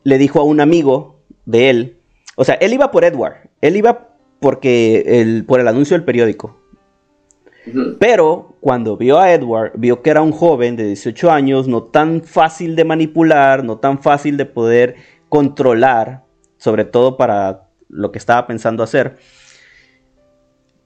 le 0.06 0.18
dijo 0.18 0.40
a 0.40 0.44
un 0.44 0.62
amigo 0.62 1.20
de 1.46 1.70
él, 1.70 1.98
o 2.38 2.46
sea, 2.46 2.56
él 2.56 2.74
iba 2.74 2.92
por 2.92 3.04
Edward, 3.04 3.50
él 3.60 3.76
iba 3.76 4.10
porque 4.40 5.04
el, 5.22 5.44
por 5.46 5.60
el 5.60 5.68
anuncio 5.68 5.98
del 5.98 6.06
periódico. 6.06 6.58
Pero 8.00 8.56
cuando 8.62 8.96
vio 8.96 9.18
a 9.18 9.34
Edward, 9.34 9.72
vio 9.76 10.04
que 10.04 10.12
era 10.12 10.22
un 10.22 10.32
joven 10.32 10.76
de 10.76 10.86
18 10.86 11.32
años, 11.32 11.68
no 11.68 11.84
tan 11.84 12.22
fácil 12.22 12.76
de 12.76 12.86
manipular, 12.86 13.64
no 13.64 13.80
tan 13.80 14.04
fácil 14.04 14.38
de 14.38 14.46
poder 14.46 14.96
controlar, 15.30 16.24
sobre 16.58 16.86
todo 16.86 17.18
para 17.18 17.68
lo 17.90 18.12
que 18.12 18.20
estaba 18.20 18.46
pensando 18.46 18.84
hacer. 18.84 19.18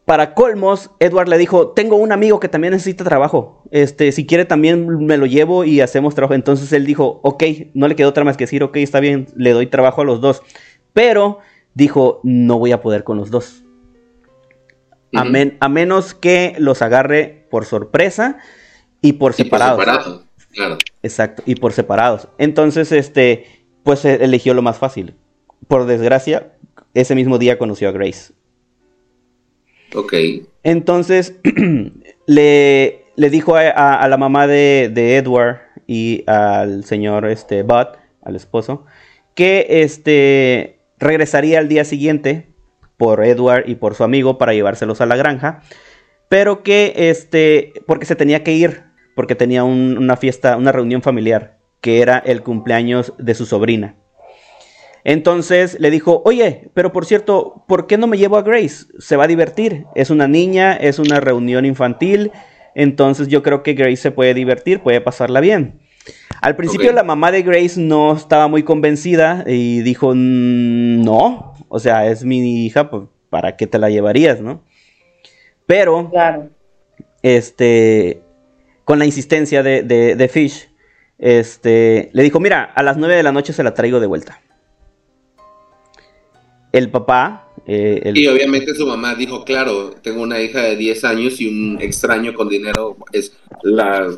Para 0.10 0.34
colmos, 0.34 0.90
Edward 0.98 1.30
le 1.30 1.38
dijo, 1.38 1.68
tengo 1.68 1.96
un 1.96 2.12
amigo 2.12 2.40
que 2.40 2.50
también 2.50 2.74
necesita 2.74 3.04
trabajo. 3.04 3.62
Este, 3.70 4.12
si 4.12 4.26
quiere 4.26 4.44
también 4.44 5.06
me 5.06 5.18
lo 5.18 5.28
llevo 5.28 5.66
y 5.66 5.82
hacemos 5.82 6.16
trabajo. 6.16 6.34
Entonces 6.34 6.74
él 6.74 6.88
dijo, 6.88 7.20
ok, 7.22 7.44
no 7.76 7.88
le 7.88 7.96
quedó 7.96 8.10
otra 8.10 8.24
más 8.24 8.36
que 8.36 8.46
decir, 8.46 8.64
ok, 8.64 8.78
está 8.78 9.00
bien, 9.02 9.28
le 9.36 9.52
doy 9.52 9.68
trabajo 9.68 10.02
a 10.02 10.06
los 10.06 10.20
dos. 10.20 10.42
Pero 10.94 11.38
dijo, 11.76 12.22
no 12.24 12.58
voy 12.58 12.72
a 12.72 12.82
poder 12.82 13.04
con 13.04 13.18
los 13.18 13.30
dos. 13.30 13.64
a, 15.14 15.70
menos 15.70 16.16
que 16.16 16.56
los 16.58 16.82
agarre 16.82 17.46
por 17.52 17.66
sorpresa 17.66 18.40
y 19.02 19.14
por 19.14 19.36
separados. 19.36 20.26
claro. 20.52 20.80
Exacto, 21.04 21.44
y 21.46 21.54
por 21.54 21.72
separados. 21.72 22.30
Entonces, 22.40 22.92
este, 22.92 23.46
pues 23.84 24.04
eligió 24.06 24.56
lo 24.56 24.64
más 24.64 24.80
fácil. 24.80 25.14
Por 25.68 25.86
desgracia, 25.86 26.54
ese 26.96 27.14
mismo 27.14 27.38
día 27.38 27.60
conoció 27.60 27.90
a 27.90 27.92
Grace. 27.92 28.34
Ok. 29.96 30.14
Entonces, 30.64 31.36
le, 32.26 33.06
le, 33.16 33.30
dijo 33.30 33.56
a, 33.56 34.08
la 34.08 34.18
mamá 34.18 34.48
de, 34.48 34.92
de, 34.94 35.18
Edward 35.18 35.60
y 35.88 36.24
al 36.28 36.84
señor 36.86 37.26
este, 37.26 37.64
Bud, 37.64 37.88
al 38.22 38.36
esposo, 38.36 38.86
que 39.36 39.66
este, 39.70 40.80
regresaría 41.00 41.60
al 41.60 41.70
día 41.70 41.86
siguiente 41.86 42.48
por 42.98 43.24
Edward 43.24 43.68
y 43.68 43.76
por 43.76 43.96
su 43.96 44.04
amigo 44.04 44.38
para 44.38 44.54
llevárselos 44.54 45.00
a 45.02 45.06
la 45.06 45.16
granja, 45.16 45.62
pero 46.28 46.64
que 46.64 46.94
este, 46.96 47.74
porque 47.88 48.06
se 48.06 48.16
tenía 48.16 48.44
que 48.44 48.54
ir, 48.54 48.84
porque 49.16 49.36
tenía 49.36 49.64
una 49.64 50.18
fiesta, 50.18 50.58
una 50.58 50.72
reunión 50.72 51.02
familiar, 51.02 51.58
que 51.82 52.02
era 52.02 52.18
el 52.20 52.44
cumpleaños 52.44 53.14
de 53.18 53.36
su 53.36 53.46
sobrina. 53.46 53.96
Entonces 55.04 55.80
le 55.80 55.92
dijo, 55.92 56.22
oye, 56.26 56.70
pero 56.74 56.92
por 56.92 57.06
cierto, 57.06 57.64
¿por 57.68 57.88
qué 57.88 57.98
no 57.98 58.08
me 58.08 58.18
llevo 58.18 58.38
a 58.38 58.42
Grace? 58.42 58.86
Se 59.00 59.16
va 59.16 59.24
a 59.24 59.28
divertir. 59.28 59.86
Es 59.96 60.10
una 60.10 60.28
niña, 60.28 60.74
es 60.74 61.00
una 61.00 61.20
reunión 61.20 61.66
infantil. 61.66 62.32
Entonces 62.76 63.28
yo 63.28 63.44
creo 63.44 63.64
que 63.64 63.74
Grace 63.74 63.98
se 63.98 64.12
puede 64.12 64.34
divertir, 64.34 64.82
puede 64.82 65.02
pasarla 65.02 65.40
bien. 65.40 65.80
Al 66.42 66.56
principio 66.56 66.92
la 66.94 67.04
mamá 67.04 67.32
de 67.32 67.42
Grace 67.42 67.80
no 67.80 68.16
estaba 68.16 68.48
muy 68.48 68.64
convencida 68.64 69.44
y 69.46 69.82
dijo, 69.82 70.14
no, 70.16 71.54
o 71.68 71.80
sea, 71.80 72.08
es 72.08 72.24
mi 72.24 72.66
hija, 72.66 72.90
pues, 72.90 73.04
¿para 73.30 73.58
qué 73.58 73.68
te 73.68 73.78
la 73.78 73.90
llevarías, 73.90 74.42
no? 74.42 74.64
Pero, 75.66 76.12
este, 77.22 78.22
con 78.86 78.98
la 78.98 79.06
insistencia 79.06 79.62
de, 79.62 80.30
Fish, 80.32 80.70
este, 81.18 82.10
le 82.14 82.24
dijo, 82.24 82.40
mira, 82.40 82.64
a 82.64 82.82
las 82.82 82.98
9 82.98 83.16
de 83.16 83.24
la 83.24 83.32
noche 83.32 83.54
se 83.54 83.64
la 83.64 83.74
traigo 83.74 84.00
de 84.00 84.08
vuelta. 84.08 84.42
El 86.72 86.90
papá... 86.90 87.46
Eh, 87.66 88.14
Y 88.16 88.26
obviamente 88.28 88.74
su 88.74 88.88
mamá 88.88 89.14
dijo, 89.16 89.44
claro, 89.44 89.92
tengo 90.02 90.24
una 90.24 90.42
hija 90.42 90.62
de 90.62 90.76
10 90.76 91.04
años 91.04 91.40
y 91.40 91.48
un 91.48 91.78
extraño 91.82 92.34
con 92.34 92.50
dinero 92.50 92.98
es 93.12 93.38
la 93.64 94.10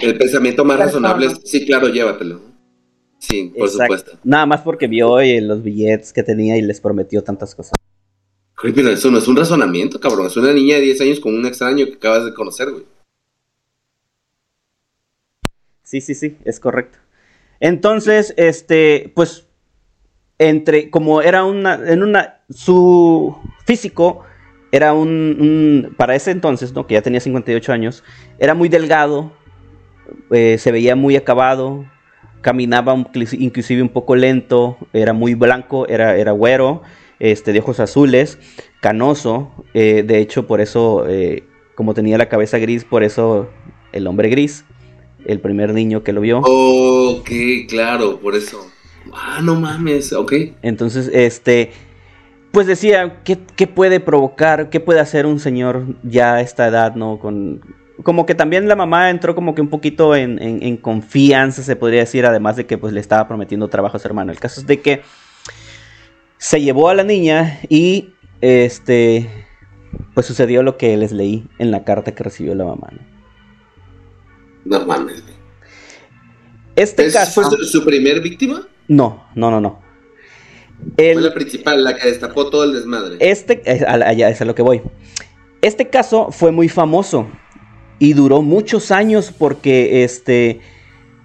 el 0.00 0.18
pensamiento 0.18 0.64
más 0.64 0.78
razonable 0.78 1.26
es, 1.26 1.40
sí, 1.44 1.64
claro, 1.64 1.88
llévatelo. 1.88 2.40
Sí, 3.18 3.52
por 3.56 3.68
supuesto. 3.68 4.12
Nada 4.22 4.46
más 4.46 4.60
porque 4.60 4.86
vio 4.86 5.18
los 5.40 5.62
billetes 5.62 6.12
que 6.12 6.22
tenía 6.22 6.56
y 6.56 6.62
les 6.62 6.80
prometió 6.80 7.22
tantas 7.22 7.54
cosas. 7.54 7.72
Pero 8.62 8.90
eso 8.90 9.10
no 9.10 9.18
es 9.18 9.28
un 9.28 9.36
razonamiento, 9.36 9.98
cabrón. 9.98 10.26
Es 10.26 10.36
una 10.36 10.52
niña 10.52 10.76
de 10.76 10.82
10 10.82 11.00
años 11.00 11.20
con 11.20 11.34
un 11.34 11.46
extraño 11.46 11.86
que 11.86 11.94
acabas 11.94 12.24
de 12.24 12.34
conocer, 12.34 12.70
güey. 12.70 12.84
Sí, 15.82 16.00
sí, 16.00 16.14
sí, 16.14 16.36
es 16.44 16.60
correcto. 16.60 16.98
Entonces, 17.60 18.34
este, 18.36 19.12
pues, 19.14 19.43
entre, 20.38 20.90
como 20.90 21.22
era 21.22 21.44
una, 21.44 21.80
en 21.86 22.02
una, 22.02 22.40
su 22.50 23.36
físico 23.66 24.22
era 24.72 24.92
un, 24.92 25.08
un, 25.08 25.94
para 25.96 26.16
ese 26.16 26.32
entonces, 26.32 26.72
¿no? 26.72 26.86
Que 26.86 26.94
ya 26.94 27.02
tenía 27.02 27.20
58 27.20 27.72
años, 27.72 28.02
era 28.38 28.54
muy 28.54 28.68
delgado, 28.68 29.32
eh, 30.30 30.58
se 30.58 30.72
veía 30.72 30.96
muy 30.96 31.16
acabado, 31.16 31.84
caminaba 32.40 32.94
inclusive 33.38 33.82
un 33.82 33.88
poco 33.88 34.16
lento, 34.16 34.76
era 34.92 35.12
muy 35.12 35.34
blanco, 35.34 35.86
era, 35.88 36.16
era 36.16 36.32
güero, 36.32 36.82
este, 37.20 37.52
de 37.52 37.60
ojos 37.60 37.80
azules, 37.80 38.38
canoso, 38.80 39.50
eh, 39.74 40.02
de 40.04 40.18
hecho 40.18 40.46
por 40.46 40.60
eso, 40.60 41.08
eh, 41.08 41.44
como 41.74 41.94
tenía 41.94 42.18
la 42.18 42.28
cabeza 42.28 42.58
gris, 42.58 42.84
por 42.84 43.04
eso 43.04 43.48
el 43.92 44.06
hombre 44.06 44.28
gris, 44.28 44.64
el 45.24 45.40
primer 45.40 45.72
niño 45.72 46.02
que 46.02 46.12
lo 46.12 46.20
vio. 46.20 46.40
Ok, 46.40 47.30
claro, 47.68 48.18
por 48.20 48.34
eso. 48.34 48.73
Ah, 49.12 49.40
no 49.42 49.56
mames, 49.56 50.12
ok. 50.12 50.32
Entonces, 50.62 51.10
este, 51.12 51.72
pues 52.52 52.66
decía, 52.66 53.22
¿qué, 53.24 53.38
¿qué, 53.56 53.66
puede 53.66 54.00
provocar, 54.00 54.70
qué 54.70 54.80
puede 54.80 55.00
hacer 55.00 55.26
un 55.26 55.40
señor 55.40 55.86
ya 56.02 56.34
a 56.34 56.40
esta 56.40 56.66
edad, 56.66 56.94
¿no? 56.94 57.18
Con 57.18 57.60
como 58.02 58.26
que 58.26 58.34
también 58.34 58.66
la 58.66 58.76
mamá 58.76 59.10
entró 59.10 59.34
como 59.34 59.54
que 59.54 59.60
un 59.60 59.68
poquito 59.68 60.16
en, 60.16 60.76
confianza, 60.78 61.62
se 61.62 61.76
podría 61.76 62.00
decir, 62.00 62.26
además 62.26 62.56
de 62.56 62.66
que 62.66 62.76
pues 62.76 62.92
le 62.92 63.00
estaba 63.00 63.28
prometiendo 63.28 63.68
trabajo 63.68 63.96
a 63.96 64.00
su 64.00 64.08
hermano. 64.08 64.32
El 64.32 64.40
caso 64.40 64.60
es 64.60 64.66
de 64.66 64.80
que 64.80 65.02
se 66.38 66.60
llevó 66.60 66.88
a 66.88 66.94
la 66.94 67.04
niña 67.04 67.60
y 67.68 68.10
este 68.40 69.30
pues 70.12 70.26
sucedió 70.26 70.62
lo 70.62 70.76
que 70.76 70.96
les 70.96 71.12
leí 71.12 71.46
en 71.58 71.70
la 71.70 71.84
carta 71.84 72.14
que 72.14 72.24
recibió 72.24 72.54
la 72.54 72.64
mamá. 72.64 72.90
No, 74.64 74.84
mames. 74.84 75.22
Este 76.74 77.12
caso 77.12 77.42
fue 77.42 77.64
su, 77.64 77.84
primer 77.84 78.20
víctima? 78.20 78.66
No, 78.88 79.24
no, 79.34 79.50
no, 79.50 79.60
no. 79.60 79.80
fue 80.96 81.14
la 81.14 81.34
principal, 81.34 81.82
la 81.84 81.96
que 81.96 82.08
destapó 82.08 82.50
todo 82.50 82.64
el 82.64 82.72
desmadre. 82.72 83.16
Este, 83.20 83.62
allá 83.86 84.28
es 84.28 84.40
a 84.40 84.44
lo 84.44 84.54
que 84.54 84.62
voy. 84.62 84.82
Este 85.62 85.88
caso 85.88 86.30
fue 86.30 86.52
muy 86.52 86.68
famoso 86.68 87.26
y 87.98 88.12
duró 88.12 88.42
muchos 88.42 88.90
años 88.90 89.32
porque 89.36 90.04
este 90.04 90.60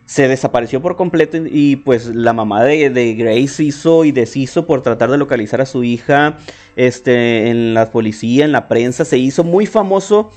se 0.05 0.27
desapareció 0.27 0.81
por 0.81 0.95
completo 0.95 1.37
y 1.45 1.75
pues 1.75 2.07
la 2.07 2.33
mamá 2.33 2.63
de, 2.63 3.13
Grace 3.13 3.63
hizo 3.63 4.05
y 4.05 4.11
deshizo 4.11 4.65
por 4.65 4.81
tratar 4.81 5.11
de 5.11 5.19
localizar 5.19 5.61
a 5.61 5.67
su 5.67 5.83
hija 5.83 6.37
este 6.75 7.49
en 7.49 7.75
la 7.75 7.91
policía, 7.91 8.45
en 8.45 8.51
la 8.51 8.67
prensa, 8.67 9.05
se 9.05 9.19
hizo 9.19 9.43
muy 9.43 9.67
famoso 9.67 10.31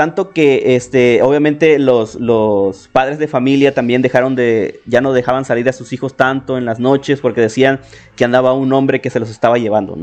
tanto 0.00 0.32
que 0.32 0.76
este 0.76 1.20
obviamente 1.20 1.78
los, 1.78 2.14
los 2.14 2.88
padres 2.88 3.18
de 3.18 3.28
familia 3.28 3.74
también 3.74 4.00
dejaron 4.00 4.34
de 4.34 4.80
ya 4.86 5.02
no 5.02 5.12
dejaban 5.12 5.44
salir 5.44 5.68
a 5.68 5.74
sus 5.74 5.92
hijos 5.92 6.16
tanto 6.16 6.56
en 6.56 6.64
las 6.64 6.80
noches 6.80 7.20
porque 7.20 7.42
decían 7.42 7.80
que 8.16 8.24
andaba 8.24 8.54
un 8.54 8.72
hombre 8.72 9.02
que 9.02 9.10
se 9.10 9.20
los 9.20 9.28
estaba 9.28 9.58
llevando, 9.58 9.98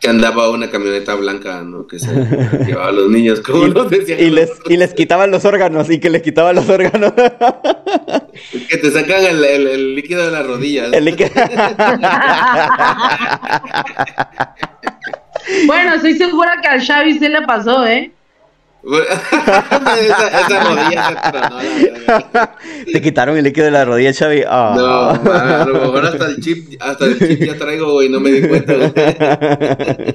que 0.00 0.08
andaba 0.08 0.50
una 0.50 0.68
camioneta 0.68 1.14
blanca, 1.14 1.62
¿no? 1.62 1.86
Que 1.86 2.00
se 2.00 2.12
llevaba 2.66 2.88
a 2.88 2.92
los 2.92 3.08
niños, 3.08 3.40
como 3.40 3.68
y, 3.68 3.72
Y 4.18 4.30
les, 4.30 4.50
y 4.68 4.78
les 4.78 4.94
quitaban 4.94 5.30
los 5.30 5.44
órganos, 5.44 5.88
y 5.90 6.00
que 6.00 6.10
les 6.10 6.22
quitaban 6.22 6.56
los 6.56 6.68
órganos. 6.68 7.12
que 8.68 8.78
te 8.78 8.90
sacan 8.90 9.26
el, 9.26 9.94
líquido 9.94 10.24
de 10.24 10.32
las 10.32 10.44
rodillas. 10.44 10.92
El 10.92 11.04
líquido. 11.04 11.30
bueno, 15.68 15.94
estoy 15.94 16.14
segura 16.14 16.58
que 16.60 16.66
al 16.66 16.84
Xavi 16.84 17.20
se 17.20 17.28
le 17.28 17.42
pasó, 17.42 17.86
¿eh? 17.86 18.10
Esa, 18.94 20.64
rodilla 20.64 22.56
Te 22.92 23.02
quitaron 23.02 23.36
el 23.36 23.44
líquido 23.44 23.66
de 23.66 23.72
la 23.72 23.84
rodilla, 23.84 24.12
Xavi. 24.12 24.42
Ah. 24.46 24.74
No, 24.76 25.32
a 25.32 25.64
lo 25.66 25.74
mejor 25.74 26.06
hasta 26.06 26.26
el 26.26 26.40
chip, 26.40 26.80
hasta 26.80 27.06
el 27.06 27.18
chip 27.18 27.42
ya 27.42 27.56
traigo, 27.56 27.92
güey, 27.92 28.08
no 28.08 28.20
me 28.20 28.30
di 28.30 28.48
cuenta. 28.48 28.74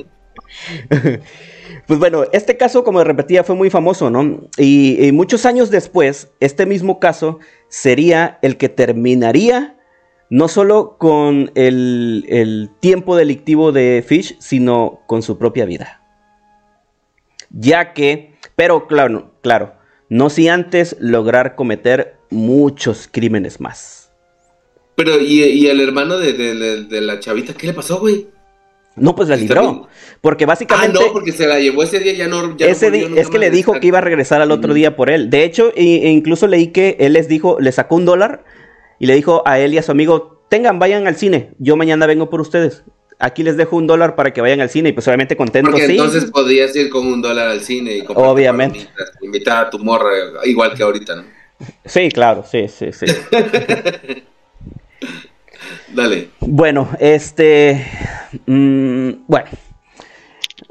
Pues 1.88 2.00
bueno, 2.00 2.24
este 2.32 2.56
caso, 2.56 2.86
como 2.86 3.04
repetía, 3.04 3.44
fue 3.44 3.56
muy 3.56 3.70
famoso, 3.70 4.10
¿no? 4.10 4.48
Y, 4.58 5.10
muchos 5.12 5.46
años 5.46 5.70
después, 5.72 6.32
este 6.40 6.66
mismo 6.66 7.02
caso 7.02 7.40
sería 7.68 8.40
el 8.42 8.56
que 8.56 8.70
terminaría 8.70 9.78
no 10.30 10.48
solo 10.48 10.96
con 10.98 11.52
el, 11.56 12.26
el 12.30 12.70
tiempo 12.80 13.18
delictivo 13.18 13.74
de 13.74 14.06
Fish, 14.08 14.38
sino 14.40 15.02
con 15.06 15.22
su 15.22 15.38
propia 15.38 15.66
vida. 15.66 16.02
ya 17.50 17.92
que, 17.92 18.31
pero 18.62 18.86
claro, 18.86 19.32
claro, 19.42 19.74
no 20.08 20.30
si 20.30 20.48
antes 20.48 20.96
lograr 21.00 21.56
cometer 21.56 22.18
muchos 22.30 23.10
crímenes 23.12 23.60
más. 23.60 24.12
Pero, 24.94 25.20
¿y, 25.20 25.66
el 25.66 25.82
hermano 25.82 26.20
de, 26.20 26.86
la 27.02 27.20
chavita 27.20 27.56
qué 27.56 27.66
le 27.66 27.74
pasó, 27.74 28.00
güey? 28.00 28.28
No, 28.96 29.16
pues 29.16 29.30
la 29.30 29.36
libró. 29.36 29.88
Porque 30.22 30.46
básicamente. 30.46 31.00
Ah, 31.02 31.06
no, 31.08 31.12
porque 31.12 31.32
se 31.32 31.48
la 31.48 31.60
llevó 31.60 31.82
ese 31.82 31.98
día, 32.02 32.14
ya 32.14 32.28
no. 32.28 32.56
ese 32.60 32.92
día, 32.92 33.10
es 33.16 33.32
que 33.32 33.40
le 33.40 33.50
dijo 33.50 33.80
que 33.80 33.88
iba 33.88 33.98
a 33.98 34.02
regresar 34.02 34.44
al 34.44 34.52
otro 34.52 34.76
día 34.76 34.96
por 34.96 35.10
él. 35.10 35.32
De 35.32 35.44
hecho, 35.44 35.74
e 35.76 36.12
incluso 36.12 36.46
leí 36.46 36.68
que 36.68 36.98
él 37.00 37.14
les 37.14 37.28
dijo, 37.28 37.60
le 37.60 37.72
sacó 37.72 37.96
un 37.96 38.06
dólar 38.06 38.44
y 39.00 39.08
le 39.08 39.16
dijo 39.16 39.42
a 39.48 39.58
él 39.58 39.74
y 39.74 39.80
a 39.80 39.82
su 39.82 39.92
amigo: 39.92 40.46
tengan, 40.52 40.78
vayan 40.78 41.08
al 41.08 41.16
cine. 41.16 41.50
Yo 41.58 41.76
mañana 41.78 42.06
vengo 42.06 42.30
por 42.30 42.42
ustedes. 42.42 42.84
Aquí 43.24 43.44
les 43.44 43.56
dejo 43.56 43.76
un 43.76 43.86
dólar 43.86 44.16
para 44.16 44.34
que 44.34 44.42
vayan 44.42 44.62
al 44.62 44.72
cine 44.72 44.90
y 44.90 44.94
pues 44.94 45.08
obviamente 45.08 45.38
contentos. 45.38 45.72
Porque 45.72 45.86
entonces 45.86 46.26
podrías 46.32 46.76
ir 46.76 46.90
con 46.90 47.06
un 47.06 47.22
dólar 47.22 47.50
al 47.50 47.62
cine 47.62 47.98
y 47.98 48.04
comprar 48.04 48.28
Obviamente. 48.28 48.88
Invitar 49.22 49.68
a 49.68 49.70
tu 49.70 49.78
morra, 49.78 50.10
igual 50.46 50.74
que 50.74 50.82
ahorita, 50.82 51.18
¿no? 51.18 51.26
Sí, 51.86 52.10
claro, 52.10 52.44
sí, 52.50 52.68
sí, 52.68 52.88
sí. 52.92 53.06
Dale. 55.94 56.30
Bueno, 56.40 56.90
este. 57.00 57.86
Mm, 58.48 59.12
bueno. 59.28 59.50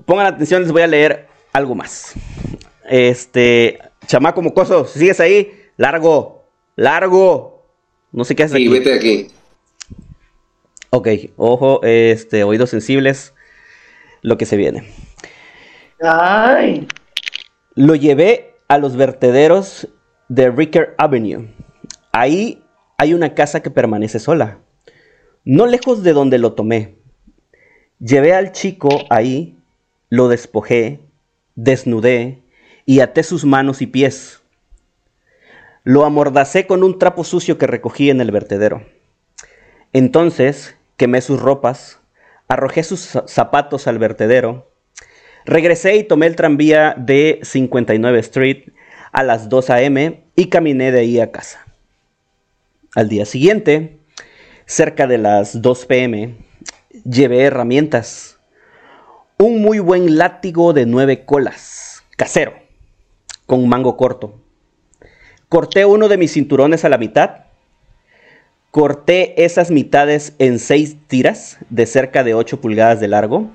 Pongan 0.04 0.26
atención, 0.26 0.62
les 0.62 0.72
voy 0.72 0.82
a 0.82 0.88
leer 0.88 1.28
algo 1.52 1.76
más. 1.76 2.14
Este. 2.88 3.78
Chamaco 4.08 4.42
mocoso, 4.42 4.86
¿sigues 4.86 5.20
ahí? 5.20 5.52
Largo, 5.76 6.46
largo. 6.74 7.64
No 8.10 8.24
sé 8.24 8.34
qué 8.34 8.42
haces 8.42 8.56
sí, 8.56 8.66
vete 8.66 8.92
aquí. 8.92 9.28
Ok, 10.90 11.08
ojo, 11.36 11.80
este, 11.82 12.44
oídos 12.44 12.70
sensibles. 12.70 13.34
Lo 14.22 14.36
que 14.36 14.44
se 14.44 14.56
viene. 14.56 14.84
Ay. 16.02 16.86
Lo 17.74 17.94
llevé 17.94 18.54
a 18.68 18.76
los 18.76 18.96
vertederos 18.96 19.88
de 20.28 20.50
Ricker 20.50 20.94
Avenue. 20.98 21.48
Ahí 22.12 22.62
hay 22.98 23.14
una 23.14 23.34
casa 23.34 23.60
que 23.60 23.70
permanece 23.70 24.18
sola 24.18 24.58
no 25.44 25.66
lejos 25.66 26.02
de 26.02 26.12
donde 26.12 26.38
lo 26.38 26.52
tomé. 26.52 26.96
Llevé 27.98 28.34
al 28.34 28.52
chico 28.52 29.04
ahí, 29.10 29.58
lo 30.08 30.28
despojé, 30.28 31.00
desnudé 31.54 32.42
y 32.86 33.00
até 33.00 33.22
sus 33.22 33.44
manos 33.44 33.82
y 33.82 33.86
pies. 33.86 34.42
Lo 35.84 36.04
amordacé 36.04 36.66
con 36.66 36.82
un 36.82 36.98
trapo 36.98 37.24
sucio 37.24 37.58
que 37.58 37.66
recogí 37.66 38.10
en 38.10 38.20
el 38.20 38.30
vertedero. 38.30 38.84
Entonces 39.92 40.76
quemé 41.00 41.22
sus 41.22 41.40
ropas, 41.40 41.98
arrojé 42.46 42.82
sus 42.82 43.18
zapatos 43.26 43.86
al 43.86 43.98
vertedero, 43.98 44.70
regresé 45.46 45.96
y 45.96 46.04
tomé 46.04 46.26
el 46.26 46.36
tranvía 46.36 46.94
de 46.94 47.40
59 47.42 48.18
Street 48.18 48.64
a 49.10 49.22
las 49.22 49.48
2 49.48 49.70
a.m. 49.70 50.24
y 50.36 50.50
caminé 50.50 50.92
de 50.92 51.00
ahí 51.00 51.18
a 51.18 51.32
casa. 51.32 51.64
Al 52.94 53.08
día 53.08 53.24
siguiente, 53.24 53.96
cerca 54.66 55.06
de 55.06 55.16
las 55.16 55.62
2 55.62 55.86
pm, 55.86 56.36
llevé 57.06 57.44
herramientas. 57.44 58.38
Un 59.38 59.62
muy 59.62 59.78
buen 59.78 60.18
látigo 60.18 60.74
de 60.74 60.84
nueve 60.84 61.24
colas, 61.24 62.02
casero, 62.18 62.52
con 63.46 63.66
mango 63.70 63.96
corto. 63.96 64.38
Corté 65.48 65.86
uno 65.86 66.08
de 66.08 66.18
mis 66.18 66.34
cinturones 66.34 66.84
a 66.84 66.90
la 66.90 66.98
mitad. 66.98 67.46
Corté 68.70 69.44
esas 69.44 69.70
mitades 69.72 70.34
en 70.38 70.60
seis 70.60 70.96
tiras 71.08 71.58
de 71.70 71.86
cerca 71.86 72.22
de 72.22 72.34
8 72.34 72.60
pulgadas 72.60 73.00
de 73.00 73.08
largo. 73.08 73.50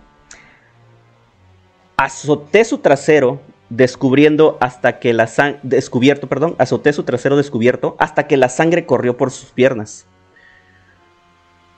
Azoté 1.96 2.66
su 2.66 2.80
trasero 2.80 3.40
descubriendo 3.70 4.58
hasta 4.60 5.00
que 5.00 5.14
la 5.14 5.28
sangre 5.28 5.60
descubierto, 5.64 6.28
perdón, 6.28 6.56
azoté 6.58 6.92
su 6.92 7.04
trasero 7.04 7.38
descubierto 7.38 7.96
hasta 7.98 8.28
que 8.28 8.36
la 8.36 8.50
sangre 8.50 8.86
corrió 8.86 9.16
por 9.16 9.32
sus 9.32 9.52
piernas. 9.52 10.06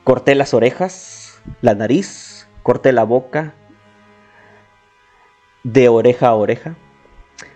Corté 0.03 0.33
las 0.33 0.55
orejas, 0.55 1.39
la 1.61 1.75
nariz, 1.75 2.47
corté 2.63 2.91
la 2.91 3.03
boca 3.03 3.53
de 5.63 5.89
oreja 5.89 6.29
a 6.29 6.33
oreja. 6.33 6.75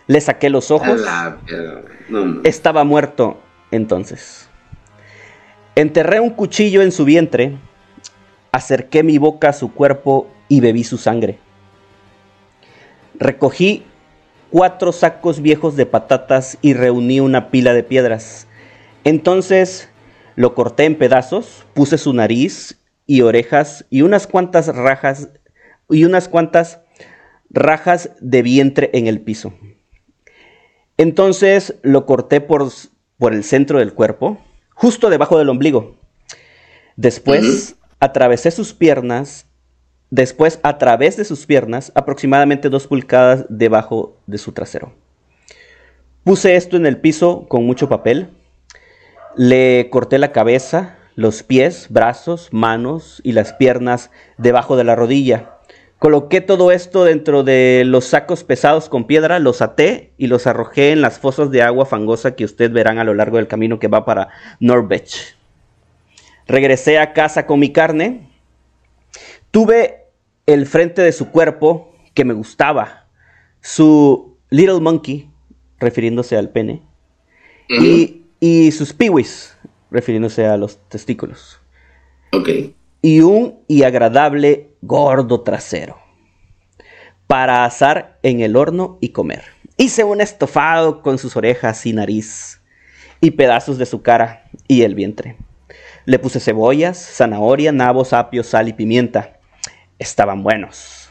Le 0.05 0.21
saqué 0.21 0.51
los 0.51 0.69
ojos. 0.69 1.01
Estaba 2.43 2.83
muerto 2.83 3.39
entonces. 3.71 4.50
Enterré 5.75 6.19
un 6.19 6.31
cuchillo 6.31 6.81
en 6.81 6.91
su 6.91 7.05
vientre, 7.05 7.57
acerqué 8.51 9.03
mi 9.03 9.17
boca 9.17 9.49
a 9.49 9.53
su 9.53 9.73
cuerpo 9.73 10.27
y 10.49 10.59
bebí 10.59 10.83
su 10.83 10.97
sangre. 10.97 11.39
Recogí 13.17 13.85
cuatro 14.49 14.91
sacos 14.91 15.41
viejos 15.41 15.77
de 15.77 15.85
patatas 15.85 16.57
y 16.61 16.73
reuní 16.73 17.21
una 17.21 17.49
pila 17.51 17.73
de 17.73 17.83
piedras. 17.83 18.47
Entonces 19.05 19.89
lo 20.35 20.55
corté 20.55 20.83
en 20.83 20.97
pedazos, 20.97 21.65
puse 21.73 21.97
su 21.97 22.13
nariz 22.13 22.77
y 23.05 23.21
orejas 23.21 23.85
y 23.89 24.01
unas 24.01 24.27
cuantas 24.27 24.67
rajas 24.75 25.29
y 25.89 26.03
unas 26.03 26.27
cuantas 26.27 26.81
rajas 27.49 28.11
de 28.19 28.41
vientre 28.41 28.89
en 28.93 29.07
el 29.07 29.21
piso. 29.21 29.53
Entonces 30.97 31.75
lo 31.81 32.05
corté 32.05 32.41
por, 32.41 32.69
por 33.17 33.33
el 33.33 33.45
centro 33.45 33.79
del 33.79 33.93
cuerpo, 33.93 34.37
justo 34.81 35.11
debajo 35.11 35.37
del 35.37 35.49
ombligo. 35.49 35.95
Después 36.95 37.75
atravesé 37.99 38.49
sus 38.49 38.73
piernas, 38.73 39.45
después 40.09 40.59
a 40.63 40.79
través 40.79 41.17
de 41.17 41.23
sus 41.23 41.45
piernas, 41.45 41.91
aproximadamente 41.93 42.67
dos 42.69 42.87
pulgadas 42.87 43.45
debajo 43.47 44.17
de 44.25 44.39
su 44.39 44.53
trasero. 44.53 44.91
Puse 46.23 46.55
esto 46.55 46.77
en 46.77 46.87
el 46.87 46.97
piso 46.97 47.47
con 47.47 47.63
mucho 47.63 47.87
papel 47.87 48.31
le 49.37 49.89
corté 49.89 50.17
la 50.17 50.31
cabeza, 50.31 50.97
los 51.15 51.43
pies, 51.43 51.87
brazos, 51.89 52.49
manos 52.51 53.21
y 53.23 53.31
las 53.31 53.53
piernas 53.53 54.11
debajo 54.37 54.75
de 54.75 54.83
la 54.83 54.95
rodilla. 54.95 55.57
Coloqué 56.01 56.41
todo 56.41 56.71
esto 56.71 57.03
dentro 57.03 57.43
de 57.43 57.83
los 57.85 58.05
sacos 58.05 58.43
pesados 58.43 58.89
con 58.89 59.05
piedra, 59.05 59.37
los 59.37 59.61
até 59.61 60.13
y 60.17 60.25
los 60.25 60.47
arrojé 60.47 60.89
en 60.89 61.01
las 61.01 61.19
fosas 61.19 61.51
de 61.51 61.61
agua 61.61 61.85
fangosa 61.85 62.35
que 62.35 62.43
ustedes 62.43 62.73
verán 62.73 62.97
a 62.97 63.03
lo 63.03 63.13
largo 63.13 63.37
del 63.37 63.47
camino 63.47 63.77
que 63.77 63.87
va 63.87 64.03
para 64.03 64.29
Norwich. 64.59 65.35
Regresé 66.47 66.97
a 66.97 67.13
casa 67.13 67.45
con 67.45 67.59
mi 67.59 67.71
carne. 67.71 68.27
Tuve 69.51 70.05
el 70.47 70.65
frente 70.65 71.03
de 71.03 71.11
su 71.11 71.29
cuerpo 71.29 71.93
que 72.15 72.25
me 72.25 72.33
gustaba, 72.33 73.05
su 73.61 74.37
little 74.49 74.79
monkey, 74.79 75.29
refiriéndose 75.77 76.35
al 76.35 76.49
pene, 76.49 76.81
y 77.69 78.21
y 78.39 78.71
sus 78.71 78.91
piwis, 78.91 79.55
refiriéndose 79.91 80.47
a 80.47 80.57
los 80.57 80.79
testículos. 80.89 81.61
Ok. 82.33 82.49
Y 83.03 83.19
un 83.21 83.59
y 83.67 83.83
agradable 83.83 84.70
gordo 84.81 85.41
trasero 85.41 85.97
para 87.27 87.63
asar 87.65 88.19
en 88.23 88.41
el 88.41 88.55
horno 88.55 88.97
y 88.99 89.09
comer. 89.09 89.43
Hice 89.77 90.03
un 90.03 90.19
estofado 90.19 91.01
con 91.01 91.17
sus 91.17 91.37
orejas 91.37 91.85
y 91.85 91.93
nariz 91.93 92.61
y 93.21 93.31
pedazos 93.31 93.77
de 93.77 93.85
su 93.85 94.01
cara 94.01 94.49
y 94.67 94.81
el 94.81 94.95
vientre. 94.95 95.37
Le 96.05 96.19
puse 96.19 96.39
cebollas, 96.39 96.97
zanahoria, 96.97 97.71
nabos, 97.71 98.11
apio, 98.11 98.43
sal 98.43 98.67
y 98.67 98.73
pimienta. 98.73 99.39
Estaban 99.97 100.43
buenos. 100.43 101.09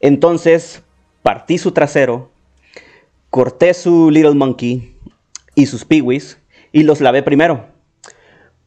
Entonces 0.00 0.82
partí 1.22 1.58
su 1.58 1.72
trasero, 1.72 2.30
corté 3.30 3.74
su 3.74 4.10
little 4.10 4.34
monkey 4.34 4.96
y 5.54 5.66
sus 5.66 5.84
piwis 5.84 6.38
y 6.72 6.82
los 6.82 7.00
lavé 7.00 7.22
primero. 7.22 7.68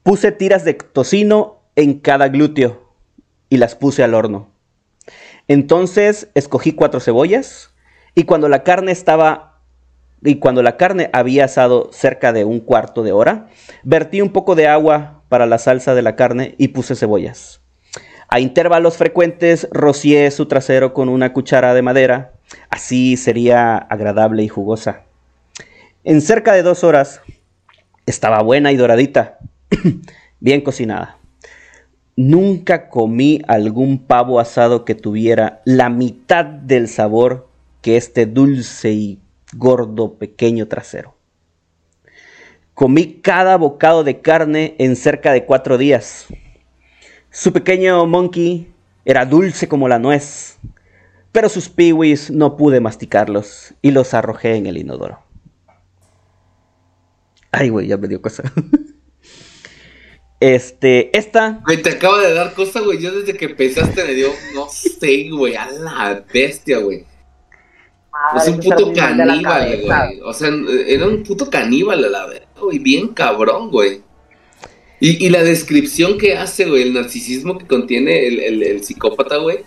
Puse 0.03 0.31
tiras 0.31 0.63
de 0.63 0.75
tocino 0.75 1.59
en 1.75 1.99
cada 1.99 2.29
glúteo 2.29 2.88
y 3.49 3.57
las 3.57 3.75
puse 3.75 4.03
al 4.03 4.13
horno. 4.13 4.49
Entonces 5.47 6.29
escogí 6.35 6.73
cuatro 6.73 6.99
cebollas 6.99 7.73
y 8.15 8.23
cuando 8.25 8.49
la 8.49 8.63
carne 8.63 8.91
estaba 8.91 9.49
y 10.23 10.35
cuando 10.35 10.61
la 10.61 10.77
carne 10.77 11.09
había 11.13 11.45
asado 11.45 11.89
cerca 11.93 12.33
de 12.33 12.43
un 12.43 12.59
cuarto 12.59 13.03
de 13.03 13.13
hora, 13.13 13.47
vertí 13.83 14.21
un 14.21 14.31
poco 14.31 14.55
de 14.55 14.67
agua 14.67 15.23
para 15.29 15.45
la 15.45 15.57
salsa 15.57 15.95
de 15.95 16.01
la 16.01 16.15
carne 16.15 16.55
y 16.57 16.69
puse 16.69 16.95
cebollas. 16.95 17.61
A 18.27 18.39
intervalos 18.39 18.97
frecuentes 18.97 19.67
rocié 19.71 20.29
su 20.31 20.47
trasero 20.47 20.93
con 20.93 21.09
una 21.09 21.33
cuchara 21.33 21.73
de 21.73 21.81
madera, 21.81 22.33
así 22.69 23.17
sería 23.17 23.77
agradable 23.77 24.43
y 24.43 24.49
jugosa. 24.49 25.03
En 26.03 26.21
cerca 26.21 26.53
de 26.53 26.63
dos 26.63 26.83
horas 26.83 27.21
estaba 28.05 28.41
buena 28.41 28.71
y 28.71 28.77
doradita, 28.77 29.39
bien 30.39 30.61
cocinada. 30.61 31.18
Nunca 32.21 32.89
comí 32.89 33.41
algún 33.47 33.97
pavo 33.97 34.41
asado 34.41 34.83
que 34.83 34.93
tuviera 34.93 35.61
la 35.63 35.89
mitad 35.89 36.43
del 36.43 36.89
sabor 36.89 37.47
que 37.81 37.95
este 37.95 38.25
dulce 38.25 38.91
y 38.91 39.19
gordo 39.53 40.15
pequeño 40.15 40.67
trasero. 40.67 41.15
Comí 42.73 43.21
cada 43.21 43.55
bocado 43.55 44.03
de 44.03 44.19
carne 44.19 44.75
en 44.79 44.97
cerca 44.97 45.31
de 45.31 45.45
cuatro 45.45 45.77
días. 45.77 46.25
Su 47.29 47.53
pequeño 47.53 48.05
monkey 48.05 48.69
era 49.05 49.25
dulce 49.25 49.69
como 49.69 49.87
la 49.87 49.97
nuez. 49.97 50.59
pero 51.31 51.47
sus 51.47 51.69
piwis 51.69 52.31
no 52.31 52.57
pude 52.57 52.81
masticarlos 52.81 53.73
y 53.81 53.91
los 53.91 54.13
arrojé 54.13 54.57
en 54.57 54.65
el 54.65 54.77
inodoro. 54.77 55.19
Ay, 57.49 57.69
güey, 57.69 57.87
ya 57.87 57.95
me 57.95 58.09
dio 58.09 58.21
cosa. 58.21 58.43
Este, 60.39 61.17
esta. 61.17 61.61
Güey, 61.65 61.81
te 61.81 61.89
acabo 61.91 62.17
de 62.17 62.33
dar 62.33 62.53
cosa, 62.53 62.79
güey. 62.79 62.99
Yo 62.99 63.11
desde 63.11 63.37
que 63.37 63.45
empezaste 63.45 64.05
me 64.05 64.13
dio, 64.13 64.29
no 64.53 64.67
sé, 64.69 65.29
güey, 65.29 65.55
a 65.55 65.69
la 65.69 66.23
bestia, 66.33 66.79
güey. 66.79 67.05
Es 68.35 68.47
un 68.47 68.59
puto 68.59 68.93
caníbal, 68.93 69.81
güey. 69.81 70.19
O 70.23 70.33
sea, 70.33 70.49
era 70.87 71.07
un 71.07 71.23
puto 71.23 71.49
caníbal 71.49 72.03
a 72.05 72.09
la 72.09 72.25
vez, 72.27 72.43
güey. 72.59 72.79
Bien 72.79 73.09
cabrón, 73.09 73.69
güey. 73.69 74.01
Y, 75.01 75.25
y, 75.25 75.29
la 75.29 75.43
descripción 75.43 76.17
que 76.17 76.35
hace, 76.35 76.65
güey, 76.65 76.83
el 76.83 76.93
narcisismo 76.93 77.57
que 77.57 77.65
contiene 77.65 78.27
el, 78.27 78.61
el, 78.61 78.83
psicópata, 78.83 79.37
güey. 79.37 79.59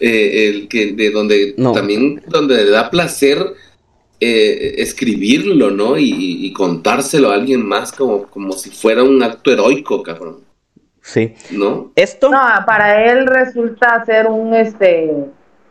Eh, 0.00 0.48
el 0.48 0.68
que 0.68 0.92
de 0.92 1.10
donde 1.10 1.52
también 1.52 2.20
donde 2.26 2.64
le 2.64 2.70
da 2.70 2.90
placer 2.90 3.54
eh, 4.20 4.74
escribirlo, 4.78 5.70
¿no? 5.70 5.98
Y, 5.98 6.52
contárselo 6.52 7.30
a 7.30 7.34
alguien 7.34 7.66
más 7.66 7.92
como, 7.92 8.24
como 8.24 8.52
si 8.52 8.70
fuera 8.70 9.02
un 9.02 9.22
acto 9.22 9.52
heroico, 9.52 10.02
cabrón. 10.02 10.44
Sí. 11.02 11.34
¿No? 11.50 11.92
Esto. 11.96 12.30
No, 12.30 12.40
para 12.64 13.10
él 13.10 13.26
resulta 13.26 14.02
ser 14.04 14.26
un 14.26 14.54
este 14.54 15.12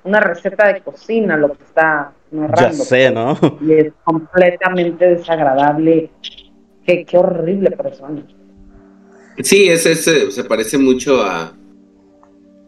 una 0.03 0.19
receta 0.19 0.71
de 0.71 0.81
cocina 0.81 1.37
lo 1.37 1.53
que 1.53 1.63
está 1.63 2.11
narrando. 2.31 2.77
Ya 2.77 2.83
sé, 2.83 3.11
¿no? 3.11 3.37
Y 3.61 3.73
es 3.73 3.93
completamente 4.03 5.07
desagradable. 5.15 6.11
Qué, 6.85 7.05
qué 7.05 7.17
horrible 7.17 7.71
persona. 7.71 8.23
Sí, 9.41 9.69
ese, 9.69 9.93
ese 9.93 10.31
se 10.31 10.43
parece 10.43 10.77
mucho 10.77 11.21
a. 11.21 11.53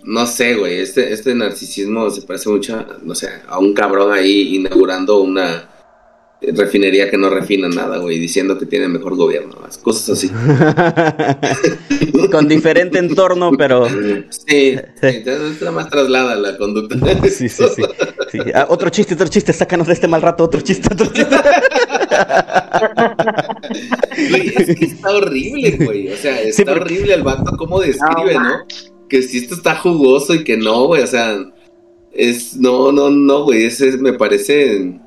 No 0.05 0.27
sé, 0.27 0.55
güey. 0.55 0.79
Este, 0.79 1.11
este 1.11 1.33
narcisismo 1.33 2.09
se 2.11 2.21
parece 2.21 2.49
mucho, 2.49 2.75
a, 2.75 2.97
no 3.01 3.15
sé, 3.15 3.29
a 3.47 3.57
un 3.57 3.73
cabrón 3.73 4.13
ahí 4.13 4.55
inaugurando 4.55 5.19
una 5.19 5.69
refinería 6.41 7.09
que 7.09 7.17
no 7.17 7.29
refina 7.29 7.69
nada, 7.69 7.97
güey, 7.97 8.19
diciendo 8.19 8.59
que 8.59 8.67
tiene 8.67 8.87
mejor 8.87 9.15
gobierno, 9.15 9.55
cosas 9.81 10.09
así. 10.09 10.29
Con 12.31 12.47
diferente 12.47 12.99
entorno, 12.99 13.51
pero... 13.57 13.87
Sí, 14.29 14.77
sí, 15.01 15.23
nada 15.25 15.71
más 15.71 15.89
traslada 15.89 16.35
la 16.35 16.55
conducta. 16.57 16.95
Sí, 17.29 17.49
sí, 17.49 17.63
sí. 17.75 17.81
Ah, 18.53 18.67
otro 18.69 18.89
chiste, 18.89 19.15
otro 19.15 19.27
chiste, 19.27 19.53
sácanos 19.53 19.87
de 19.87 19.93
este 19.93 20.07
mal 20.07 20.21
rato, 20.21 20.43
otro 20.43 20.61
chiste, 20.61 20.87
otro 20.91 21.07
chiste. 21.07 21.35
es 24.55 24.77
que 24.77 24.85
está 24.85 25.15
horrible, 25.15 25.77
güey, 25.83 26.09
o 26.09 26.17
sea, 26.17 26.39
está 26.41 26.73
horrible 26.73 27.15
el 27.15 27.23
vato 27.23 27.57
cómo 27.57 27.79
describe, 27.79 28.35
¿no? 28.35 28.65
Que 29.09 29.21
si 29.21 29.37
esto 29.37 29.55
está 29.55 29.75
jugoso 29.75 30.33
y 30.33 30.43
que 30.43 30.57
no, 30.57 30.87
güey, 30.87 31.03
o 31.03 31.07
sea, 31.07 31.37
es, 32.11 32.57
no, 32.57 32.91
no, 32.91 33.09
no, 33.09 33.43
güey, 33.43 33.65
ese 33.65 33.97
me 33.97 34.13
parece 34.13 34.99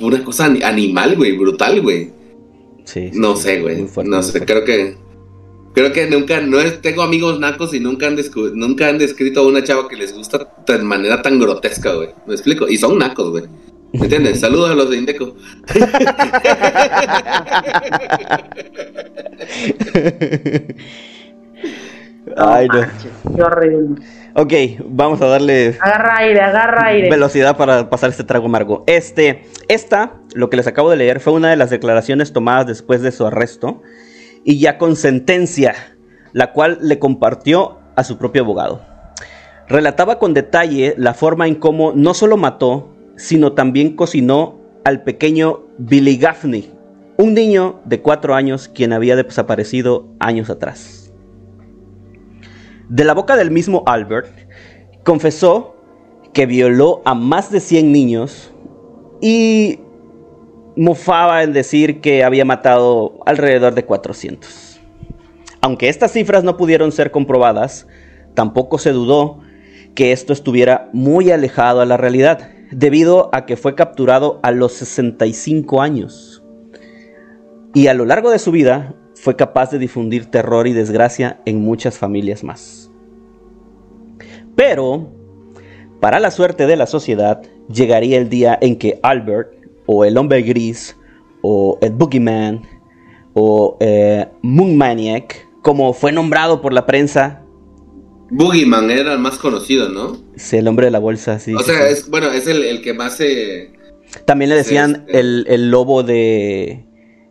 una 0.00 0.24
cosa 0.24 0.46
animal, 0.46 1.16
güey, 1.16 1.36
brutal, 1.36 1.80
güey. 1.80 2.10
Sí, 2.84 3.10
no 3.12 3.36
sé, 3.36 3.60
güey. 3.60 3.86
No 4.04 4.22
sé, 4.22 4.44
creo 4.44 4.64
que 4.64 4.96
creo 5.72 5.92
que 5.92 6.08
nunca 6.08 6.40
no 6.40 6.58
tengo 6.80 7.02
amigos 7.02 7.38
nacos 7.38 7.72
y 7.74 7.80
nunca 7.80 8.08
han 8.08 8.16
nunca 8.54 8.88
han 8.88 8.98
descrito 8.98 9.40
a 9.40 9.46
una 9.46 9.62
chava 9.62 9.88
que 9.88 9.96
les 9.96 10.14
gusta 10.14 10.52
de 10.66 10.78
manera 10.78 11.22
tan 11.22 11.38
grotesca, 11.38 11.94
güey. 11.94 12.08
¿Me 12.26 12.34
explico? 12.34 12.68
Y 12.68 12.76
son 12.76 12.98
nacos, 12.98 13.30
güey. 13.30 13.44
¿Me 13.92 14.02
entiendes? 14.02 14.40
Saludos 14.40 14.70
a 14.70 14.74
los 14.74 14.90
de 14.90 14.96
Indeco. 14.96 15.34
Ay, 22.36 22.68
no. 22.68 22.82
Qué 23.34 23.42
horrible. 23.42 24.02
Ok, 24.34 24.52
vamos 24.84 25.20
a 25.22 25.26
darle. 25.26 25.76
Agarra 25.80 26.18
aire, 26.18 26.40
agarra 26.40 26.86
aire. 26.86 27.10
Velocidad 27.10 27.56
para 27.56 27.90
pasar 27.90 28.10
este 28.10 28.24
trago 28.24 28.46
amargo. 28.46 28.84
Este, 28.86 29.42
esta, 29.68 30.14
lo 30.34 30.50
que 30.50 30.56
les 30.56 30.66
acabo 30.66 30.90
de 30.90 30.96
leer, 30.96 31.20
fue 31.20 31.32
una 31.32 31.50
de 31.50 31.56
las 31.56 31.70
declaraciones 31.70 32.32
tomadas 32.32 32.66
después 32.66 33.02
de 33.02 33.12
su 33.12 33.26
arresto 33.26 33.82
y 34.44 34.58
ya 34.58 34.78
con 34.78 34.96
sentencia, 34.96 35.74
la 36.32 36.52
cual 36.52 36.78
le 36.80 36.98
compartió 36.98 37.78
a 37.96 38.04
su 38.04 38.18
propio 38.18 38.42
abogado. 38.42 38.82
Relataba 39.68 40.18
con 40.18 40.34
detalle 40.34 40.94
la 40.96 41.14
forma 41.14 41.46
en 41.46 41.56
cómo 41.56 41.92
no 41.94 42.14
solo 42.14 42.36
mató, 42.36 42.94
sino 43.16 43.52
también 43.52 43.96
cocinó 43.96 44.58
al 44.84 45.02
pequeño 45.02 45.64
Billy 45.78 46.16
Gaffney, 46.16 46.72
un 47.16 47.34
niño 47.34 47.80
de 47.84 48.00
cuatro 48.00 48.34
años 48.34 48.68
quien 48.68 48.92
había 48.92 49.16
desaparecido 49.16 50.08
años 50.18 50.50
atrás. 50.50 50.99
De 52.90 53.04
la 53.04 53.14
boca 53.14 53.36
del 53.36 53.52
mismo 53.52 53.84
Albert, 53.86 54.34
confesó 55.04 55.76
que 56.32 56.44
violó 56.46 57.02
a 57.04 57.14
más 57.14 57.52
de 57.52 57.60
100 57.60 57.92
niños 57.92 58.50
y 59.20 59.78
mofaba 60.74 61.44
en 61.44 61.52
decir 61.52 62.00
que 62.00 62.24
había 62.24 62.44
matado 62.44 63.20
alrededor 63.26 63.74
de 63.76 63.84
400. 63.84 64.80
Aunque 65.60 65.88
estas 65.88 66.10
cifras 66.10 66.42
no 66.42 66.56
pudieron 66.56 66.90
ser 66.90 67.12
comprobadas, 67.12 67.86
tampoco 68.34 68.76
se 68.76 68.90
dudó 68.90 69.38
que 69.94 70.10
esto 70.10 70.32
estuviera 70.32 70.90
muy 70.92 71.30
alejado 71.30 71.82
a 71.82 71.86
la 71.86 71.96
realidad, 71.96 72.50
debido 72.72 73.30
a 73.32 73.46
que 73.46 73.56
fue 73.56 73.76
capturado 73.76 74.40
a 74.42 74.50
los 74.50 74.72
65 74.72 75.80
años. 75.80 76.42
Y 77.72 77.86
a 77.86 77.94
lo 77.94 78.04
largo 78.04 78.32
de 78.32 78.40
su 78.40 78.50
vida 78.50 78.96
fue 79.14 79.36
capaz 79.36 79.70
de 79.70 79.78
difundir 79.78 80.26
terror 80.26 80.66
y 80.66 80.72
desgracia 80.72 81.40
en 81.44 81.60
muchas 81.60 81.98
familias 81.98 82.42
más. 82.42 82.79
Pero, 84.60 85.08
para 86.02 86.20
la 86.20 86.30
suerte 86.30 86.66
de 86.66 86.76
la 86.76 86.86
sociedad, 86.86 87.40
llegaría 87.72 88.18
el 88.18 88.28
día 88.28 88.58
en 88.60 88.76
que 88.76 89.00
Albert, 89.02 89.54
o 89.86 90.04
el 90.04 90.18
hombre 90.18 90.42
gris, 90.42 90.98
o 91.40 91.78
el 91.80 91.92
Boogeyman, 91.92 92.60
o 93.32 93.78
eh, 93.80 94.26
Moon 94.42 94.76
Maniac, 94.76 95.48
como 95.62 95.94
fue 95.94 96.12
nombrado 96.12 96.60
por 96.60 96.74
la 96.74 96.84
prensa. 96.84 97.42
Boogeyman 98.28 98.90
era 98.90 99.14
el 99.14 99.18
más 99.18 99.38
conocido, 99.38 99.88
¿no? 99.88 100.18
Sí, 100.36 100.58
el 100.58 100.68
hombre 100.68 100.88
de 100.88 100.90
la 100.90 100.98
bolsa, 100.98 101.38
sí. 101.38 101.54
O 101.54 101.60
sea, 101.60 101.88
es, 101.88 102.10
bueno, 102.10 102.30
es 102.30 102.46
el, 102.46 102.82
que 102.82 102.92
más 102.92 103.16
se... 103.16 103.72
También 104.26 104.50
le 104.50 104.56
decían 104.56 105.04
este 105.06 105.20
el, 105.20 105.46
el 105.48 105.70
lobo 105.70 106.02
de 106.02 106.84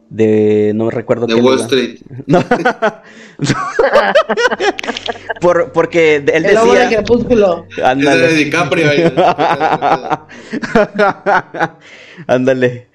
de 0.09 0.73
no 0.75 0.85
me 0.85 0.91
recuerdo 0.91 1.27
de 1.27 1.35
Wall 1.35 1.61
Street. 1.61 1.99
Por, 5.39 5.71
porque 5.71 6.17
él 6.17 6.27
el 6.27 6.43
decía 6.43 6.87
de 6.87 6.95
crepúsculo. 6.95 7.65
Ándale 7.83 8.27
de 8.27 8.33
DiCaprio 8.33 8.87
ándale. 12.27 12.87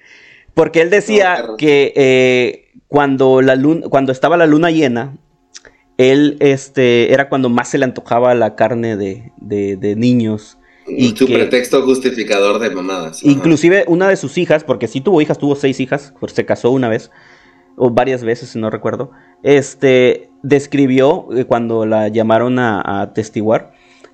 Porque 0.53 0.81
él 0.81 0.89
decía 0.89 1.43
que 1.57 1.93
eh, 1.95 2.71
cuando 2.87 3.41
la 3.41 3.55
luna 3.55 3.87
cuando 3.89 4.11
estaba 4.11 4.37
la 4.37 4.45
luna 4.45 4.71
llena 4.71 5.15
él 5.97 6.37
este 6.39 7.13
era 7.13 7.29
cuando 7.29 7.49
más 7.49 7.69
se 7.69 7.77
le 7.77 7.85
antojaba 7.85 8.35
la 8.35 8.55
carne 8.55 8.97
de, 8.97 9.31
de, 9.37 9.77
de 9.77 9.95
niños 9.95 10.57
y 10.87 11.15
su 11.15 11.25
pretexto 11.25 11.81
justificador 11.83 12.59
de 12.59 12.69
mamadas. 12.69 13.23
Inclusive 13.23 13.85
una 13.87 14.07
de 14.07 14.15
sus 14.15 14.37
hijas, 14.37 14.63
porque 14.63 14.87
sí 14.87 15.01
tuvo 15.01 15.21
hijas, 15.21 15.37
tuvo 15.37 15.55
seis 15.55 15.79
hijas, 15.79 16.13
pues 16.19 16.33
se 16.33 16.45
casó 16.45 16.71
una 16.71 16.89
vez, 16.89 17.11
o 17.75 17.89
varias 17.89 18.23
veces, 18.23 18.49
si 18.49 18.59
no 18.59 18.69
recuerdo, 18.69 19.11
este, 19.43 20.29
describió 20.43 21.27
eh, 21.35 21.45
cuando 21.45 21.85
la 21.85 22.07
llamaron 22.07 22.59
a, 22.59 23.01
a, 23.01 23.13
testiguar 23.13 23.73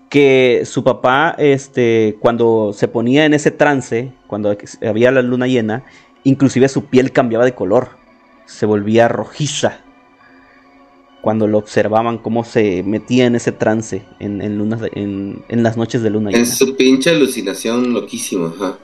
que 0.10 0.64
su 0.66 0.84
papá, 0.84 1.36
este, 1.38 2.18
cuando 2.20 2.74
se 2.74 2.88
ponía 2.88 3.26
en 3.26 3.34
ese 3.34 3.52
trance, 3.52 4.12
cuando 4.28 4.56
había 4.86 5.12
la 5.12 5.22
luna 5.22 5.48
llena, 5.48 5.86
inclusive 6.24 6.68
su 6.68 6.86
piel 6.86 7.12
cambiaba 7.12 7.46
de 7.46 7.54
color, 7.54 7.98
se 8.46 8.66
volvía 8.66 9.08
rojiza 9.08 9.86
cuando 11.22 11.48
lo 11.48 11.60
observaban 11.60 12.18
cómo 12.18 12.44
se 12.44 12.84
metía 12.84 13.26
en 13.26 13.36
ese 13.36 13.52
trance 13.52 14.04
en, 14.20 14.42
en, 14.42 15.44
en, 15.48 15.64
las 15.64 15.78
noches 15.78 16.02
de 16.02 16.10
luna 16.10 16.32
llena. 16.32 16.40
En 16.40 16.48
su 16.48 16.76
pinche 16.76 17.12
alucinación 17.12 17.94
loquísima, 17.94 18.54
ajá. 18.56 18.78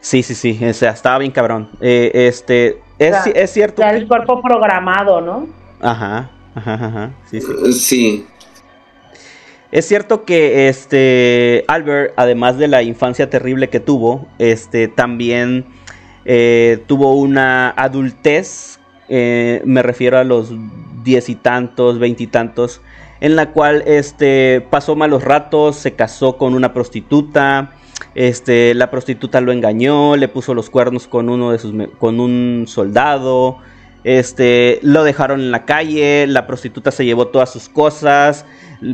Sí, 0.00 0.22
sí, 0.22 0.34
sí, 0.34 0.58
o 0.64 0.72
sea, 0.72 0.92
estaba 0.92 1.18
bien 1.18 1.32
cabrón. 1.32 1.68
Eh, 1.80 2.10
este, 2.14 2.80
es, 2.98 3.14
es 3.34 3.50
cierto. 3.50 3.82
el 3.82 4.06
cuerpo 4.06 4.40
programado, 4.42 5.20
¿no? 5.20 5.48
Ajá, 5.80 6.30
ajá, 6.54 6.74
ajá, 6.74 7.10
sí, 7.30 7.40
sí. 7.40 7.46
Uh, 7.46 7.72
sí. 7.72 8.26
Es 9.72 9.86
cierto 9.86 10.24
que 10.24 10.68
este 10.68 11.64
Albert, 11.68 12.14
además 12.16 12.58
de 12.58 12.66
la 12.66 12.82
infancia 12.82 13.30
terrible 13.30 13.68
que 13.68 13.78
tuvo, 13.78 14.26
este 14.38 14.88
también 14.88 15.66
eh, 16.24 16.82
tuvo 16.86 17.14
una 17.14 17.70
adultez. 17.70 18.80
Eh, 19.08 19.62
me 19.64 19.82
refiero 19.82 20.18
a 20.18 20.24
los 20.24 20.52
diez 21.02 21.28
y 21.28 21.34
tantos, 21.34 21.98
veintitantos, 21.98 22.80
en 23.20 23.36
la 23.36 23.52
cual 23.52 23.82
este, 23.86 24.66
pasó 24.70 24.96
malos 24.96 25.24
ratos, 25.24 25.76
se 25.76 25.94
casó 25.94 26.36
con 26.36 26.54
una 26.54 26.72
prostituta, 26.72 27.72
este, 28.14 28.74
la 28.74 28.90
prostituta 28.90 29.40
lo 29.40 29.52
engañó, 29.52 30.16
le 30.16 30.28
puso 30.28 30.54
los 30.54 30.70
cuernos 30.70 31.06
con 31.06 31.28
uno 31.28 31.52
de 31.52 31.58
sus, 31.58 31.74
con 31.98 32.20
un 32.20 32.64
soldado, 32.66 33.58
este, 34.04 34.80
lo 34.82 35.04
dejaron 35.04 35.40
en 35.40 35.50
la 35.50 35.64
calle, 35.66 36.26
la 36.26 36.46
prostituta 36.46 36.90
se 36.90 37.04
llevó 37.04 37.28
todas 37.28 37.52
sus 37.52 37.68
cosas, 37.68 38.46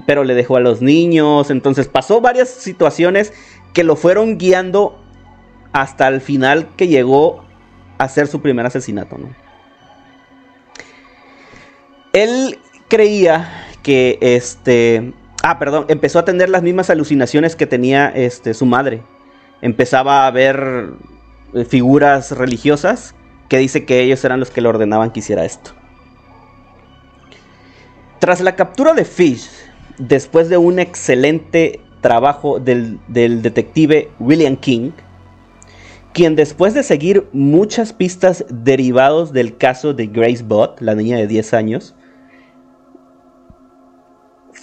pero 0.07 0.24
le 0.24 0.34
dejó 0.34 0.57
a 0.57 0.61
los 0.61 0.82
niños, 0.82 1.50
entonces 1.50 1.86
pasó 1.88 2.20
varias 2.20 2.48
situaciones 2.48 3.32
que 3.72 3.84
lo 3.84 3.94
fueron 3.94 4.38
guiando 4.38 4.98
hasta 5.72 6.09
el 6.09 6.20
final 6.20 6.68
que 6.76 6.88
llegó 6.88 7.44
a 7.98 8.04
hacer 8.04 8.26
su 8.26 8.40
primer 8.40 8.66
asesinato, 8.66 9.18
¿no? 9.18 9.45
Él 12.17 12.59
creía 12.89 13.67
que 13.83 14.17
este. 14.23 15.12
Ah, 15.43 15.59
perdón, 15.59 15.85
empezó 15.89 16.19
a 16.19 16.25
tener 16.25 16.49
las 16.49 16.62
mismas 16.62 16.89
alucinaciones 16.89 17.57
que 17.57 17.67
tenía 17.67 18.09
este, 18.09 18.55
su 18.55 18.64
madre. 18.64 19.03
Empezaba 19.61 20.27
a 20.27 20.31
ver 20.31 20.95
eh, 21.53 21.67
figuras 21.67 22.31
religiosas 22.31 23.14
que 23.51 23.59
dice 23.59 23.85
que 23.85 24.01
ellos 24.01 24.25
eran 24.25 24.41
los 24.41 24.51
que 24.51 24.62
le 24.62 24.69
ordenaban 24.69 25.11
que 25.11 25.21
hiciera 25.21 25.45
esto. 25.45 25.73
Tras 28.19 28.41
la 28.41 28.57
captura 28.57 28.95
de 28.95 29.05
Fish, 29.05 29.51
después 29.99 30.49
de 30.49 30.57
un 30.57 30.79
excelente 30.79 31.81
trabajo 32.01 32.61
del, 32.61 32.99
del 33.09 33.43
detective 33.43 34.09
William 34.21 34.57
King, 34.57 34.93
quien 36.14 36.35
después 36.35 36.73
de 36.73 36.83
seguir 36.83 37.29
muchas 37.35 37.93
pistas 37.93 38.47
derivados 38.49 39.35
del 39.35 39.59
caso 39.59 39.93
de 39.93 40.07
Grace 40.07 40.43
Bott, 40.43 40.81
la 40.81 40.95
niña 40.95 41.19
de 41.19 41.27
10 41.27 41.53
años, 41.53 41.95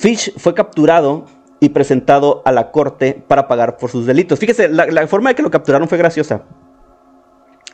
Fish 0.03 0.33
fue 0.35 0.53
capturado 0.53 1.27
y 1.61 1.69
presentado 1.69 2.41
a 2.43 2.51
la 2.51 2.71
corte 2.71 3.23
para 3.25 3.47
pagar 3.47 3.77
por 3.77 3.89
sus 3.89 4.05
delitos. 4.05 4.37
Fíjese, 4.37 4.67
la, 4.67 5.07
forma 5.07 5.29
de 5.29 5.35
que 5.35 5.41
lo 5.41 5.49
capturaron 5.49 5.87
fue 5.87 5.97
graciosa. 5.97 6.43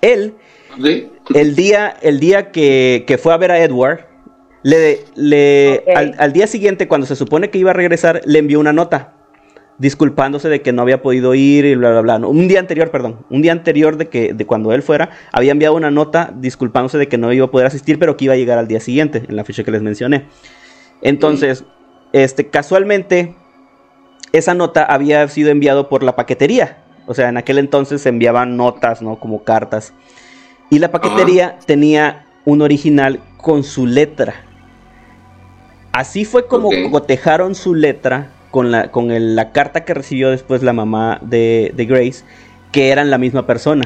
Él, 0.02 0.36
el 1.34 1.56
día, 1.56 1.98
el 2.04 2.20
día 2.20 2.52
que, 2.52 3.20
fue 3.20 3.34
a 3.34 3.38
ver 3.38 3.50
a 3.50 3.58
Edward, 3.58 4.06
le, 4.62 5.00
le 5.16 5.84
al, 5.96 6.32
día 6.32 6.46
siguiente, 6.46 6.88
cuando 6.88 7.08
se 7.08 7.16
supone 7.16 7.50
que 7.50 7.58
iba 7.58 7.72
a 7.72 7.74
regresar, 7.74 8.22
le 8.26 8.38
envió 8.38 8.60
una 8.60 8.74
nota 8.74 9.16
disculpándose 9.80 10.50
de 10.50 10.62
que 10.62 10.72
no 10.72 10.84
había 10.84 11.02
podido 11.02 11.34
ir 11.34 11.66
y 11.66 11.74
bla, 11.74 11.90
bla, 11.90 12.02
bla. 12.02 12.28
un 12.28 12.48
día 12.48 12.60
anterior, 12.60 12.92
perdón, 12.92 13.26
un 13.32 13.42
día 13.42 13.54
anterior 13.54 13.98
de 13.98 14.08
que 14.08 14.36
de 14.36 14.46
cuando 14.46 14.72
él 14.72 14.84
fuera, 14.84 15.10
había 15.32 15.52
enviado 15.52 15.74
una 15.74 15.90
nota 15.90 16.32
disculpándose 16.36 17.00
de 17.00 17.08
que 17.08 17.18
no 17.18 17.34
iba 17.34 17.48
a 17.48 17.50
poder 17.50 17.66
asistir, 17.66 17.98
pero 17.98 18.18
que 18.18 18.26
iba 18.26 18.36
a 18.36 18.38
llegar 18.38 18.60
al 18.60 18.68
día 18.68 18.82
siguiente, 18.82 19.24
en 19.28 19.36
la 19.36 19.44
fecha 19.44 19.64
que 19.64 19.72
les 19.72 19.82
mencioné. 19.82 20.28
Entonces, 21.02 21.64
este, 22.14 22.48
casualmente, 22.48 23.36
esa 24.32 24.54
nota 24.54 24.84
había 24.84 25.28
sido 25.28 25.52
enviado 25.52 25.90
por 25.90 26.04
la 26.04 26.16
paquetería. 26.16 26.78
O 27.08 27.14
sea, 27.14 27.30
en 27.30 27.38
aquel 27.38 27.58
entonces 27.58 28.02
se 28.02 28.10
enviaban 28.10 28.58
notas, 28.58 29.02
¿no? 29.02 29.20
Como 29.20 29.44
cartas. 29.44 29.94
Y 30.70 30.80
la 30.80 30.92
paquetería 30.92 31.58
tenía 31.66 32.28
un 32.46 32.62
original 32.62 33.20
con 33.38 33.64
su 33.64 33.88
letra. 33.88 34.36
Así 35.92 36.26
fue 36.26 36.46
como 36.46 36.70
cotejaron 36.92 37.56
su 37.56 37.74
letra 37.74 38.30
con, 38.52 38.70
la, 38.72 38.92
con 38.92 39.08
la 39.36 39.52
carta 39.52 39.86
que 39.86 39.96
recibió 39.96 40.30
después 40.30 40.62
la 40.62 40.74
mamá 40.74 41.20
de, 41.24 41.72
de 41.76 41.86
Grace, 41.86 42.24
que 42.72 42.90
eran 42.90 43.10
la 43.10 43.18
misma 43.18 43.48
persona. 43.48 43.86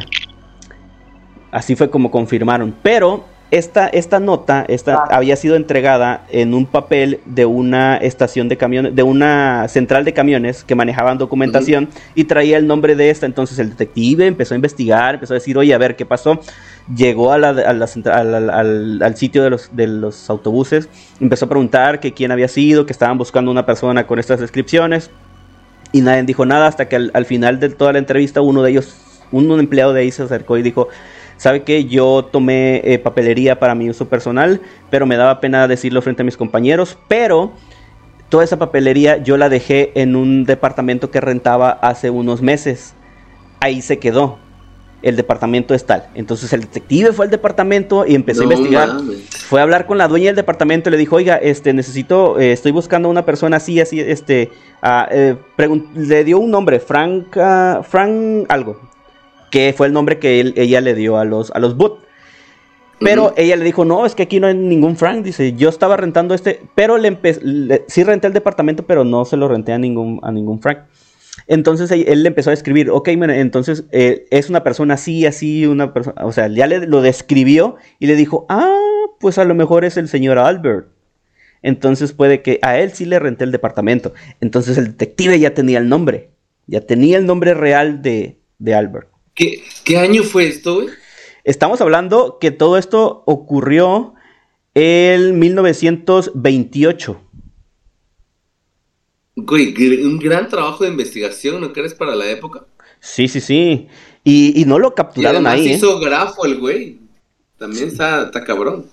Así 1.52 1.76
fue 1.76 1.90
como 1.90 2.12
confirmaron. 2.12 2.76
Pero 2.84 3.24
esta, 3.54 3.88
esta 3.88 4.20
nota 4.20 4.66
esta, 4.68 5.04
había 5.12 5.36
sido 5.36 5.56
entregada 5.56 6.26
en 6.32 6.56
un 6.56 6.66
papel 6.66 7.20
de 7.26 7.46
una 7.46 7.98
estación 7.98 8.50
de 8.50 8.58
camiones, 8.58 8.96
de 8.96 9.04
una 9.04 9.68
central 9.68 10.06
de 10.06 10.14
camiones 10.14 10.64
que 10.64 10.74
manejaban 10.74 11.20
documentación 11.20 11.88
y 12.16 12.24
traía 12.24 12.58
el 12.58 12.66
nombre 12.66 12.96
de 12.96 13.12
esta. 13.12 13.28
Entonces 13.28 13.60
el 13.60 13.70
detective 13.70 14.26
empezó 14.26 14.56
a 14.56 14.58
investigar, 14.58 15.14
empezó 15.14 15.34
a 15.34 15.36
decir, 15.36 15.56
oye, 15.56 15.72
a 15.72 15.78
ver 15.78 15.96
qué 15.96 16.04
pasó. 16.06 16.40
Llegó 16.96 17.32
a 17.32 17.38
la, 17.38 17.50
al, 17.50 19.16
sitio 19.18 19.44
de 19.44 19.52
los, 19.52 19.70
de 19.76 19.86
los 19.86 20.30
autobuses, 20.32 20.90
empezó 21.22 21.46
a 21.46 21.50
preguntar 21.50 22.00
que 22.00 22.12
quién 22.12 22.32
había 22.32 22.48
sido, 22.48 22.88
que 22.88 22.92
estaban 22.92 23.20
buscando 23.20 23.52
una 23.52 23.68
persona 23.68 24.08
con 24.08 24.18
estas 24.18 24.40
descripciones 24.40 25.12
y 25.92 26.02
nadie 26.02 26.24
dijo 26.24 26.44
nada 26.46 26.66
hasta 26.66 26.90
que 26.90 26.96
al, 26.96 27.26
final 27.26 27.60
de 27.60 27.70
toda 27.70 27.94
la 27.94 28.00
entrevista 28.00 28.42
uno 28.42 28.64
de 28.64 28.72
ellos, 28.72 28.98
un 29.32 29.60
empleado 29.60 29.94
de 29.94 30.02
ahí 30.02 30.12
se 30.12 30.24
acercó 30.24 30.58
y 30.58 30.64
dijo, 30.64 30.90
¿sabe 31.38 31.64
que 31.64 31.86
Yo 31.86 32.26
tomé 32.32 32.82
eh, 32.84 33.00
papelería 33.00 33.60
para 33.60 33.76
mi 33.76 33.90
uso 33.90 34.08
personal, 34.08 34.62
pero 34.90 35.06
me 35.06 35.18
daba 35.18 35.40
pena 35.40 35.68
decirlo 35.68 36.02
frente 36.02 36.22
a 36.22 36.26
mis 36.26 36.38
compañeros, 36.38 36.98
pero 37.08 37.52
toda 38.30 38.44
esa 38.44 38.58
papelería 38.58 39.18
yo 39.18 39.38
la 39.38 39.50
dejé 39.50 39.92
en 39.94 40.16
un 40.16 40.46
departamento 40.46 41.12
que 41.12 41.22
rentaba 41.22 41.70
hace 41.70 42.10
unos 42.10 42.42
meses. 42.42 42.96
Ahí 43.60 43.82
se 43.82 44.00
quedó. 44.00 44.40
El 45.04 45.18
departamento 45.18 45.74
es 45.74 45.86
tal. 45.86 46.08
Entonces 46.16 46.52
el 46.54 46.62
detective 46.62 47.12
fue 47.12 47.26
al 47.26 47.32
departamento 47.32 48.06
y 48.08 48.16
empezó 48.16 48.42
a 48.42 48.44
investigar. 48.46 48.90
Fue 49.50 49.60
a 49.60 49.64
hablar 49.64 49.86
con 49.86 49.98
la 49.98 50.08
dueña 50.08 50.28
del 50.28 50.38
departamento 50.38 50.90
y 50.90 50.94
le 50.94 50.98
dijo, 50.98 51.18
oiga, 51.18 51.36
este, 51.36 51.74
necesito, 51.74 52.40
eh, 52.40 52.54
estoy 52.54 52.72
buscando 52.72 53.10
a 53.10 53.12
una 53.12 53.26
persona 53.26 53.58
así, 53.58 53.82
así, 53.82 54.00
este, 54.00 54.50
ah, 54.82 55.08
eh, 55.12 55.36
le 55.94 56.24
dio 56.24 56.40
un 56.40 56.50
nombre, 56.50 56.80
Frank, 56.80 57.38
Frank 57.84 58.46
algo 58.48 58.93
que 59.54 59.72
fue 59.72 59.86
el 59.86 59.94
nombre 59.94 60.18
que 60.18 60.52
ella 60.56 60.82
le 60.82 60.96
dio 60.96 61.20
a 61.20 61.26
los, 61.26 61.52
a 61.52 61.60
los 61.60 61.78
boot. 61.78 62.00
Pero 63.00 63.36
ella 63.38 63.56
le 63.56 63.64
dijo, 63.64 63.86
no, 63.86 64.04
es 64.04 64.16
que 64.16 64.24
aquí 64.24 64.40
no 64.40 64.48
hay 64.48 64.56
ningún 64.56 64.98
Frank. 64.98 65.24
Dice, 65.24 65.54
yo 65.54 65.70
estaba 65.70 65.96
rentando 65.96 66.34
este, 66.34 66.62
pero 66.74 66.98
le, 66.98 67.16
sí 67.88 68.04
renté 68.04 68.26
el 68.26 68.34
departamento, 68.34 68.88
pero 68.88 69.04
no 69.04 69.26
se 69.26 69.38
lo 69.38 69.48
renté 69.48 69.72
a 69.72 69.78
ningún, 69.78 70.20
a 70.24 70.32
ningún 70.32 70.60
Frank. 70.60 70.80
Entonces 71.46 71.92
él, 71.92 72.24
le 72.24 72.28
empezó 72.28 72.50
a 72.50 72.54
escribir, 72.54 72.90
ok, 72.90 73.10
entonces 73.10 73.84
eh, 73.92 74.26
es 74.32 74.50
una 74.50 74.64
persona 74.64 74.96
así, 74.96 75.28
así, 75.28 75.68
una 75.68 75.94
persona, 75.94 76.26
o 76.26 76.32
sea, 76.32 76.48
ya 76.48 76.66
le, 76.66 76.88
lo 76.88 77.04
describió 77.04 77.76
y 78.00 78.08
le 78.08 78.16
dijo, 78.16 78.48
ah, 78.50 78.76
pues 79.20 79.38
a 79.38 79.46
lo 79.46 79.54
mejor 79.54 79.86
es 79.86 79.98
el 79.98 80.08
señor 80.08 80.40
Albert. 80.40 80.88
Entonces 81.62 82.12
puede 82.12 82.42
que 82.42 82.58
a 82.64 82.80
él 82.80 82.92
sí 82.94 83.06
le 83.06 83.20
renté 83.20 83.44
el 83.44 83.52
departamento. 83.52 84.14
Entonces 84.42 84.80
el 84.80 84.86
detective 84.86 85.40
ya 85.40 85.54
tenía 85.54 85.78
el 85.78 85.90
nombre, 85.90 86.32
ya 86.66 86.82
tenía 86.82 87.20
el 87.20 87.28
nombre 87.28 87.54
real 87.54 88.02
de, 88.02 88.40
de 88.58 88.74
Albert. 88.74 89.13
¿Qué, 89.36 89.98
año 89.98 90.24
fue 90.24 90.48
esto, 90.48 90.76
güey? 90.76 90.90
Estamos 91.44 91.82
hablando 91.82 92.38
que 92.40 92.52
todo 92.52 92.78
esto 92.78 93.24
ocurrió 93.26 94.14
en 94.76 95.40
1928. 95.40 97.22
Güey, 99.36 100.04
un 100.06 100.20
gran 100.20 100.48
trabajo 100.48 100.84
de 100.84 100.92
investigación, 100.92 101.60
¿no 101.60 101.74
crees, 101.74 101.96
para 101.96 102.16
la 102.16 102.30
época? 102.30 102.66
Sí, 103.00 103.28
sí, 103.28 103.42
sí. 103.42 103.88
Y, 104.24 104.64
no 104.66 104.78
lo 104.80 104.94
capturaron 104.94 105.44
y 105.44 105.48
ahí. 105.48 105.68
¿eh? 105.68 105.74
hizo 105.74 106.00
grafo 106.00 106.46
el 106.46 106.60
güey. 106.60 107.00
También 107.58 107.88
está, 107.88 108.30
cabrón. 108.46 108.86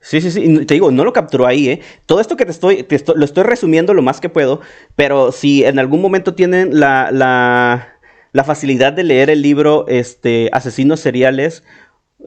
Sí, 0.00 0.20
sí, 0.20 0.30
sí. 0.30 0.66
Te 0.66 0.74
digo, 0.74 0.90
no 0.90 1.04
lo 1.04 1.12
capturó 1.12 1.46
ahí, 1.46 1.68
¿eh? 1.68 1.80
Todo 2.04 2.20
esto 2.20 2.36
que 2.36 2.44
te 2.44 2.52
estoy, 2.52 2.82
te 2.82 3.02
lo 3.14 3.24
estoy 3.24 3.44
resumiendo 3.44 3.94
lo 3.94 4.02
más 4.02 4.20
que 4.20 4.28
puedo, 4.28 4.60
pero 4.94 5.32
si 5.32 5.64
en 5.64 5.78
algún 5.78 6.00
momento 6.00 6.34
tienen 6.34 6.78
la, 6.78 7.10
la, 7.10 7.95
la 8.36 8.44
facilidad 8.44 8.92
de 8.92 9.02
leer 9.02 9.30
el 9.30 9.40
libro 9.40 9.86
este, 9.88 10.50
Asesinos 10.52 11.00
Seriales. 11.00 11.64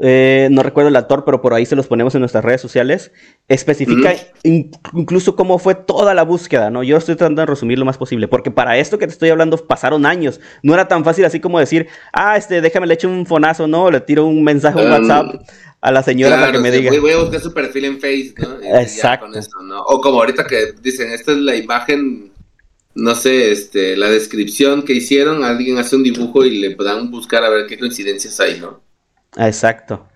Eh, 0.01 0.47
no 0.49 0.63
recuerdo 0.63 0.89
el 0.89 0.95
autor, 0.95 1.23
pero 1.23 1.39
por 1.39 1.53
ahí 1.53 1.67
se 1.67 1.75
los 1.75 1.85
ponemos 1.85 2.15
en 2.15 2.21
nuestras 2.21 2.43
redes 2.43 2.61
sociales. 2.61 3.11
Especifica 3.47 4.15
incluso 4.41 5.35
cómo 5.35 5.59
fue 5.59 5.75
toda 5.75 6.15
la 6.15 6.23
búsqueda, 6.23 6.71
¿no? 6.71 6.81
Yo 6.81 6.97
estoy 6.97 7.15
tratando 7.15 7.43
de 7.43 7.45
resumir 7.45 7.77
lo 7.77 7.85
más 7.85 7.99
posible, 7.99 8.27
porque 8.27 8.49
para 8.49 8.79
esto 8.79 8.97
que 8.97 9.05
te 9.05 9.13
estoy 9.13 9.29
hablando 9.29 9.55
pasaron 9.57 10.07
años. 10.07 10.39
No 10.63 10.73
era 10.73 10.87
tan 10.87 11.05
fácil 11.05 11.25
así 11.25 11.39
como 11.39 11.59
decir, 11.59 11.87
ah, 12.11 12.37
este, 12.37 12.59
déjame 12.59 12.87
le 12.87 12.95
echo 12.95 13.07
un 13.07 13.27
fonazo, 13.27 13.67
¿no? 13.67 13.91
Le 13.91 14.01
tiro 14.01 14.25
un 14.25 14.43
mensaje 14.43 14.81
en 14.81 14.89
WhatsApp 14.89 15.43
a 15.79 15.91
la 15.91 16.01
señora 16.01 16.39
para 16.39 16.51
que 16.53 16.57
me 16.57 16.71
diga. 16.71 16.89
Voy, 16.99 17.11
a 17.11 17.17
buscar 17.17 17.39
su 17.39 17.53
perfil 17.53 17.85
en 17.85 17.99
Facebook, 17.99 18.47
¿no? 18.63 18.79
Exacto. 18.79 19.27
O 19.85 20.01
como 20.01 20.17
ahorita 20.21 20.47
que 20.47 20.73
dicen, 20.81 21.11
esta 21.11 21.33
es 21.33 21.37
la 21.37 21.55
imagen 21.55 22.28
no 22.99 23.15
sé, 23.15 23.51
este, 23.51 23.97
la 23.97 24.09
descripción 24.09 24.83
que 24.83 24.93
hicieron, 24.93 25.43
alguien 25.43 25.77
hace 25.77 25.95
un 25.95 26.03
dibujo 26.03 26.45
y 26.45 26.59
le 26.59 26.75
puedan 26.75 27.09
buscar 27.11 27.43
a 27.43 27.49
ver 27.49 27.65
qué 27.67 27.77
coincidencias 27.77 28.39
hay, 28.39 28.59
¿no? 28.59 28.81
Exacto. 29.37 30.07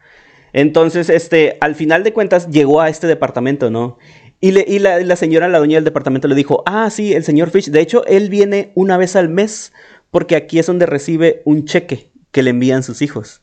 Entonces, 0.53 1.09
este, 1.09 1.57
al 1.61 1.75
final 1.75 2.03
de 2.03 2.13
cuentas 2.13 2.49
llegó 2.49 2.81
a 2.81 2.89
este 2.89 3.07
departamento, 3.07 3.71
¿no? 3.71 3.97
Y, 4.39 4.51
le, 4.51 4.65
y 4.67 4.79
la, 4.79 4.99
la, 4.99 5.15
señora, 5.15 5.47
la 5.47 5.57
dueña 5.57 5.77
del 5.77 5.85
departamento, 5.85 6.27
le 6.27 6.35
dijo, 6.35 6.63
ah, 6.65 6.89
sí, 6.89 7.13
el 7.13 7.23
señor 7.23 7.49
Fish, 7.49 7.69
de 7.69 7.81
hecho, 7.81 8.05
él 8.05 8.29
viene 8.29 8.71
una 8.75 8.97
vez 8.97 9.15
al 9.15 9.29
mes 9.29 9.71
porque 10.11 10.35
aquí 10.35 10.59
es 10.59 10.67
donde 10.67 10.85
recibe 10.85 11.41
un 11.45 11.65
cheque 11.65 12.11
que 12.31 12.43
le 12.43 12.51
envían 12.51 12.83
sus 12.83 13.01
hijos. 13.01 13.41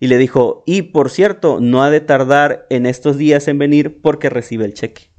Y 0.00 0.08
le 0.08 0.18
dijo, 0.18 0.64
y 0.66 0.82
por 0.82 1.08
cierto, 1.08 1.60
no 1.60 1.82
ha 1.82 1.90
de 1.90 2.00
tardar 2.00 2.66
en 2.68 2.84
estos 2.84 3.16
días 3.16 3.48
en 3.48 3.58
venir 3.58 4.02
porque 4.02 4.28
recibe 4.28 4.64
el 4.64 4.74
cheque. 4.74 5.13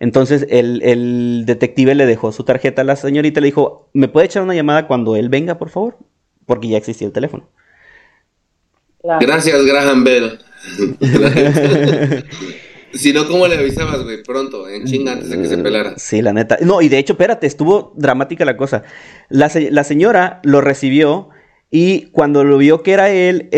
Entonces 0.00 0.46
el, 0.48 1.44
detective 1.46 1.94
le 1.94 2.06
dejó 2.06 2.32
su 2.32 2.42
tarjeta 2.44 2.82
a 2.82 2.84
la 2.86 2.96
señorita 2.96 3.38
y 3.38 3.42
le 3.42 3.48
dijo, 3.48 3.90
¿me 3.92 4.08
puede 4.08 4.26
echar 4.26 4.42
una 4.42 4.54
llamada 4.54 4.86
cuando 4.86 5.14
él 5.14 5.28
venga, 5.28 5.58
por 5.58 5.68
favor? 5.68 5.98
Porque 6.46 6.68
ya 6.68 6.78
existía 6.78 7.06
el 7.06 7.12
teléfono. 7.12 7.48
Gracias, 9.02 9.64
Graham 9.64 10.02
Bell. 10.04 10.38
si 12.92 13.12
no, 13.12 13.26
¿cómo 13.28 13.46
le 13.46 13.58
avisabas, 13.58 14.02
güey? 14.02 14.22
Pronto, 14.22 14.68
en 14.68 14.86
chinga, 14.86 15.12
antes 15.12 15.28
de 15.28 15.40
que 15.40 15.48
se 15.48 15.58
pelara. 15.58 15.94
Sí, 15.98 16.22
la 16.22 16.32
neta. 16.32 16.56
No, 16.62 16.80
y 16.80 16.88
de 16.88 16.98
hecho, 16.98 17.12
espérate, 17.12 17.46
estuvo 17.46 17.92
dramática 17.96 18.46
la 18.46 18.56
cosa. 18.56 18.82
La, 19.28 19.50
la 19.70 19.84
señora 19.84 20.40
lo 20.44 20.62
recibió 20.62 21.28
y 21.70 22.06
cuando 22.10 22.42
lo 22.42 22.58
vio 22.58 22.82
que 22.82 22.92
era 22.92 23.10
él, 23.10 23.50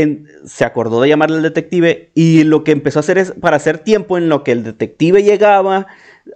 se 0.44 0.64
acordó 0.64 1.00
de 1.00 1.08
llamarle 1.08 1.36
al 1.36 1.42
detective 1.42 2.10
y 2.14 2.44
lo 2.44 2.62
que 2.62 2.72
empezó 2.72 2.98
a 2.98 3.00
hacer 3.00 3.16
es, 3.16 3.32
para 3.32 3.56
hacer 3.56 3.78
tiempo 3.78 4.18
en 4.18 4.28
lo 4.28 4.44
que 4.44 4.52
el 4.52 4.64
detective 4.64 5.22
llegaba, 5.22 5.86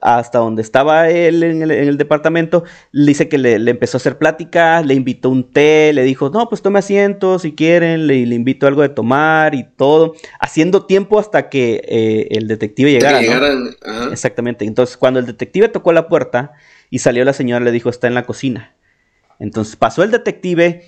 hasta 0.01 0.39
donde 0.39 0.63
estaba 0.63 1.09
él 1.09 1.43
en 1.43 1.63
el, 1.63 1.97
departamento, 1.97 2.65
le 2.93 3.07
dice 3.07 3.29
que 3.29 3.39
le, 3.39 3.55
empezó 3.71 3.97
a 3.97 4.01
hacer 4.01 4.19
plática, 4.19 4.83
le 4.83 4.95
invitó 4.95 5.31
un 5.31 5.51
té, 5.51 5.93
le 5.93 6.03
dijo, 6.03 6.31
no, 6.31 6.49
pues 6.49 6.63
tome 6.63 6.79
asiento 6.79 7.39
si 7.39 7.55
quieren, 7.55 8.07
le, 8.07 8.27
le 8.27 8.35
invitó 8.35 8.67
algo 8.67 8.83
de 8.83 8.89
tomar 8.89 9.55
y 9.55 9.65
todo, 9.77 10.15
haciendo 10.41 10.87
tiempo 10.87 11.19
hasta 11.19 11.49
que 11.49 11.83
eh, 11.87 12.29
el 12.33 12.49
detective 12.49 12.93
llegara. 12.93 13.21
Exactamente, 14.11 14.65
entonces 14.65 14.97
cuando 14.97 15.21
el 15.21 15.27
detective 15.27 15.69
tocó 15.69 15.93
la 15.93 16.09
puerta 16.09 16.53
y 16.91 16.99
salió 16.99 17.25
la 17.25 17.33
señora, 17.33 17.65
le 17.65 17.73
dijo, 17.73 17.89
está 17.91 18.07
en 18.07 18.15
la 18.15 18.25
cocina. 18.25 18.75
Entonces 19.39 19.77
pasó 19.77 20.03
el 20.03 20.11
detective 20.11 20.85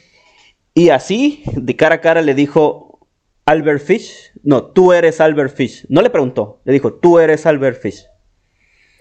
y 0.75 0.91
así, 0.91 1.43
de 1.55 1.77
cara 1.77 1.97
a 1.97 2.01
cara, 2.01 2.23
le 2.23 2.35
dijo, 2.35 3.01
Albert 3.47 3.83
Fish, 3.83 4.33
no, 4.43 4.67
tú 4.67 4.93
eres 4.93 5.21
Albert 5.21 5.57
Fish. 5.57 5.87
No 5.89 6.03
le 6.03 6.11
preguntó, 6.11 6.61
le 6.65 6.73
dijo, 6.73 6.93
tú 6.95 7.19
eres 7.19 7.47
Albert 7.47 7.81
Fish. 7.81 8.07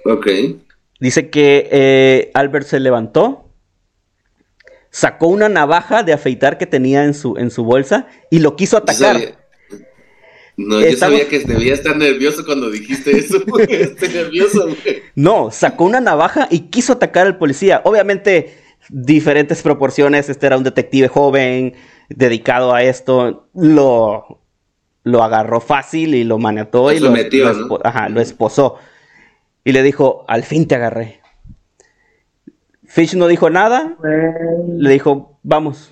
Ok. 0.07 0.27
Dice 0.99 1.29
que 1.29 1.67
eh, 1.71 2.31
Albert 2.33 2.65
se 2.65 2.79
levantó, 2.79 3.51
sacó 4.89 5.27
una 5.27 5.49
navaja 5.49 6.03
de 6.03 6.13
afeitar 6.13 6.57
que 6.57 6.65
tenía 6.65 7.03
en 7.03 7.13
su, 7.13 7.37
en 7.37 7.51
su 7.51 7.63
bolsa 7.63 8.07
y 8.31 8.39
lo 8.39 8.55
quiso 8.55 8.77
atacar. 8.77 9.37
No, 10.55 10.81
yo 10.81 10.97
sabía 10.97 11.27
que 11.27 11.39
debía 11.39 11.75
estar 11.75 11.95
nervioso 11.97 12.43
cuando 12.43 12.71
dijiste 12.71 13.11
eso. 13.11 13.37
Estoy 13.69 14.09
nervioso, 14.09 14.63
güey. 14.63 15.03
No, 15.13 15.51
sacó 15.51 15.83
una 15.83 15.99
navaja 15.99 16.47
y 16.49 16.61
quiso 16.61 16.93
atacar 16.93 17.27
al 17.27 17.37
policía. 17.37 17.81
Obviamente, 17.83 18.55
diferentes 18.89 19.61
proporciones. 19.61 20.29
Este 20.29 20.47
era 20.47 20.57
un 20.57 20.63
detective 20.63 21.09
joven, 21.09 21.75
dedicado 22.09 22.73
a 22.73 22.81
esto. 22.81 23.49
Lo, 23.53 24.41
lo 25.03 25.23
agarró 25.23 25.61
fácil 25.61 26.15
y 26.15 26.23
lo 26.23 26.39
manetó 26.39 26.91
y 26.91 26.99
lo, 26.99 27.11
metió, 27.11 27.47
ajá, 27.83 28.09
lo 28.09 28.19
esposó 28.19 28.77
y 29.67 29.73
le 29.73 29.83
dijo, 29.83 30.23
al 30.29 30.43
fin 30.43 30.65
te 30.65 30.75
agarré. 30.75 31.19
Fish 32.85 33.17
no 33.17 33.27
dijo 33.27 33.49
nada, 33.49 33.97
le 34.65 34.89
dijo, 34.89 35.41
vamos, 35.43 35.91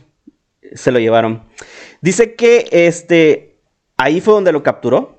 se 0.74 0.94
lo 0.94 1.00
llevaron. 1.00 1.44
Dice 2.00 2.36
que 2.36 2.70
este, 2.72 3.60
ahí 3.98 4.22
fue 4.22 4.34
donde 4.34 4.54
lo 4.54 4.64
capturó. 4.64 5.18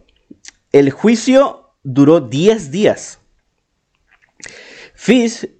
El 0.72 0.90
juicio 0.90 1.74
duró 1.82 2.20
10 2.20 2.70
días. 2.70 3.18
Fish 4.94 5.50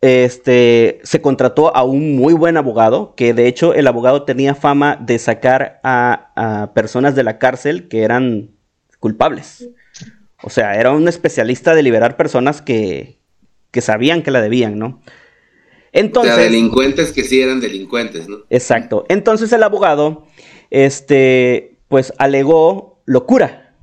este, 0.00 0.98
se 1.04 1.22
contrató 1.22 1.76
a 1.76 1.84
un 1.84 2.16
muy 2.16 2.34
buen 2.34 2.56
abogado, 2.56 3.14
que 3.14 3.32
de 3.32 3.46
hecho 3.46 3.74
el 3.74 3.86
abogado 3.86 4.24
tenía 4.24 4.56
fama 4.56 4.96
de 5.00 5.20
sacar 5.20 5.78
a, 5.84 6.32
a 6.34 6.74
personas 6.74 7.14
de 7.14 7.22
la 7.22 7.38
cárcel 7.38 7.86
que 7.86 8.02
eran 8.02 8.50
culpables. 8.98 9.68
O 10.42 10.50
sea, 10.50 10.74
era 10.74 10.92
un 10.92 11.06
especialista 11.08 11.74
de 11.74 11.82
liberar 11.82 12.16
personas 12.16 12.62
que, 12.62 13.18
que 13.70 13.80
sabían 13.80 14.22
que 14.22 14.30
la 14.30 14.40
debían, 14.40 14.78
¿no? 14.78 15.02
Entonces. 15.92 16.32
O 16.32 16.36
sea, 16.36 16.44
delincuentes 16.44 17.12
que 17.12 17.24
sí 17.24 17.40
eran 17.40 17.60
delincuentes, 17.60 18.28
¿no? 18.28 18.38
Exacto. 18.50 19.04
Entonces 19.08 19.52
el 19.52 19.62
abogado, 19.62 20.26
este, 20.70 21.78
pues 21.88 22.12
alegó 22.18 23.02
locura. 23.06 23.74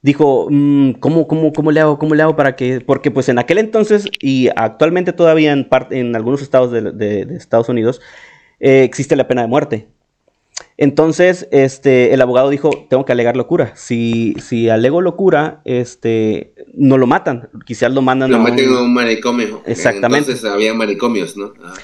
Dijo, 0.00 0.46
mm, 0.50 0.92
¿cómo, 0.92 1.26
cómo, 1.26 1.52
cómo 1.52 1.70
le 1.72 1.80
hago? 1.80 1.98
¿Cómo 1.98 2.14
le 2.14 2.22
hago 2.22 2.36
para 2.36 2.56
que.? 2.56 2.80
Porque, 2.80 3.10
pues 3.10 3.28
en 3.28 3.38
aquel 3.38 3.58
entonces 3.58 4.08
y 4.20 4.48
actualmente 4.56 5.12
todavía 5.12 5.52
en, 5.52 5.68
parte, 5.68 5.98
en 5.98 6.14
algunos 6.14 6.40
estados 6.40 6.70
de, 6.72 7.26
Estados 7.36 7.68
Unidos 7.68 8.00
eh, 8.60 8.84
existe 8.84 9.16
la 9.16 9.28
pena 9.28 9.42
de 9.42 9.48
muerte. 9.48 9.88
Entonces, 10.76 11.48
este, 11.50 12.14
el 12.14 12.20
abogado 12.20 12.50
dijo, 12.50 12.70
tengo 12.88 13.04
que 13.04 13.12
alegar 13.12 13.36
locura. 13.36 13.72
Si, 13.74 14.34
si 14.40 14.68
alego 14.68 15.00
locura, 15.00 15.60
este, 15.64 16.54
no 16.72 16.98
lo 16.98 17.06
matan. 17.06 17.50
Quizás 17.66 17.92
lo 17.92 18.00
mandan 18.00 18.30
lo 18.30 18.38
a 18.38 18.40
meten 18.40 18.72
a 18.72 18.82
un 18.82 18.94
manicomio. 18.94 19.62
Exactamente. 19.66 20.30
Entonces 20.30 20.50
había 20.50 20.74
manicomios, 20.74 21.36
¿no? 21.36 21.52
Ah. 21.62 21.74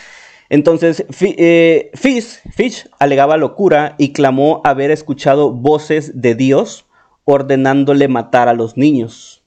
Entonces, 0.48 1.04
eh, 1.20 1.90
Fish, 1.94 2.88
alegaba 2.98 3.36
locura 3.36 3.96
y 3.98 4.12
clamó 4.12 4.60
haber 4.64 4.90
escuchado 4.90 5.50
voces 5.50 6.20
de 6.20 6.34
Dios 6.34 6.86
ordenándole 7.24 8.08
matar 8.08 8.48
a 8.48 8.54
los 8.54 8.76
niños. 8.76 9.42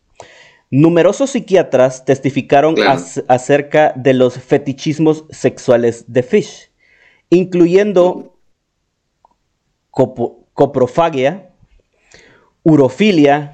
Numerosos 0.69 1.29
psiquiatras 1.29 2.03
testificaron 2.03 2.75
acerca 3.29 3.93
de 3.95 4.13
los 4.13 4.33
fetichismos 4.33 5.23
sexuales 5.29 6.05
de 6.07 6.23
Fish, 6.23 6.71
incluyendo 7.29 8.36
coprofagia, 10.53 11.49
urofilia. 12.63 13.53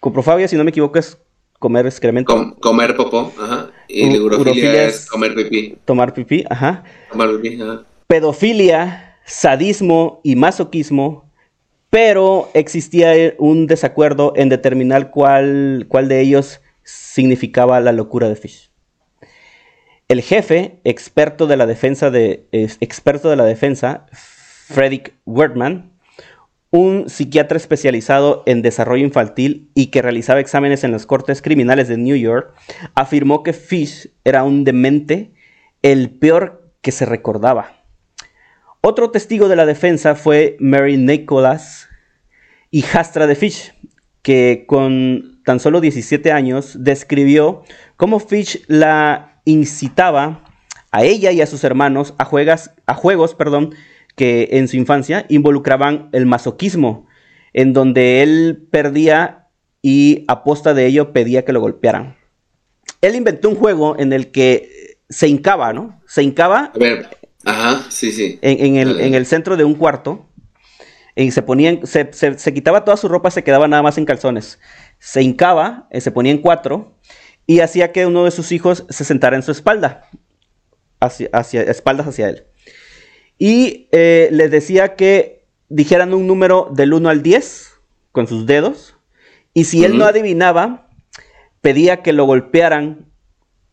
Coprofagia, 0.00 0.48
si 0.48 0.56
no 0.56 0.64
me 0.64 0.70
equivoco, 0.70 0.98
es 0.98 1.18
comer 1.58 1.86
excremento. 1.86 2.56
comer 2.60 2.96
popó, 2.96 3.32
ajá. 3.38 3.70
Y 3.88 4.10
la 4.10 4.22
urofilia, 4.22 4.84
es, 4.84 5.06
comer 5.06 5.34
pipí. 5.34 5.76
Tomar 5.84 6.12
pipí, 6.14 6.44
ajá. 6.48 6.84
Tomar 7.10 7.30
pipí, 7.40 7.60
ajá. 7.60 7.84
Pedofilia, 8.06 9.16
sadismo 9.24 10.20
y 10.22 10.36
masoquismo, 10.36 11.24
pero 11.90 12.48
existía 12.54 13.34
un 13.38 13.66
desacuerdo 13.66 14.32
en 14.36 14.48
determinar 14.48 15.10
cuál, 15.10 15.86
cuál 15.88 16.08
de 16.08 16.20
ellos 16.20 16.60
significaba 16.84 17.80
la 17.80 17.92
locura 17.92 18.28
de 18.28 18.36
Fish. 18.36 18.70
El 20.08 20.22
jefe, 20.22 20.80
experto 20.84 21.46
de 21.46 21.56
la 21.58 21.66
defensa 21.66 22.10
de, 22.10 22.46
experto 22.52 23.28
de 23.28 23.36
la 23.36 23.44
defensa, 23.44 24.06
Frederick 24.68 25.14
Wertman, 25.24 25.92
un 26.70 27.08
psiquiatra 27.08 27.56
especializado 27.56 28.42
en 28.44 28.60
desarrollo 28.60 29.02
infantil 29.02 29.70
y 29.74 29.86
que 29.86 30.02
realizaba 30.02 30.40
exámenes 30.40 30.84
en 30.84 30.92
las 30.92 31.06
cortes 31.06 31.40
criminales 31.40 31.88
de 31.88 31.96
New 31.96 32.16
York, 32.16 32.52
afirmó 32.94 33.42
que 33.42 33.54
Fish 33.54 34.10
era 34.24 34.44
un 34.44 34.64
demente, 34.64 35.32
el 35.80 36.10
peor 36.10 36.70
que 36.82 36.92
se 36.92 37.06
recordaba. 37.06 37.78
Otro 38.82 39.10
testigo 39.10 39.48
de 39.48 39.56
la 39.56 39.64
defensa 39.64 40.14
fue 40.14 40.58
Mary 40.60 40.98
Nicholas, 40.98 41.88
hijastra 42.70 43.26
de 43.26 43.36
Fish, 43.36 43.72
que 44.20 44.64
con 44.66 45.40
tan 45.46 45.60
solo 45.60 45.80
17 45.80 46.30
años 46.30 46.76
describió 46.84 47.62
cómo 47.96 48.20
Fish 48.20 48.62
la 48.66 49.40
incitaba 49.46 50.44
a 50.90 51.04
ella 51.04 51.32
y 51.32 51.40
a 51.40 51.46
sus 51.46 51.64
hermanos 51.64 52.14
a, 52.18 52.28
a 52.86 52.94
juegos 52.94 53.34
perdón, 53.34 53.74
que 54.18 54.48
en 54.52 54.68
su 54.68 54.76
infancia 54.76 55.24
involucraban 55.30 56.10
el 56.12 56.26
masoquismo, 56.26 57.06
en 57.54 57.72
donde 57.72 58.22
él 58.22 58.66
perdía 58.70 59.46
y 59.80 60.24
a 60.28 60.42
posta 60.42 60.74
de 60.74 60.86
ello 60.86 61.14
pedía 61.14 61.46
que 61.46 61.52
lo 61.54 61.60
golpearan. 61.60 62.16
Él 63.00 63.14
inventó 63.14 63.48
un 63.48 63.54
juego 63.54 63.96
en 63.98 64.12
el 64.12 64.30
que 64.32 64.98
se 65.08 65.28
hincaba, 65.28 65.72
¿no? 65.72 66.02
Se 66.06 66.22
hincaba. 66.22 66.72
A 66.74 66.78
ver, 66.78 67.08
ajá, 67.44 67.86
sí, 67.88 68.10
sí. 68.12 68.38
En, 68.42 69.14
el, 69.14 69.24
centro 69.24 69.56
de 69.56 69.64
un 69.64 69.74
cuarto. 69.74 70.26
Y 71.14 71.30
se 71.30 71.42
ponía, 71.42 71.78
se, 71.84 72.12
se, 72.12 72.54
quitaba 72.54 72.84
toda 72.84 72.96
su 72.96 73.08
ropa, 73.08 73.30
se 73.30 73.44
quedaba 73.44 73.68
nada 73.68 73.82
más 73.82 73.98
en 73.98 74.04
calzones. 74.04 74.58
Se 74.98 75.22
hincaba, 75.22 75.86
eh, 75.90 76.00
se 76.00 76.10
ponía 76.10 76.32
en 76.32 76.38
cuatro 76.38 76.96
y 77.46 77.60
hacía 77.60 77.92
que 77.92 78.06
uno 78.06 78.24
de 78.24 78.32
sus 78.32 78.52
hijos 78.52 78.84
se 78.88 79.04
sentara 79.04 79.36
en 79.36 79.42
su 79.42 79.52
espalda, 79.52 80.08
hacia, 81.00 81.28
hacia 81.32 81.62
espaldas 81.62 82.08
hacia 82.08 82.28
él 82.28 82.47
y 83.38 83.88
eh, 83.92 84.28
les 84.32 84.50
decía 84.50 84.96
que 84.96 85.46
dijeran 85.68 86.12
un 86.12 86.26
número 86.26 86.70
del 86.72 86.92
1 86.92 87.08
al 87.08 87.22
10 87.22 87.72
con 88.12 88.26
sus 88.26 88.46
dedos 88.46 88.96
y 89.54 89.64
si 89.64 89.84
él 89.84 89.98
no 89.98 90.04
adivinaba, 90.04 90.88
pedía 91.60 92.02
que 92.02 92.12
lo 92.12 92.24
golpearan 92.26 93.06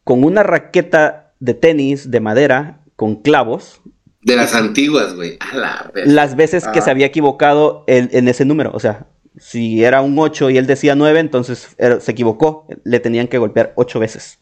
con 0.03 0.23
una 0.23 0.43
raqueta 0.43 1.33
de 1.39 1.53
tenis 1.53 2.09
de 2.09 2.19
madera 2.19 2.81
con 2.95 3.17
clavos. 3.21 3.81
De 4.21 4.35
las 4.35 4.55
antiguas, 4.55 5.13
güey. 5.13 5.37
Las 6.05 6.35
veces 6.35 6.67
que 6.67 6.81
se 6.81 6.89
ah. 6.89 6.93
había 6.93 7.05
equivocado 7.05 7.83
en, 7.87 8.27
ese 8.27 8.45
número. 8.45 8.71
O 8.73 8.79
sea, 8.79 9.07
si 9.37 9.83
era 9.83 10.01
un 10.01 10.17
8 10.17 10.49
y 10.49 10.57
él 10.57 10.65
decía 10.65 10.95
9, 10.95 11.19
entonces 11.19 11.75
se 11.77 12.11
equivocó. 12.11 12.67
Le 12.83 12.99
tenían 12.99 13.27
que 13.27 13.37
golpear 13.37 13.73
8 13.75 13.99
veces. 13.99 14.39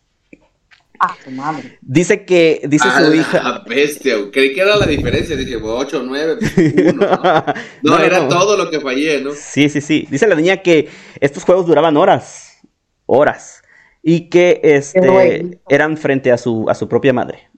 Ah, 1.05 1.17
su 1.21 1.31
madre. 1.31 1.77
Dice 1.81 2.23
que, 2.23 2.61
dice 2.63 2.87
su 2.89 3.13
hija. 3.13 3.61
bestia, 3.67 4.15
creí 4.31 4.53
que 4.53 4.61
era 4.61 4.77
la 4.77 4.85
diferencia. 4.85 5.35
Dije, 5.35 5.57
8, 5.61 6.01
9, 6.05 6.37
1. 6.93 7.45
¿no? 7.83 7.99
era 7.99 8.25
todo 8.29 8.55
lo 8.55 8.69
que 8.69 8.79
fallé, 8.79 9.21
¿no? 9.21 9.31
Sí, 9.33 9.67
sí, 9.67 9.81
sí. 9.81 10.07
Dice 10.09 10.27
la 10.27 10.35
niña 10.35 10.57
que 10.57 10.87
estos 11.19 11.43
juegos 11.43 11.67
duraban 11.67 11.97
horas. 11.97 12.61
Horas. 13.05 13.63
Y 14.01 14.29
que 14.29 14.61
este, 14.63 15.59
eran 15.67 15.97
frente 15.97 16.31
a 16.31 16.37
su, 16.37 16.69
a 16.69 16.73
su 16.73 16.87
propia 16.87 17.11
madre. 17.11 17.49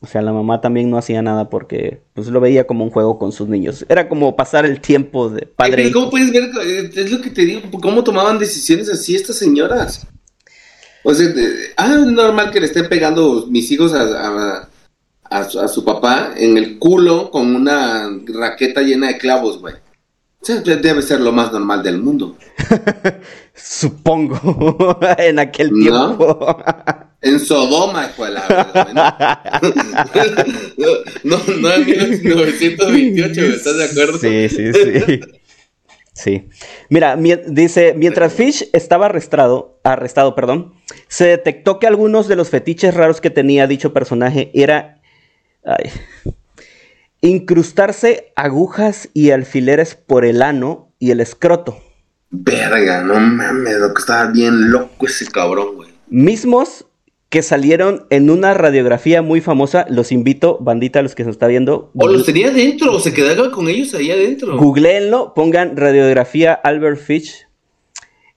O 0.00 0.06
sea, 0.06 0.22
la 0.22 0.32
mamá 0.32 0.62
también 0.62 0.88
no 0.88 0.96
hacía 0.96 1.20
nada 1.20 1.50
porque 1.50 2.00
pues 2.14 2.28
lo 2.28 2.40
veía 2.40 2.66
como 2.66 2.84
un 2.84 2.90
juego 2.90 3.18
con 3.18 3.32
sus 3.32 3.48
niños. 3.48 3.84
Era 3.90 4.08
como 4.08 4.34
pasar 4.34 4.64
el 4.64 4.80
tiempo 4.80 5.28
de 5.28 5.44
padre. 5.44 5.92
¿Cómo 5.92 6.08
puedes 6.08 6.32
ver? 6.32 6.48
Es 6.94 7.12
lo 7.12 7.20
que 7.20 7.28
te 7.28 7.44
digo. 7.44 7.60
¿Cómo 7.82 8.02
tomaban 8.02 8.38
decisiones 8.38 8.88
así 8.88 9.14
estas 9.14 9.36
señoras? 9.36 10.06
O 11.04 11.14
sea, 11.14 11.28
ah, 11.76 11.94
es 11.94 12.06
normal 12.06 12.50
que 12.50 12.60
le 12.60 12.66
estén 12.66 12.88
pegando 12.88 13.46
mis 13.48 13.70
hijos 13.70 13.94
a, 13.94 14.68
a, 15.30 15.68
su, 15.68 15.84
papá 15.84 16.32
en 16.36 16.56
el 16.56 16.78
culo 16.78 17.30
con 17.30 17.54
una 17.54 18.10
raqueta 18.26 18.82
llena 18.82 19.08
de 19.08 19.18
clavos, 19.18 19.60
güey. 19.60 19.74
debe 20.64 21.02
ser 21.02 21.20
lo 21.20 21.32
más 21.32 21.52
normal 21.52 21.82
del 21.82 21.98
mundo. 21.98 22.36
Supongo, 23.54 24.98
en 25.18 25.38
aquel 25.38 25.70
tiempo. 25.70 26.58
En 27.20 27.40
Sodoma, 27.40 28.06
escuela. 28.06 28.44
no, 31.24 31.36
no, 31.60 31.72
en 31.72 31.84
1928, 31.84 33.40
¿estás 33.40 33.76
de 33.76 33.84
acuerdo? 33.86 34.18
Sí, 34.18 34.48
sí, 34.48 34.72
sí. 34.72 35.20
Sí. 36.18 36.48
Mira, 36.88 37.16
dice, 37.16 37.94
mientras 37.96 38.32
Fish 38.32 38.68
estaba 38.72 39.06
arrestado, 39.06 39.78
arrestado, 39.84 40.34
perdón, 40.34 40.74
se 41.06 41.26
detectó 41.26 41.78
que 41.78 41.86
algunos 41.86 42.26
de 42.26 42.34
los 42.34 42.50
fetiches 42.50 42.92
raros 42.92 43.20
que 43.20 43.30
tenía 43.30 43.68
dicho 43.68 43.92
personaje 43.92 44.50
era 44.52 45.00
incrustarse 47.20 48.32
agujas 48.34 49.08
y 49.14 49.30
alfileres 49.30 49.94
por 49.94 50.24
el 50.24 50.42
ano 50.42 50.92
y 50.98 51.12
el 51.12 51.20
escroto. 51.20 51.78
Verga, 52.30 53.02
no 53.02 53.20
mames, 53.20 53.76
lo 53.76 53.94
que 53.94 54.00
estaba 54.00 54.28
bien 54.32 54.72
loco 54.72 55.06
ese 55.06 55.24
cabrón, 55.26 55.76
güey. 55.76 55.90
Mismos 56.08 56.84
que 57.28 57.42
salieron 57.42 58.06
en 58.10 58.30
una 58.30 58.54
radiografía 58.54 59.22
muy 59.22 59.40
famosa. 59.40 59.86
Los 59.90 60.12
invito, 60.12 60.58
bandita, 60.60 61.00
a 61.00 61.02
los 61.02 61.14
que 61.14 61.24
se 61.24 61.30
está 61.30 61.46
viendo. 61.46 61.90
O 61.94 62.08
los 62.08 62.24
tenía 62.24 62.50
dentro, 62.50 62.92
o 62.92 63.00
se 63.00 63.12
quedaba 63.12 63.50
con 63.50 63.68
ellos 63.68 63.94
ahí 63.94 64.10
adentro. 64.10 64.56
Googleenlo, 64.56 65.34
pongan 65.34 65.76
radiografía 65.76 66.54
Albert 66.54 66.98
Fitch. 66.98 67.46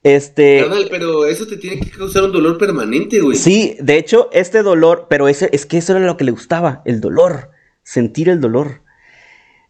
Este. 0.04 0.66
pero 0.89 1.28
eso 1.28 1.46
te 1.46 1.58
tiene 1.58 1.80
que 1.80 1.92
causar 1.92 2.24
un 2.24 2.32
dolor 2.32 2.58
permanente, 2.58 3.20
güey. 3.20 3.38
Sí, 3.38 3.78
de 3.80 3.98
hecho, 3.98 4.30
este 4.34 4.64
dolor, 4.64 5.06
pero 5.10 5.28
ese, 5.28 5.50
es 5.54 5.66
que 5.66 5.78
eso 5.78 5.96
era 5.96 6.06
lo 6.06 6.18
que 6.18 6.24
le 6.24 6.32
gustaba, 6.32 6.82
el 6.86 7.02
dolor, 7.02 7.52
sentir 7.84 8.28
el 8.28 8.42
dolor. 8.42 8.82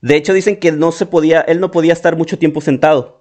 De 0.02 0.16
hecho, 0.16 0.34
dicen 0.34 0.56
que 0.56 0.72
no 0.72 0.94
se 0.94 1.06
podía, 1.06 1.42
él 1.42 1.60
no 1.60 1.70
podía 1.70 1.94
estar 1.94 2.16
mucho 2.16 2.40
tiempo 2.40 2.62
sentado 2.62 3.21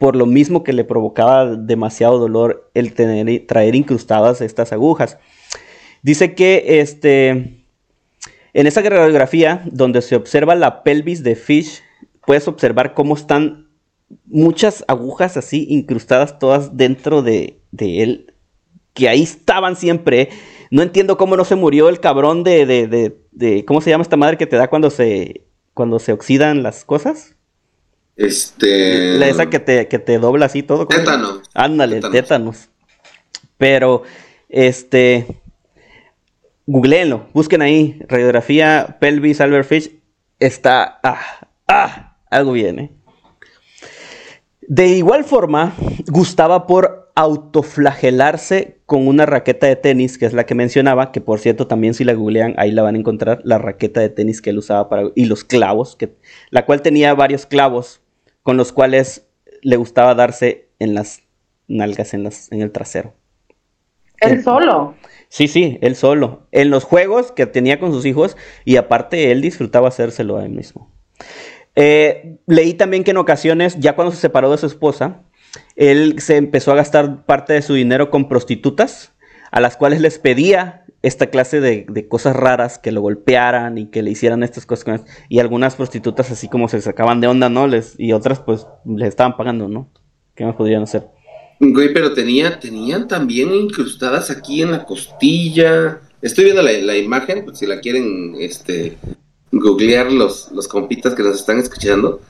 por 0.00 0.16
lo 0.16 0.24
mismo 0.24 0.64
que 0.64 0.72
le 0.72 0.84
provocaba 0.84 1.44
demasiado 1.44 2.18
dolor 2.18 2.70
el 2.72 2.94
tener, 2.94 3.46
traer 3.46 3.74
incrustadas 3.74 4.40
estas 4.40 4.72
agujas. 4.72 5.18
Dice 6.00 6.34
que 6.34 6.80
este, 6.80 7.66
en 8.54 8.66
esa 8.66 8.80
radiografía 8.80 9.62
donde 9.70 10.00
se 10.00 10.16
observa 10.16 10.54
la 10.54 10.84
pelvis 10.84 11.22
de 11.22 11.36
Fish, 11.36 11.82
puedes 12.24 12.48
observar 12.48 12.94
cómo 12.94 13.14
están 13.14 13.68
muchas 14.24 14.86
agujas 14.88 15.36
así 15.36 15.66
incrustadas 15.68 16.38
todas 16.38 16.78
dentro 16.78 17.20
de, 17.20 17.60
él, 17.76 18.32
que 18.94 19.06
ahí 19.10 19.22
estaban 19.22 19.76
siempre. 19.76 20.30
No 20.70 20.80
entiendo 20.80 21.18
cómo 21.18 21.36
no 21.36 21.44
se 21.44 21.56
murió 21.56 21.90
el 21.90 22.00
cabrón 22.00 22.42
de, 22.42 22.64
de, 22.64 23.18
de, 23.32 23.64
¿cómo 23.66 23.82
se 23.82 23.90
llama 23.90 24.00
esta 24.00 24.16
madre 24.16 24.38
que 24.38 24.46
te 24.46 24.56
da 24.56 24.70
cuando 24.70 24.88
se, 24.88 25.44
cuando 25.74 25.98
se 25.98 26.14
oxidan 26.14 26.62
las 26.62 26.86
cosas? 26.86 27.36
Este. 28.20 29.16
La 29.16 29.28
esa 29.28 29.48
que 29.48 29.58
te, 29.58 29.88
que 29.88 29.98
te 29.98 30.18
dobla 30.18 30.44
así 30.44 30.62
todo. 30.62 30.86
Tétano. 30.86 31.40
Ándale, 31.54 32.02
tétanos. 32.02 32.68
Pero, 33.56 34.02
este. 34.50 35.26
Googleenlo, 36.66 37.28
busquen 37.32 37.62
ahí. 37.62 37.98
Radiografía 38.08 38.98
pelvis 39.00 39.40
Albert 39.40 39.66
Fish. 39.66 39.92
Está. 40.38 41.00
Ah, 41.02 41.48
ah, 41.66 42.18
algo 42.28 42.52
viene. 42.52 42.92
De 44.60 44.88
igual 44.88 45.24
forma, 45.24 45.72
gustaba 46.06 46.66
por 46.66 47.10
autoflagelarse 47.14 48.82
con 48.84 49.08
una 49.08 49.24
raqueta 49.24 49.66
de 49.66 49.76
tenis, 49.76 50.18
que 50.18 50.26
es 50.26 50.34
la 50.34 50.44
que 50.44 50.54
mencionaba, 50.54 51.10
que 51.10 51.22
por 51.22 51.38
cierto 51.40 51.66
también 51.66 51.94
si 51.94 52.04
la 52.04 52.12
googlean 52.12 52.54
ahí 52.58 52.70
la 52.70 52.82
van 52.82 52.96
a 52.96 52.98
encontrar, 52.98 53.40
la 53.44 53.56
raqueta 53.56 54.00
de 54.00 54.10
tenis 54.10 54.42
que 54.42 54.50
él 54.50 54.58
usaba 54.58 54.90
para 54.90 55.10
y 55.14 55.24
los 55.24 55.42
clavos, 55.42 55.96
que, 55.96 56.14
la 56.50 56.66
cual 56.66 56.82
tenía 56.82 57.14
varios 57.14 57.46
clavos 57.46 57.99
con 58.42 58.56
los 58.56 58.72
cuales 58.72 59.28
le 59.62 59.76
gustaba 59.76 60.14
darse 60.14 60.68
en 60.78 60.94
las 60.94 61.22
nalgas, 61.68 62.14
en, 62.14 62.24
las, 62.24 62.50
en 62.52 62.62
el 62.62 62.72
trasero. 62.72 63.14
¿Él 64.20 64.42
solo? 64.42 64.94
Sí, 65.28 65.48
sí, 65.48 65.78
él 65.80 65.96
solo. 65.96 66.46
En 66.52 66.70
los 66.70 66.84
juegos 66.84 67.32
que 67.32 67.46
tenía 67.46 67.80
con 67.80 67.92
sus 67.92 68.04
hijos 68.04 68.36
y 68.64 68.76
aparte 68.76 69.30
él 69.30 69.40
disfrutaba 69.40 69.88
hacérselo 69.88 70.36
a 70.38 70.44
él 70.44 70.50
mismo. 70.50 70.92
Eh, 71.74 72.38
leí 72.46 72.74
también 72.74 73.04
que 73.04 73.12
en 73.12 73.16
ocasiones, 73.16 73.78
ya 73.78 73.94
cuando 73.94 74.12
se 74.12 74.20
separó 74.20 74.50
de 74.50 74.58
su 74.58 74.66
esposa, 74.66 75.22
él 75.76 76.20
se 76.20 76.36
empezó 76.36 76.72
a 76.72 76.76
gastar 76.76 77.24
parte 77.24 77.52
de 77.52 77.62
su 77.62 77.74
dinero 77.74 78.10
con 78.10 78.28
prostitutas, 78.28 79.14
a 79.50 79.60
las 79.60 79.76
cuales 79.76 80.00
les 80.00 80.18
pedía 80.18 80.84
esta 81.02 81.28
clase 81.28 81.60
de, 81.60 82.08
cosas 82.08 82.36
raras, 82.36 82.78
que 82.78 82.92
lo 82.92 83.00
golpearan 83.00 83.78
y 83.78 83.86
que 83.86 84.02
le 84.02 84.10
hicieran 84.10 84.42
estas 84.42 84.66
cosas. 84.66 85.02
Y 85.28 85.38
algunas 85.38 85.76
prostitutas 85.76 86.30
así 86.30 86.48
como 86.48 86.68
se 86.68 86.80
sacaban 86.80 87.20
de 87.20 87.26
onda, 87.26 87.48
¿no? 87.48 87.66
Les, 87.66 87.94
y 87.98 88.12
otras 88.12 88.40
pues 88.40 88.66
les 88.84 89.08
estaban 89.08 89.36
pagando, 89.36 89.68
¿no? 89.68 89.90
¿Qué 90.34 90.44
más 90.44 90.56
podrían 90.56 90.82
hacer? 90.82 91.06
Güey, 91.58 91.92
pero 91.92 92.12
tenía, 92.12 92.58
tenían 92.58 93.08
también 93.08 93.54
incrustadas 93.54 94.30
aquí 94.30 94.62
en 94.62 94.72
la 94.72 94.84
costilla. 94.84 96.00
Estoy 96.22 96.44
viendo 96.44 96.62
la, 96.62 96.96
imagen, 96.96 97.44
pues 97.44 97.58
si 97.58 97.66
la 97.66 97.80
quieren 97.80 98.34
este, 98.38 98.96
googlear 99.52 100.12
los, 100.12 100.50
los 100.52 100.68
compitas 100.68 101.14
que 101.14 101.22
nos 101.22 101.36
están 101.36 101.58
escuchando. 101.58 102.20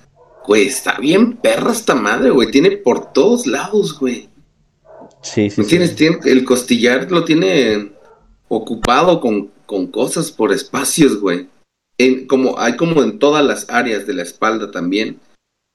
Güey, 0.47 0.67
está 0.67 0.99
bien 0.99 1.37
perra 1.37 1.73
esta 1.73 1.95
madre, 1.95 2.31
güey. 2.31 2.51
Tiene 2.51 2.73
por 2.73 3.13
todos 3.13 3.47
lados, 3.47 3.99
güey. 3.99 4.30
Sí, 5.23 5.51
sí, 5.51 5.63
Tienes, 5.65 5.97
el 6.25 6.45
costillar 6.45 7.11
lo 7.11 7.25
tiene 7.25 7.91
ocupado 8.49 9.21
con, 9.21 9.51
cosas 9.91 10.33
por 10.33 10.53
espacios, 10.53 11.21
güey. 11.21 11.49
En, 11.99 12.27
como, 12.27 12.59
hay 12.59 12.77
como 12.77 13.03
en 13.03 13.19
todas 13.19 13.45
las 13.45 13.69
áreas 13.69 14.07
de 14.07 14.15
la 14.15 14.23
espalda 14.23 14.71
también. 14.71 15.21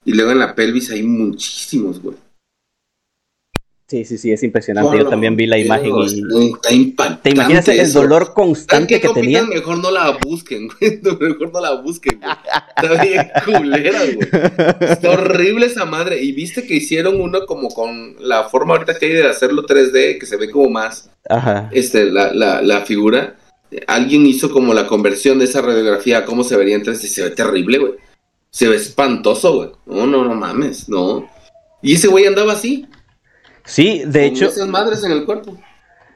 Y 0.04 0.14
luego 0.14 0.32
en 0.32 0.39
la 0.39 0.56
pelvis 0.56 0.91
hay 0.91 1.04
muchísimos, 1.04 2.02
güey. 2.02 2.18
Sí, 3.88 4.03
sí, 4.03 4.17
sí, 4.17 4.31
es 4.31 4.41
impresionante. 4.41 4.97
Yo 4.97 5.07
también 5.07 5.36
vi 5.36 5.45
la 5.45 5.59
imagen 5.59 5.93
y. 5.95 6.53
Está 6.53 6.73
impactante. 6.73 7.21
¿Te 7.21 7.29
imaginas 7.36 7.67
el 7.67 7.93
dolor 7.93 8.33
constante 8.33 8.99
que 8.99 9.09
tenía? 9.09 9.43
Mejor 9.43 9.77
no 9.77 9.91
la 9.91 10.17
busquen, 10.23 10.69
güey. 10.79 10.99
Mejor 11.03 11.53
no 11.53 11.61
la 11.61 11.75
busquen, 11.81 12.19
güey. 12.19 12.31
Está 12.75 13.03
bien 13.03 13.31
culera, 13.45 13.99
güey. 14.05 14.89
Está 14.89 15.11
horrible 15.11 15.67
esa 15.67 15.86
madre. 15.86 16.19
Y 16.19 16.31
viste 16.31 16.65
que 16.65 16.73
hicieron 16.75 17.21
uno 17.21 17.45
como 17.45 17.69
con 17.69 18.15
la 18.19 18.45
forma 18.49 18.73
ahorita 18.73 18.97
que 18.97 19.05
hay 19.05 19.13
de 19.13 19.27
hacerlo 19.27 19.67
3D, 19.67 20.19
que 20.19 20.25
se 20.25 20.38
ve 20.38 20.49
como 20.49 20.71
más. 20.71 21.11
Ajá. 21.29 21.69
Este, 21.71 22.05
la, 22.05 22.33
la, 22.33 22.63
la 22.63 22.81
figura. 22.81 23.36
Alguien 23.86 24.25
hizo 24.25 24.49
como 24.49 24.73
la 24.73 24.88
conversión 24.88 25.38
de 25.38 25.45
esa 25.45 25.61
radiografía 25.61 26.25
cómo 26.25 26.43
se 26.43 26.57
vería 26.57 26.75
entonces 26.75 27.03
y 27.03 27.13
se 27.13 27.21
ve 27.21 27.29
terrible, 27.29 27.77
güey. 27.77 27.93
Se 28.49 28.67
ve 28.67 28.77
espantoso, 28.77 29.55
güey. 29.57 29.69
No, 29.86 30.07
no, 30.07 30.25
no 30.25 30.33
mames, 30.33 30.89
no. 30.89 31.29
Y 31.83 31.93
ese 31.93 32.07
güey 32.07 32.25
andaba 32.25 32.53
así. 32.53 32.88
Sí, 33.66 34.03
de 34.05 34.26
hecho. 34.26 34.45
Esas 34.45 34.68
madres 34.68 35.03
en 35.03 35.11
el 35.11 35.26
cuerpo. 35.26 35.57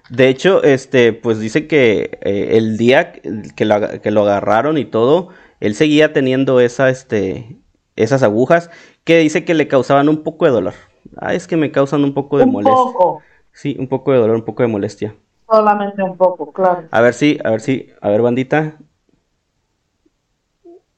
De 0.10 0.28
hecho, 0.28 0.64
este, 0.64 1.14
pues 1.14 1.40
dice 1.40 1.68
que 1.68 2.18
eh, 2.22 2.58
el 2.58 2.78
día 2.78 3.12
que 3.12 3.66
lo, 3.66 4.02
que 4.02 4.12
lo, 4.12 4.24
agarraron 4.24 4.78
y 4.78 4.86
todo, 4.86 5.30
él 5.60 5.76
seguía 5.76 6.14
teniendo 6.14 6.60
esa, 6.60 6.90
este, 6.90 7.58
esas 7.96 8.24
agujas 8.24 8.72
que 9.04 9.20
dice 9.20 9.46
que 9.46 9.54
le 9.54 9.68
causaban 9.68 10.10
un 10.10 10.24
poco 10.24 10.46
de 10.46 10.52
dolor. 10.52 10.74
Ah, 11.18 11.34
es 11.34 11.48
que 11.48 11.58
me 11.58 11.72
causan 11.72 12.04
un 12.04 12.14
poco 12.14 12.38
de 12.38 12.46
un 12.46 12.64
Poco. 12.64 13.22
Sí, 13.52 13.76
un 13.80 13.88
poco 13.88 14.12
de 14.12 14.20
dolor, 14.20 14.36
un 14.36 14.46
poco 14.46 14.64
de 14.64 14.70
molestia. 14.70 15.16
Solamente 15.48 16.02
un 16.02 16.18
poco, 16.18 16.52
claro. 16.54 16.88
A 16.92 17.02
ver 17.02 17.14
si, 17.14 17.40
a 17.44 17.52
ver 17.52 17.62
si, 17.62 17.90
a 18.02 18.10
ver, 18.10 18.22
bandita. 18.22 18.78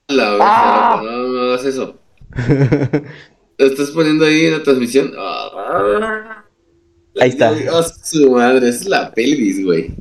La 0.08 0.38
ah. 0.40 1.02
no, 1.04 1.28
no 1.28 1.42
hagas 1.42 1.66
eso. 1.66 1.96
¿Estás 3.58 3.92
poniendo 3.92 4.26
ahí 4.26 4.46
en 4.46 4.54
la 4.54 4.64
transmisión? 4.64 5.12
Ah. 5.18 6.41
Ahí 7.20 7.30
está. 7.30 7.54
Dios, 7.54 8.00
su 8.04 8.32
madre, 8.32 8.70
es 8.70 8.86
la 8.86 9.12
pelvis, 9.12 9.64
güey. 9.64 9.94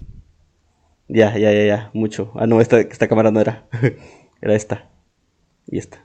Ya, 1.09 1.37
ya, 1.37 1.53
ya, 1.53 1.65
ya, 1.65 1.91
mucho. 1.93 2.31
Ah, 2.37 2.47
no, 2.47 2.61
esta, 2.61 2.81
esta 2.81 3.09
cámara 3.09 3.31
no 3.31 3.41
era. 3.41 3.67
era 4.41 4.55
esta. 4.55 4.89
Y 5.67 5.79
esta. 5.79 6.03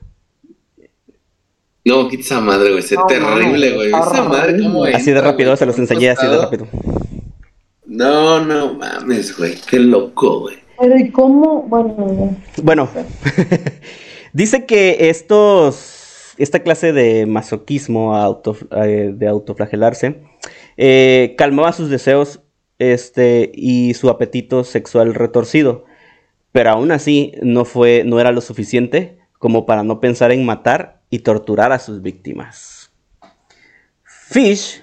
No, 1.84 2.08
quita 2.08 2.22
esa 2.22 2.40
madre, 2.40 2.70
güey. 2.70 2.80
Es 2.80 2.92
terrible, 3.08 3.74
güey. 3.74 3.88
Esa 3.88 4.24
madre, 4.24 4.60
¿cómo 4.60 4.86
es? 4.86 4.96
Así 4.96 5.12
de 5.12 5.20
rápido, 5.20 5.56
se 5.56 5.66
los 5.66 5.78
enseñé 5.78 6.10
así 6.10 6.26
de 6.26 6.36
rápido. 6.36 6.66
No, 7.86 8.44
no 8.44 8.74
mames, 8.74 9.36
güey. 9.38 9.54
Qué 9.70 9.78
loco, 9.78 10.40
güey. 10.40 10.56
Pero, 10.80 10.98
¿y 10.98 11.10
cómo? 11.10 11.62
Bueno. 11.62 12.36
Bueno. 12.62 12.90
Dice 14.32 14.66
que 14.66 15.08
estos 15.08 16.34
esta 16.38 16.60
clase 16.60 16.92
de 16.92 17.26
masoquismo 17.26 18.14
auto, 18.14 18.56
eh, 18.72 19.12
de 19.14 19.28
autoflagelarse 19.28 20.22
eh, 20.76 21.34
calmaba 21.38 21.72
sus 21.72 21.90
deseos 21.90 22.40
este, 22.78 23.50
y 23.54 23.94
su 23.94 24.10
apetito 24.10 24.64
sexual 24.64 25.14
retorcido. 25.14 25.84
Pero 26.52 26.70
aún 26.70 26.90
así 26.90 27.32
no, 27.42 27.64
fue, 27.64 28.02
no 28.04 28.20
era 28.20 28.32
lo 28.32 28.40
suficiente 28.40 29.18
como 29.38 29.66
para 29.66 29.82
no 29.82 30.00
pensar 30.00 30.32
en 30.32 30.44
matar 30.44 31.02
y 31.10 31.20
torturar 31.20 31.72
a 31.72 31.78
sus 31.78 32.02
víctimas. 32.02 32.90
Fish 34.02 34.82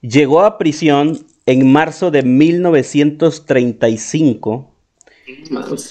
llegó 0.00 0.42
a 0.42 0.58
prisión 0.58 1.26
en 1.46 1.72
marzo 1.72 2.10
de 2.10 2.22
1935. 2.22 4.70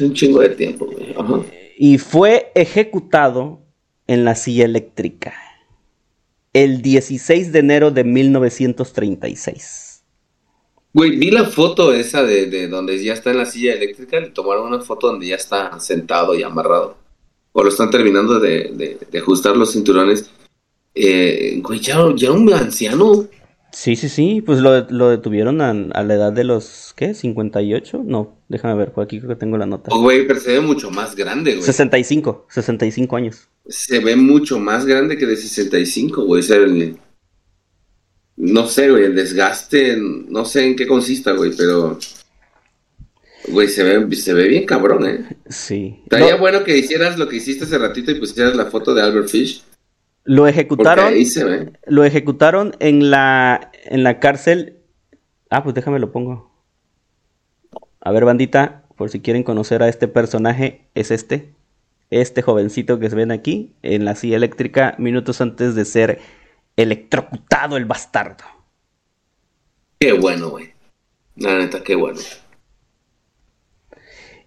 un 0.01 0.13
chingo 0.13 0.41
de 0.41 0.49
tiempo. 0.49 0.87
Y 1.77 1.97
fue 1.97 2.51
ejecutado 2.55 3.61
en 4.07 4.25
la 4.25 4.35
silla 4.35 4.65
eléctrica. 4.65 5.33
El 6.53 6.81
16 6.81 7.51
de 7.51 7.59
enero 7.59 7.91
de 7.91 8.03
1936. 8.03 10.03
Güey, 10.93 11.17
vi 11.17 11.31
la 11.31 11.45
foto 11.45 11.91
esa 11.93 12.23
de, 12.23 12.45
de 12.47 12.67
donde 12.67 13.03
ya 13.03 13.13
está 13.13 13.31
en 13.31 13.37
la 13.39 13.45
silla 13.47 13.73
eléctrica, 13.73 14.19
le 14.19 14.29
tomaron 14.29 14.67
una 14.67 14.81
foto 14.81 15.07
donde 15.07 15.27
ya 15.27 15.35
está 15.35 15.79
sentado 15.79 16.35
y 16.35 16.43
amarrado. 16.43 16.97
O 17.53 17.63
lo 17.63 17.69
están 17.69 17.89
terminando 17.89 18.39
de, 18.39 18.69
de- 18.73 18.97
de 19.11 19.19
ajustar 19.19 19.57
los 19.57 19.71
cinturones. 19.73 20.29
Eh, 20.95 21.59
güey, 21.63 21.79
ya, 21.79 21.97
ya 22.15 22.31
un 22.31 22.51
anciano. 22.53 23.25
Sí, 23.73 23.95
sí, 23.95 24.07
sí, 24.07 24.41
pues 24.45 24.59
lo, 24.59 24.87
lo 24.91 25.09
detuvieron 25.09 25.59
a, 25.59 25.71
a 25.71 26.03
la 26.03 26.13
edad 26.13 26.31
de 26.31 26.43
los, 26.43 26.93
¿qué? 26.95 27.09
¿58? 27.15 28.03
No, 28.05 28.37
déjame 28.47 28.75
ver, 28.75 28.91
por 28.91 29.03
aquí 29.03 29.17
creo 29.17 29.29
que 29.29 29.35
tengo 29.35 29.57
la 29.57 29.65
nota. 29.65 29.89
Oh, 29.91 29.99
güey, 30.01 30.27
pero 30.27 30.39
se 30.39 30.51
ve 30.53 30.61
mucho 30.61 30.91
más 30.91 31.15
grande, 31.15 31.53
güey. 31.53 31.63
65, 31.63 32.45
65 32.49 33.15
años. 33.15 33.49
Se 33.67 33.99
ve 33.99 34.15
mucho 34.15 34.59
más 34.59 34.85
grande 34.85 35.17
que 35.17 35.25
de 35.25 35.35
65, 35.35 36.23
güey. 36.23 36.41
O 36.41 36.43
sea, 36.43 36.57
el- 36.57 36.97
no 38.35 38.67
sé, 38.67 38.91
güey, 38.91 39.05
el 39.05 39.15
desgaste, 39.15 39.97
no 39.97 40.45
sé 40.45 40.67
en 40.67 40.75
qué 40.75 40.85
consista, 40.87 41.31
güey, 41.31 41.51
pero... 41.57 41.97
Güey, 43.47 43.67
se 43.67 43.83
ve, 43.83 44.15
se 44.15 44.33
ve 44.33 44.47
bien 44.47 44.65
cabrón, 44.65 45.05
¿eh? 45.07 45.25
Sí. 45.49 45.99
Estaría 46.03 46.35
bueno 46.35 46.63
que 46.63 46.77
hicieras 46.77 47.17
lo 47.17 47.27
que 47.27 47.37
hiciste 47.37 47.65
hace 47.65 47.77
ratito 47.77 48.11
y 48.11 48.15
pusieras 48.19 48.55
la 48.55 48.67
foto 48.67 48.93
de 48.93 49.01
Albert 49.01 49.27
Fish. 49.29 49.63
Lo 50.23 50.47
ejecutaron, 50.47 51.05
ahí 51.05 51.25
se 51.25 51.43
ve. 51.43 51.73
lo 51.85 52.03
ejecutaron 52.05 52.75
en 52.79 53.11
la, 53.11 53.71
en 53.85 54.03
la 54.03 54.19
cárcel. 54.19 54.79
Ah, 55.49 55.63
pues 55.63 55.75
déjame 55.75 55.99
lo 55.99 56.11
pongo. 56.11 56.51
A 57.99 58.11
ver, 58.11 58.25
bandita, 58.25 58.83
por 58.95 59.09
si 59.09 59.19
quieren 59.19 59.43
conocer 59.43 59.83
a 59.83 59.89
este 59.89 60.07
personaje, 60.07 60.87
es 60.95 61.11
este. 61.11 61.53
Este 62.09 62.41
jovencito 62.41 62.99
que 62.99 63.09
se 63.09 63.15
ven 63.15 63.31
aquí, 63.31 63.73
en 63.81 64.05
la 64.05 64.15
silla 64.15 64.37
eléctrica, 64.37 64.95
minutos 64.97 65.41
antes 65.41 65.75
de 65.75 65.85
ser 65.85 66.19
electrocutado 66.75 67.77
el 67.77 67.85
bastardo. 67.85 68.43
Qué 69.99 70.13
bueno, 70.13 70.49
güey. 70.49 70.73
La 71.35 71.57
neta, 71.57 71.83
qué 71.83 71.95
bueno. 71.95 72.19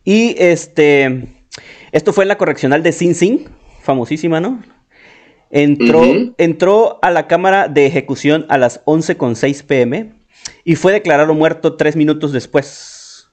Y 0.04 0.36
este, 0.38 1.46
esto 1.92 2.12
fue 2.12 2.24
en 2.24 2.28
la 2.28 2.38
correccional 2.38 2.82
de 2.82 2.92
Sing 2.92 3.14
Sing, 3.14 3.48
famosísima, 3.82 4.40
¿no? 4.40 4.62
Entró, 5.50 6.02
entró 6.38 6.98
a 7.02 7.10
la 7.10 7.26
cámara 7.26 7.68
de 7.68 7.86
ejecución 7.86 8.46
a 8.48 8.58
las 8.58 8.84
11.06 8.84 9.64
pm 9.64 10.14
y 10.64 10.74
fue 10.76 10.92
declarado 10.92 11.34
muerto 11.34 11.76
tres 11.76 11.96
minutos 11.96 12.32
después. 12.32 13.30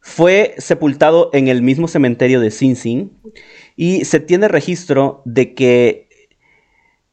Fue 0.00 0.54
sepultado 0.58 1.30
en 1.32 1.48
el 1.48 1.62
mismo 1.62 1.88
cementerio 1.88 2.40
de 2.40 2.50
Sing 2.50 2.76
Sing 2.76 3.10
y 3.76 4.04
se 4.04 4.20
tiene 4.20 4.48
registro 4.48 5.22
de 5.24 5.54
que, 5.54 6.08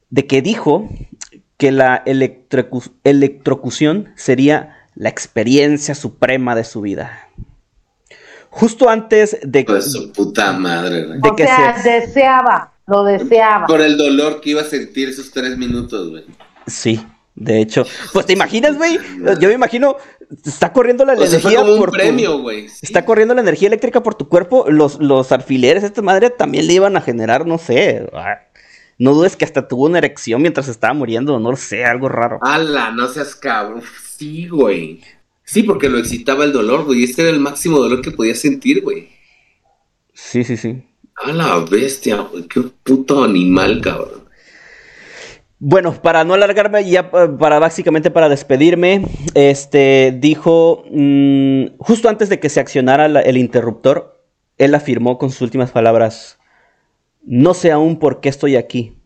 de 0.10 0.28
que 0.28 0.42
dijo 0.42 0.90
que 1.58 1.72
la 1.72 2.04
electrocu- 2.06 2.92
electrocución 3.04 4.10
sería 4.16 4.78
la 4.96 5.10
experiencia 5.10 5.96
suprema 5.96 6.56
de 6.56 6.64
su 6.64 6.82
vida. 6.82 7.30
Justo 8.50 8.90
antes 8.90 9.38
de, 9.44 9.66
Pues 9.66 9.92
su 9.92 10.14
puta 10.14 10.54
madre, 10.54 11.06
de 11.08 11.20
o 11.30 11.36
que 11.36 11.46
sea, 11.46 11.78
se... 11.82 11.90
deseaba, 11.90 12.72
lo 12.88 13.04
deseaba. 13.04 13.66
Por 13.68 13.82
el 13.82 13.98
dolor 13.98 14.42
que 14.42 14.52
iba 14.52 14.62
a 14.62 14.66
sentir 14.66 15.10
esos 15.10 15.32
tres 15.32 15.58
minutos, 15.58 16.10
güey. 16.10 16.24
Sí, 16.68 17.00
de 17.36 17.62
hecho. 17.62 17.86
Pues 18.14 18.26
te 18.26 18.34
imaginas, 18.34 18.78
güey. 18.78 18.98
Yo 19.40 19.48
me 19.50 19.54
imagino, 19.56 19.96
está 20.46 20.72
corriendo 20.74 21.06
la 21.06 21.14
O 21.14 21.18
sea, 21.18 21.28
fue 21.40 21.52
energía 21.52 21.60
como 21.62 21.74
un 21.74 21.80
por 21.80 21.90
tu- 21.92 21.98
premio, 21.98 22.40
güey. 22.40 22.70
Sí. 22.70 22.80
Está 22.84 23.06
corriendo 23.06 23.34
la 23.36 23.42
energía 23.42 23.68
eléctrica 23.68 24.02
por 24.04 24.16
tu 24.16 24.28
cuerpo. 24.30 24.66
Los, 24.70 25.00
los 25.00 25.32
alfileres, 25.32 25.84
esta 25.84 26.02
madre 26.02 26.30
también 26.30 26.68
le 26.68 26.74
iban 26.74 26.96
a 26.98 27.02
generar, 27.02 27.46
no 27.46 27.58
sé. 27.58 28.08
ah, 28.14 28.40
No 28.98 29.14
dudes 29.14 29.36
que 29.36 29.46
hasta 29.46 29.68
tuvo 29.68 29.86
una 29.86 29.98
erección 29.98 30.42
mientras 30.42 30.68
estaba 30.68 30.94
muriendo, 30.94 31.40
no 31.40 31.52
lo 31.52 31.58
sé, 31.58 31.86
algo 31.86 32.08
raro. 32.10 32.40
Ala, 32.42 32.92
no 32.92 33.08
seas 33.08 33.36
cabrón. 33.36 33.82
Sí, 34.18 34.48
güey. 34.48 35.02
Sí, 35.44 35.62
porque 35.64 35.90
lo 35.90 36.00
excitaba 36.00 36.44
el 36.44 36.54
dolor, 36.54 36.86
güey. 36.86 37.04
Este 37.04 37.22
era 37.22 37.30
el 37.32 37.40
máximo 37.40 37.78
dolor 37.78 38.02
que 38.02 38.10
podía 38.12 38.34
sentir, 38.34 38.82
güey. 38.82 39.10
Sí, 40.14 40.44
sí, 40.44 40.56
sí. 40.58 40.82
A 41.16 41.32
la 41.32 41.60
bestia. 41.70 42.28
Qué 42.50 42.62
puto 42.84 43.24
animal, 43.24 43.82
cabrón. 43.82 44.26
Bueno, 45.60 45.94
para 46.02 46.24
no 46.26 46.34
alargarme, 46.34 46.88
ya 46.90 47.10
pa- 47.10 47.38
para 47.38 47.60
básicamente 47.60 48.12
para 48.12 48.28
despedirme, 48.30 49.06
este 49.34 50.16
dijo 50.20 50.84
mm, 50.92 51.78
justo 51.80 52.10
antes 52.10 52.28
de 52.30 52.40
que 52.40 52.50
se 52.50 52.60
accionara 52.60 53.06
el 53.06 53.38
interruptor, 53.38 54.22
él 54.58 54.76
afirmó 54.76 55.18
con 55.18 55.32
sus 55.32 55.42
últimas 55.42 55.72
palabras: 55.72 56.38
No 57.24 57.54
sé 57.54 57.72
aún 57.72 57.98
por 58.00 58.20
qué 58.20 58.30
estoy 58.30 58.58
aquí, 58.58 58.98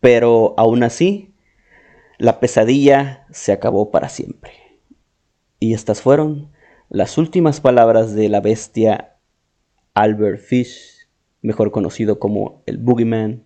pero 0.00 0.54
aún 0.58 0.82
así, 0.82 1.32
la 2.18 2.40
pesadilla 2.40 3.24
se 3.30 3.52
acabó 3.52 3.90
para 3.92 4.08
siempre. 4.08 4.52
Y 5.60 5.72
estas 5.72 6.02
fueron 6.02 6.50
las 6.88 7.16
últimas 7.16 7.60
palabras 7.60 8.12
de 8.14 8.28
la 8.28 8.40
bestia 8.40 9.16
Albert 9.94 10.40
Fish, 10.40 10.95
mejor 11.46 11.70
conocido 11.70 12.18
como 12.18 12.62
el 12.66 12.78
Boogeyman 12.78 13.44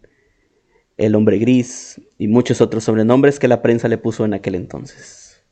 el 1.00 1.14
hombre 1.14 1.38
gris 1.38 2.00
y 2.18 2.28
muchos 2.28 2.60
otros 2.60 2.84
sobrenombres 2.84 3.38
que 3.38 3.48
la 3.48 3.62
prensa 3.62 3.88
le 3.88 3.96
puso 3.96 4.24
en 4.26 4.34
aquel 4.34 4.54
entonces. 4.54 5.42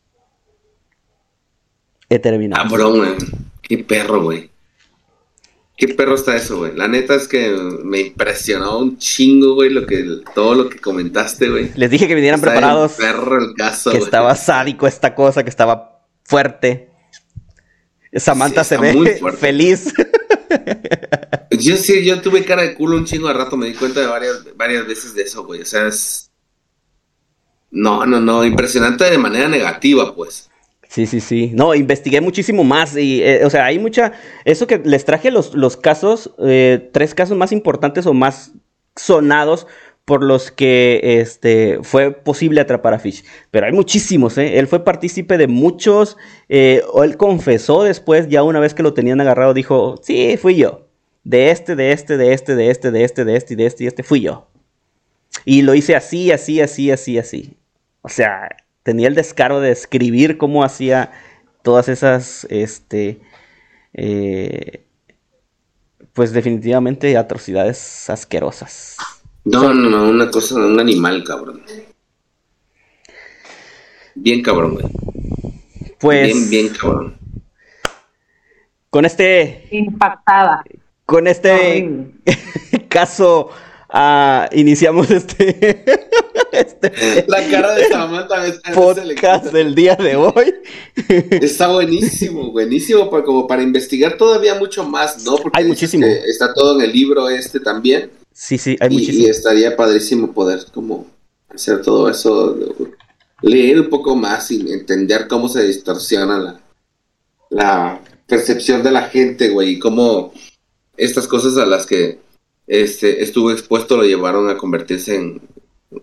He 2.11 2.19
terminado. 2.19 2.69
Cabrón, 2.69 2.99
güey. 2.99 3.15
Qué 3.63 3.79
perro, 3.79 4.23
güey. 4.23 4.51
Qué 5.77 5.89
perro 5.89 6.17
está 6.17 6.37
eso, 6.37 6.59
güey. 6.59 6.75
La 6.77 6.87
neta 6.87 7.15
es 7.15 7.29
que 7.29 7.51
me 7.83 8.01
impresionó 8.01 8.79
un 8.79 8.99
chingo, 8.99 9.55
güey, 9.55 9.71
lo 9.71 9.87
que, 9.87 10.05
todo 10.35 10.55
lo 10.55 10.69
que 10.69 10.79
comentaste, 10.81 11.49
güey. 11.49 11.71
Les 11.77 11.91
dije 11.91 12.09
que 12.09 12.15
vinieran 12.15 12.41
Está 12.41 12.51
preparados, 12.51 12.93
perro 12.93 13.39
el 13.39 13.55
caso, 13.55 13.91
que 13.93 13.99
estaba 13.99 14.35
sádico 14.35 14.87
esta 14.87 15.15
cosa, 15.15 15.45
que 15.45 15.51
estaba 15.51 16.05
fuerte. 16.25 16.91
Samantha 18.13 18.65
Sí, 18.65 18.71
se 18.71 18.79
ve 18.79 19.33
feliz. 19.39 19.95
Yo 21.51 21.77
sí, 21.77 22.05
yo 22.05 22.21
tuve 22.21 22.45
cara 22.45 22.63
de 22.63 22.75
culo 22.75 22.97
un 22.97 23.05
chingo 23.05 23.29
de 23.29 23.35
rato, 23.35 23.57
me 23.57 23.67
di 23.67 23.75
cuenta 23.75 24.01
de 24.01 24.07
varias, 24.07 24.45
varias 24.57 24.87
veces 24.87 25.15
de 25.15 25.23
eso, 25.23 25.45
güey. 25.45 25.63
O 25.63 25.65
sea, 25.65 25.87
es... 25.87 26.31
No, 27.71 28.07
no, 28.07 28.21
no, 28.21 28.45
impresionante 28.45 29.05
de 29.05 29.19
manera 29.19 29.49
negativa, 29.49 30.15
pues. 30.15 30.51
Sí, 30.89 31.07
sí, 31.07 31.21
sí. 31.21 31.51
No, 31.55 31.75
investigué 31.75 32.21
muchísimo 32.21 32.65
más 32.65 32.97
y, 32.97 33.23
eh, 33.23 33.45
o 33.45 33.51
sea, 33.51 33.67
hay 33.67 33.79
mucha... 33.79 34.13
Eso 34.45 34.67
que 34.67 34.79
les 34.79 35.05
traje 35.05 35.31
los, 35.31 35.55
los 35.55 35.77
casos, 35.77 36.35
eh, 36.39 36.91
tres 36.93 37.15
casos 37.15 37.37
más 37.37 37.53
importantes 37.53 38.07
o 38.07 38.15
más 38.15 38.53
sonados 38.97 39.67
por 40.09 40.25
los 40.25 40.51
que 40.51 41.21
este, 41.21 41.81
fue 41.83 42.13
posible 42.13 42.63
atrapar 42.63 42.95
a 42.95 42.99
Fish. 42.99 43.25
Pero 43.51 43.67
hay 43.67 43.73
muchísimos, 43.73 44.39
¿eh? 44.39 44.59
Él 44.59 44.67
fue 44.67 44.83
partícipe 44.83 45.37
de 45.37 45.47
muchos, 45.47 46.17
eh, 46.49 46.83
o 46.93 47.05
él 47.05 47.19
confesó 47.19 47.83
después, 47.83 48.27
ya 48.29 48.43
una 48.43 48.59
vez 48.59 48.73
que 48.73 48.83
lo 48.83 48.95
tenían 48.95 49.21
agarrado, 49.21 49.53
dijo, 49.53 50.01
sí, 50.03 50.39
fui 50.41 50.57
yo. 50.57 50.88
De 51.25 51.51
este, 51.51 51.77
de 51.77 51.93
este, 51.93 52.17
de 52.17 52.33
este, 52.33 52.55
de 52.55 52.71
este, 52.71 52.91
de 52.91 53.05
este, 53.05 53.25
de 53.25 53.37
este 53.37 53.53
y 53.55 53.57
de 53.57 53.67
este 53.67 53.85
y 53.85 53.87
este, 53.87 54.03
fui 54.03 54.21
yo. 54.21 54.49
Y 55.45 55.63
lo 55.63 55.75
hice 55.75 55.95
así, 55.97 56.33
así, 56.33 56.61
así, 56.61 56.91
así, 56.91 57.19
así. 57.19 57.57
O 58.03 58.09
sea, 58.09 58.49
tenía 58.83 59.09
el 59.09 59.15
descaro 59.15 59.61
de 59.61 59.71
escribir 59.71 60.39
cómo 60.39 60.65
hacía 60.65 61.13
todas 61.63 61.89
esas, 61.89 62.47
este, 62.51 63.21
eh, 63.95 64.85
pues 66.13 66.33
definitivamente 66.33 67.17
atrocidades 67.17 68.09
asquerosas. 68.09 68.97
No, 69.45 69.73
no, 69.73 69.89
no, 69.89 70.09
una 70.09 70.31
cosa, 70.31 70.57
un 70.57 70.79
animal, 70.81 71.25
cabrón. 71.25 71.63
Bien 74.15 74.43
cabrón, 74.43 74.75
güey. 74.75 74.87
Pues 76.01 76.27
Bien, 76.27 76.51
bien 76.51 76.69
cabrón. 76.71 77.19
con 78.91 79.05
este, 79.05 79.69
Impactada. 79.71 80.65
Con 81.09 81.27
este 81.27 82.13
caso 82.91 83.49
ah, 83.89 84.47
iniciamos 84.53 85.11
este, 85.11 85.83
este 86.53 87.25
La 87.27 87.43
cara 87.51 87.75
de 87.77 87.89
Samantha 87.89 88.47
es- 88.47 88.61
podcast 88.75 89.47
del 89.47 89.75
día 89.75 89.97
de 89.97 90.17
hoy. 90.17 90.55
Está 91.41 91.69
buenísimo, 91.69 92.53
buenísimo 92.53 93.09
para, 93.09 93.25
como 93.25 93.47
para 93.47 93.63
investigar 93.63 94.19
todavía 94.19 94.57
mucho 94.57 94.85
más, 94.85 95.25
¿no? 95.25 95.37
Porque 95.37 95.59
Hay 95.59 95.65
muchísimo. 95.67 96.05
que 96.05 96.19
Está 96.29 96.53
todo 96.53 96.79
en 96.79 96.85
el 96.85 96.93
libro 96.93 97.27
este 97.31 97.59
también. 97.59 98.11
Sí, 98.35 98.59
sí, 98.59 98.77
hay 98.79 98.91
y, 98.91 98.95
y 98.95 98.99
muchísimo. 98.99 99.29
estaría 99.29 99.75
padrísimo 99.75 100.33
poder 100.33 100.61
como 100.75 101.07
hacer 101.49 101.81
todo 101.81 102.11
eso, 102.11 102.55
leer 103.41 103.81
un 103.81 103.89
poco 103.89 104.15
más 104.15 104.51
y 104.51 104.71
entender 104.71 105.27
cómo 105.27 105.49
se 105.49 105.63
distorsiona 105.67 106.39
la, 106.39 106.61
la 107.49 108.01
percepción 108.27 108.83
de 108.83 108.91
la 108.91 109.05
gente, 109.05 109.49
güey, 109.49 109.71
y 109.71 109.79
cómo 109.79 110.35
estas 110.99 111.27
cosas 111.27 111.57
a 111.57 111.67
las 111.67 111.87
que 111.87 112.19
este 112.67 113.23
estuvo 113.23 113.51
expuesto 113.51 113.97
lo 113.97 114.05
llevaron 114.05 114.51
a 114.51 114.59
convertirse 114.59 115.17
en, 115.17 115.41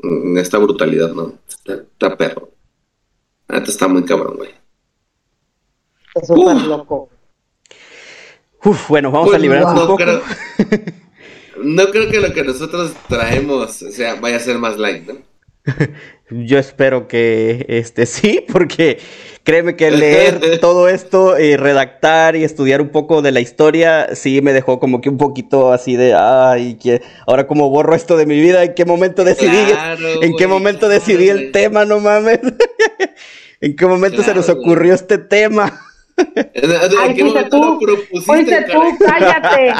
en 0.03 0.37
esta 0.37 0.57
brutalidad, 0.57 1.13
¿no? 1.13 1.37
Está, 1.47 1.73
está 1.75 2.17
perro. 2.17 2.51
Está 3.47 3.87
muy 3.87 4.03
cabrón, 4.03 4.37
güey. 4.37 4.49
Es 6.15 6.27
súper 6.27 6.55
Uf. 6.55 6.63
loco. 6.63 7.09
Uf, 8.63 8.87
bueno, 8.89 9.11
vamos 9.11 9.27
a 9.27 9.31
Pues, 9.31 9.41
librarnos 9.41 9.75
no 9.75 9.81
un 9.81 9.87
poco. 9.87 9.97
Creo, 9.97 10.21
no 11.63 11.85
creo 11.91 12.09
que 12.09 12.19
lo 12.19 12.33
que 12.33 12.43
nosotros 12.43 12.93
traemos 13.07 13.81
o 13.83 13.91
sea, 13.91 14.15
vaya 14.15 14.37
a 14.37 14.39
ser 14.39 14.57
más 14.57 14.77
light, 14.77 15.07
¿no? 15.07 15.34
Yo 16.29 16.57
espero 16.57 17.07
que 17.07 17.65
este 17.67 18.05
sí, 18.05 18.45
porque 18.51 18.99
créeme 19.43 19.75
que 19.75 19.91
leer 19.91 20.59
todo 20.59 20.89
esto 20.89 21.39
y 21.39 21.55
redactar 21.55 22.35
y 22.35 22.43
estudiar 22.43 22.81
un 22.81 22.89
poco 22.89 23.21
de 23.21 23.31
la 23.31 23.39
historia 23.39 24.15
sí 24.15 24.41
me 24.41 24.53
dejó 24.53 24.79
como 24.79 25.01
que 25.01 25.09
un 25.09 25.17
poquito 25.17 25.71
así 25.71 25.95
de 25.95 26.13
ay, 26.13 26.75
que 26.75 27.01
ahora 27.27 27.47
como 27.47 27.69
borro 27.69 27.95
esto 27.95 28.17
de 28.17 28.25
mi 28.25 28.39
vida, 28.39 28.63
en 28.63 28.73
qué 28.73 28.85
momento 28.85 29.23
decidí, 29.23 29.73
en 30.21 30.35
qué 30.35 30.47
momento 30.47 30.89
decidí 30.89 31.29
el 31.29 31.51
tema, 31.51 31.85
no 31.85 31.99
mames. 31.99 32.39
¿En 33.61 33.75
qué 33.75 33.85
momento 33.85 34.21
se 34.21 34.33
nos 34.33 34.49
ocurrió 34.49 34.93
este 34.93 35.17
tema? 35.17 35.81
Ay, 36.17 37.19
fuiste 37.19 37.43
tú, 37.49 37.79
fuiste 38.25 38.65
tú, 38.71 38.81
cállate. 38.99 39.73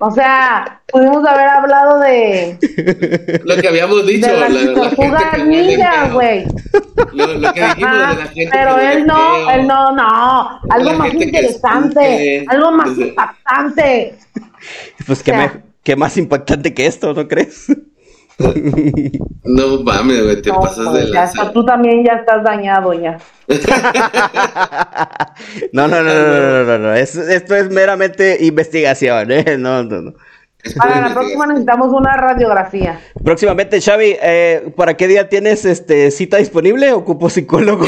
O 0.00 0.10
sea, 0.10 0.80
pudimos 0.90 1.24
haber 1.26 1.48
hablado 1.48 2.00
de. 2.00 2.58
Lo 3.44 3.56
que 3.56 3.68
habíamos 3.68 4.06
dicho. 4.06 4.26
De 4.26 4.36
la, 4.38 5.44
ninja, 5.44 6.08
güey. 6.08 6.46
Lo, 7.12 7.26
lo, 7.34 7.52
que 7.52 7.60
dijimos 7.60 8.08
de 8.08 8.16
la 8.16 8.26
gente. 8.26 8.50
Pero 8.52 8.78
él 8.78 9.06
no, 9.06 9.50
él 9.50 9.66
no, 9.66 9.92
no. 9.92 10.60
Algo 10.70 10.94
más 10.94 11.12
interesante. 11.14 12.44
algo 12.48 12.72
más 12.72 12.98
impactante. 12.98 14.18
Pues, 15.08 15.24
¿qué, 15.24 15.50
¿qué 15.82 15.96
más 15.96 16.16
impactante 16.16 16.72
que 16.72 16.86
esto, 16.86 17.12
no 17.12 17.26
crees? 17.26 17.66
No 19.44 19.82
mames, 19.82 20.22
güey, 20.22 20.40
te 20.40 20.52
pasas 20.52 20.92
de 20.92 21.08
la. 21.08 21.52
Tú 21.52 21.64
también 21.64 22.04
ya 22.04 22.12
estás 22.12 22.44
dañado 22.44 22.92
ya. 22.92 23.18
no, 25.72 25.88
no, 25.88 26.02
no, 26.02 26.14
no, 26.14 26.64
no, 26.64 26.78
no, 26.78 26.94
esto 26.94 27.56
es 27.56 27.70
meramente 27.70 28.38
investigación, 28.44 29.32
¿eh? 29.32 29.56
No, 29.62 29.82
no, 29.82 30.00
no. 30.00 30.14
Para 30.78 31.08
la 31.08 31.12
próxima 31.12 31.46
necesitamos 31.46 31.92
una 31.92 32.16
radiografía. 32.16 33.00
Próximamente, 33.24 33.80
Xavi, 33.80 34.16
eh, 34.22 34.72
¿para 34.76 34.96
qué 34.96 35.08
día 35.08 35.28
tienes 35.28 35.64
este 35.64 36.12
cita 36.12 36.36
disponible? 36.36 36.92
Ocupo 36.92 37.28
psicólogo. 37.28 37.84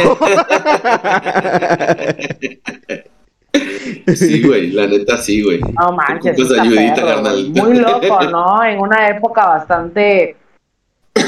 Sí, 4.14 4.42
güey, 4.46 4.70
la 4.70 4.86
neta 4.86 5.16
sí, 5.16 5.42
güey. 5.42 5.60
No 5.60 5.92
manches. 5.92 6.38
Ayudita, 6.58 7.22
Muy 7.22 7.78
loco, 7.78 8.22
¿no? 8.30 8.64
En 8.64 8.80
una 8.80 9.08
época 9.08 9.46
bastante 9.46 10.36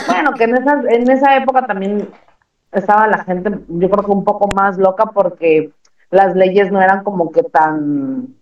bueno, 0.07 0.33
que 0.35 0.45
en 0.45 0.57
esa, 0.57 0.83
en 0.89 1.11
esa 1.11 1.37
época 1.37 1.67
también 1.67 2.09
estaba 2.73 3.07
la 3.07 3.25
gente, 3.25 3.51
yo 3.69 3.91
creo 3.91 4.05
que 4.05 4.11
un 4.11 4.25
poco 4.25 4.49
más 4.55 4.79
loca 4.79 5.07
porque 5.07 5.71
las 6.11 6.35
leyes 6.35 6.73
no 6.73 6.81
eran 6.81 7.05
como 7.05 7.31
que 7.31 7.43
tan, 7.43 8.35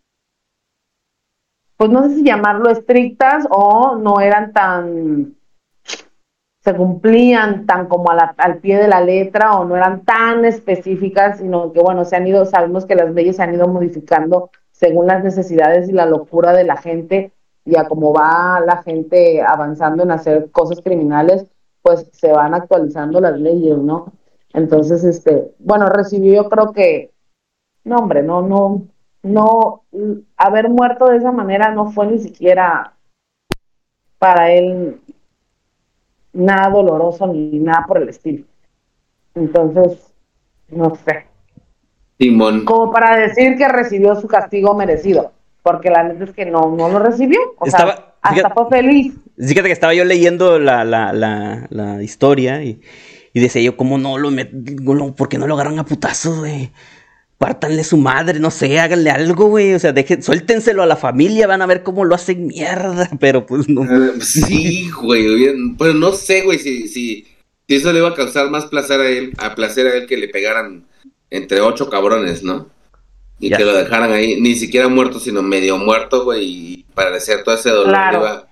pues 1.76 1.90
no 1.90 2.04
sé 2.04 2.16
si 2.16 2.24
llamarlo 2.24 2.70
estrictas 2.70 3.46
o 3.50 3.96
no 3.96 4.20
eran 4.20 4.52
tan, 4.52 5.36
se 6.64 6.74
cumplían 6.74 7.66
tan 7.66 7.88
como 7.88 8.10
al 8.10 8.56
pie 8.58 8.78
de 8.78 8.88
la 8.88 9.02
letra 9.02 9.58
o 9.58 9.66
no 9.66 9.76
eran 9.76 10.02
tan 10.04 10.46
específicas, 10.46 11.38
sino 11.38 11.72
que 11.72 11.80
bueno, 11.80 12.06
se 12.06 12.16
han 12.16 12.26
ido, 12.26 12.46
sabemos 12.46 12.86
que 12.86 12.94
las 12.94 13.12
leyes 13.12 13.36
se 13.36 13.42
han 13.42 13.54
ido 13.54 13.68
modificando 13.68 14.50
según 14.72 15.06
las 15.06 15.22
necesidades 15.22 15.90
y 15.90 15.92
la 15.92 16.06
locura 16.06 16.54
de 16.54 16.64
la 16.64 16.78
gente 16.78 17.32
y 17.66 17.76
a 17.76 17.86
cómo 17.86 18.14
va 18.14 18.60
la 18.64 18.82
gente 18.82 19.42
avanzando 19.42 20.04
en 20.04 20.10
hacer 20.10 20.50
cosas 20.50 20.80
criminales, 20.82 21.44
pues 21.82 22.08
se 22.12 22.32
van 22.32 22.54
actualizando 22.54 23.20
las 23.20 23.38
leyes, 23.38 23.76
¿no? 23.76 24.12
Entonces, 24.54 25.04
este, 25.04 25.52
bueno, 25.58 25.90
recibió 25.90 26.44
yo 26.44 26.48
creo 26.48 26.72
que, 26.72 27.10
no, 27.84 27.96
hombre, 27.96 28.22
no, 28.22 28.40
no, 28.40 28.86
no, 29.22 29.82
haber 30.38 30.70
muerto 30.70 31.08
de 31.08 31.18
esa 31.18 31.32
manera 31.32 31.72
no 31.72 31.90
fue 31.90 32.06
ni 32.06 32.18
siquiera 32.18 32.94
para 34.18 34.50
él 34.50 35.00
nada 36.34 36.70
doloroso 36.70 37.26
ni 37.26 37.58
nada 37.58 37.84
por 37.86 37.98
el 37.98 38.10
estilo. 38.10 38.44
Entonces, 39.34 40.12
no 40.68 40.94
sé. 40.94 41.26
Simón. 42.18 42.64
Como 42.64 42.92
para 42.92 43.16
decir 43.16 43.56
que 43.56 43.66
recibió 43.68 44.14
su 44.14 44.28
castigo 44.28 44.74
merecido 44.74 45.32
porque 45.64 45.88
la 45.88 46.04
neta 46.04 46.24
es 46.24 46.32
que 46.32 46.44
no, 46.44 46.76
no 46.76 46.90
lo 46.90 46.98
recibió. 46.98 47.40
O 47.58 47.66
sea, 47.66 48.14
hasta 48.20 48.50
fue 48.50 48.68
feliz. 48.68 49.14
Fíjate 49.38 49.68
que 49.68 49.72
estaba 49.72 49.94
yo 49.94 50.04
leyendo 50.04 50.58
la, 50.58 50.84
la, 50.84 51.12
la, 51.14 51.66
la 51.70 52.02
historia 52.02 52.62
y, 52.62 52.82
y, 53.32 53.40
decía 53.40 53.62
yo, 53.62 53.74
¿cómo 53.74 53.96
no 53.96 54.18
lo 54.18 54.30
met... 54.30 54.50
¿Por 55.16 55.28
qué 55.30 55.38
no 55.38 55.46
lo 55.46 55.54
agarran 55.54 55.78
a 55.78 55.86
putazos, 55.86 56.38
güey? 56.38 56.70
Pártanle 57.38 57.84
su 57.84 57.96
madre, 57.96 58.38
no 58.38 58.50
sé, 58.50 58.78
háganle 58.78 59.10
algo, 59.10 59.46
güey. 59.46 59.74
O 59.74 59.78
sea, 59.78 59.92
dejen, 59.92 60.22
suéltenselo 60.22 60.82
a 60.82 60.86
la 60.86 60.96
familia, 60.96 61.46
van 61.46 61.62
a 61.62 61.66
ver 61.66 61.82
cómo 61.82 62.04
lo 62.04 62.14
hacen 62.14 62.46
mierda, 62.46 63.08
pero 63.20 63.44
pues 63.44 63.68
no. 63.68 63.84
Eh, 63.84 64.20
sí, 64.20 64.90
güey, 64.90 65.74
pero 65.78 65.94
no 65.94 66.12
sé, 66.12 66.42
güey, 66.42 66.58
si, 66.58 66.88
si, 66.88 67.26
si 67.66 67.74
eso 67.74 67.92
le 67.92 67.98
iba 67.98 68.08
a 68.08 68.14
causar 68.14 68.50
más 68.50 68.66
placer 68.66 69.00
a 69.00 69.08
él, 69.08 69.32
a 69.38 69.54
placer 69.54 69.86
a 69.86 69.94
él 69.94 70.06
que 70.06 70.16
le 70.16 70.28
pegaran 70.28 70.86
entre 71.30 71.60
ocho 71.60 71.90
cabrones, 71.90 72.42
¿no? 72.42 72.68
Y 73.40 73.50
que 73.50 73.64
lo 73.64 73.74
dejaran 73.74 74.12
ahí, 74.12 74.40
ni 74.40 74.54
siquiera 74.54 74.88
muerto, 74.88 75.18
sino 75.18 75.42
medio 75.42 75.76
muerto, 75.76 76.24
güey, 76.24 76.44
y 76.44 76.86
parecer 76.94 77.42
todo 77.42 77.56
ese 77.56 77.70
dolor 77.70 78.46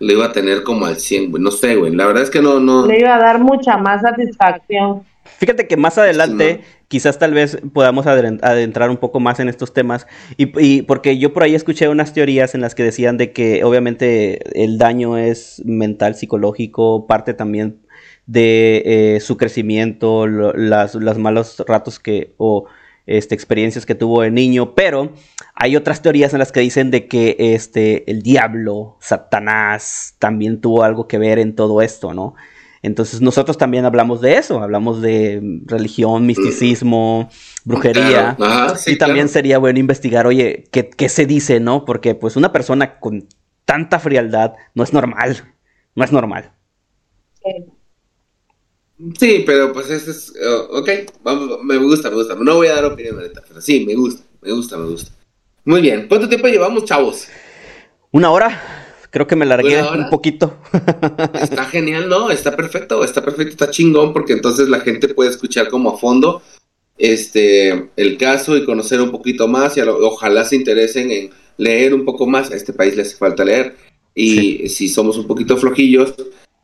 le, 0.00 0.12
iba, 0.12 0.26
a 0.26 0.32
tener 0.32 0.62
como 0.62 0.86
al 0.86 0.96
100, 0.96 1.30
güey. 1.30 1.42
No 1.42 1.50
sé, 1.50 1.74
güey. 1.74 1.92
La 1.92 2.06
verdad 2.06 2.22
es 2.22 2.30
que 2.30 2.40
no, 2.40 2.60
no. 2.60 2.86
Le 2.86 3.00
iba 3.00 3.16
a 3.16 3.18
dar 3.18 3.40
mucha 3.40 3.76
más 3.78 4.02
satisfacción. 4.02 5.02
Fíjate 5.38 5.66
que 5.66 5.76
más 5.76 5.98
adelante, 5.98 6.62
quizás 6.88 7.18
tal 7.18 7.34
vez 7.34 7.58
podamos 7.72 8.06
adentrar 8.06 8.90
un 8.90 8.96
poco 8.96 9.20
más 9.20 9.40
en 9.40 9.48
estos 9.48 9.72
temas. 9.72 10.06
Y, 10.36 10.82
porque 10.82 11.18
yo 11.18 11.32
por 11.32 11.42
ahí 11.42 11.54
escuché 11.54 11.88
unas 11.88 12.12
teorías 12.12 12.54
en 12.54 12.62
las 12.62 12.74
que 12.74 12.82
decían 12.82 13.16
de 13.18 13.32
que 13.32 13.62
obviamente 13.64 14.62
el 14.62 14.78
daño 14.78 15.16
es 15.16 15.62
mental, 15.64 16.14
psicológico, 16.14 17.06
parte 17.06 17.34
también 17.34 17.80
de 18.26 18.82
eh, 19.16 19.20
su 19.20 19.36
crecimiento, 19.36 20.26
las, 20.26 20.94
los 20.94 21.18
malos 21.18 21.62
ratos 21.66 21.98
que, 21.98 22.34
o 22.36 22.66
este, 23.06 23.34
experiencias 23.34 23.86
que 23.86 23.94
tuvo 23.94 24.20
de 24.22 24.30
niño, 24.30 24.74
pero 24.74 25.12
hay 25.54 25.76
otras 25.76 26.02
teorías 26.02 26.34
en 26.34 26.40
las 26.40 26.52
que 26.52 26.60
dicen 26.60 26.90
de 26.90 27.06
que 27.06 27.36
este, 27.38 28.10
el 28.10 28.22
diablo, 28.22 28.98
Satanás, 29.00 30.14
también 30.18 30.60
tuvo 30.60 30.84
algo 30.84 31.08
que 31.08 31.16
ver 31.16 31.38
en 31.38 31.54
todo 31.54 31.80
esto, 31.80 32.12
¿no? 32.12 32.34
Entonces 32.82 33.20
nosotros 33.20 33.58
también 33.58 33.84
hablamos 33.84 34.20
de 34.20 34.36
eso, 34.36 34.62
hablamos 34.62 35.02
de 35.02 35.40
religión, 35.66 36.26
misticismo, 36.26 37.30
brujería. 37.64 38.36
y 38.86 38.96
también 38.96 39.28
sería 39.28 39.58
bueno 39.58 39.78
investigar, 39.78 40.26
oye, 40.26 40.64
¿qué, 40.70 40.88
¿qué, 40.88 41.08
se 41.08 41.26
dice, 41.26 41.60
no? 41.60 41.84
Porque 41.84 42.14
pues 42.14 42.36
una 42.36 42.52
persona 42.52 42.98
con 43.00 43.28
tanta 43.64 43.98
frialdad 43.98 44.54
no 44.74 44.84
es 44.84 44.92
normal, 44.92 45.54
no 45.94 46.04
es 46.04 46.12
normal. 46.12 46.52
Sí. 49.18 49.42
Pero 49.46 49.72
pues 49.72 49.90
ese 49.90 50.10
es, 50.10 50.30
uh, 50.30 50.76
ok, 50.76 50.88
vamos, 51.22 51.62
me 51.62 51.76
gusta, 51.76 52.10
me 52.10 52.16
gusta. 52.16 52.34
No 52.34 52.56
voy 52.56 52.66
a 52.68 52.74
dar 52.74 52.84
opinión 52.84 53.16
ahorita, 53.16 53.42
pero 53.46 53.60
sí, 53.60 53.84
me 53.86 53.94
gusta, 53.94 54.22
me 54.40 54.52
gusta, 54.52 54.76
me 54.76 54.86
gusta. 54.86 55.12
Muy 55.64 55.80
bien, 55.80 56.06
¿cuánto 56.08 56.28
tiempo 56.28 56.48
llevamos, 56.48 56.84
chavos? 56.84 57.28
Una 58.10 58.30
hora, 58.30 58.60
creo 59.10 59.26
que 59.26 59.36
me 59.36 59.46
largué 59.46 59.82
un 59.82 60.10
poquito. 60.10 60.56
Está 61.40 61.64
genial, 61.64 62.08
¿no? 62.08 62.30
Está 62.30 62.56
perfecto, 62.56 63.04
está 63.04 63.24
perfecto, 63.24 63.52
está 63.52 63.70
chingón, 63.70 64.12
porque 64.12 64.32
entonces 64.32 64.68
la 64.68 64.80
gente 64.80 65.08
puede 65.08 65.30
escuchar 65.30 65.68
como 65.68 65.90
a 65.90 65.98
fondo 65.98 66.42
este 66.98 67.90
el 67.94 68.18
caso 68.18 68.56
y 68.56 68.64
conocer 68.64 69.00
un 69.00 69.12
poquito 69.12 69.46
más 69.46 69.76
y 69.76 69.80
ojalá 69.80 70.44
se 70.44 70.56
interesen 70.56 71.12
en 71.12 71.30
leer 71.56 71.94
un 71.94 72.04
poco 72.04 72.26
más. 72.26 72.50
A 72.50 72.56
este 72.56 72.72
país 72.72 72.96
le 72.96 73.02
hace 73.02 73.16
falta 73.16 73.44
leer. 73.44 73.76
Y 74.14 74.68
si 74.68 74.88
somos 74.88 75.16
un 75.16 75.28
poquito 75.28 75.56
flojillos, 75.56 76.14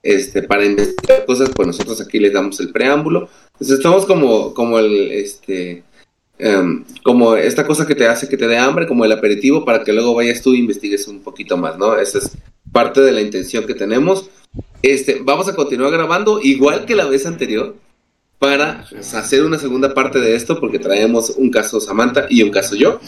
este, 0.02 0.42
para 0.42 0.66
investigar 0.66 1.24
cosas, 1.24 1.50
pues 1.54 1.66
nosotros 1.66 2.00
aquí 2.00 2.18
les 2.18 2.32
damos 2.32 2.60
el 2.60 2.70
preámbulo. 2.70 3.28
Entonces 3.52 3.78
estamos 3.78 4.04
como, 4.06 4.52
como 4.52 4.78
el, 4.78 5.10
este, 5.12 5.84
em, 6.38 6.84
como 7.02 7.34
esta 7.36 7.66
cosa 7.66 7.86
que 7.86 7.94
te 7.94 8.06
hace 8.06 8.28
que 8.28 8.36
te 8.36 8.46
dé 8.46 8.58
hambre, 8.58 8.86
como 8.86 9.04
el 9.04 9.12
aperitivo, 9.12 9.64
para 9.64 9.84
que 9.84 9.92
luego 9.92 10.14
vayas 10.14 10.42
tú 10.42 10.54
e 10.54 10.58
investigues 10.58 11.06
un 11.08 11.20
poquito 11.20 11.56
más, 11.56 11.78
¿no? 11.78 11.96
Esa 11.96 12.18
es 12.18 12.36
parte 12.72 13.00
de 13.00 13.12
la 13.12 13.20
intención 13.20 13.66
que 13.66 13.74
tenemos. 13.74 14.30
Este, 14.82 15.20
vamos 15.22 15.48
a 15.48 15.54
continuar 15.54 15.90
grabando 15.92 16.40
igual 16.42 16.84
que 16.84 16.94
la 16.94 17.06
vez 17.06 17.26
anterior 17.26 17.76
para 18.38 18.84
hacer 19.14 19.44
una 19.44 19.58
segunda 19.58 19.94
parte 19.94 20.20
de 20.20 20.34
esto 20.34 20.60
porque 20.60 20.78
traemos 20.78 21.30
un 21.30 21.50
caso 21.50 21.80
Samantha 21.80 22.26
y 22.28 22.42
un 22.42 22.50
caso 22.50 22.74
yo 22.76 23.00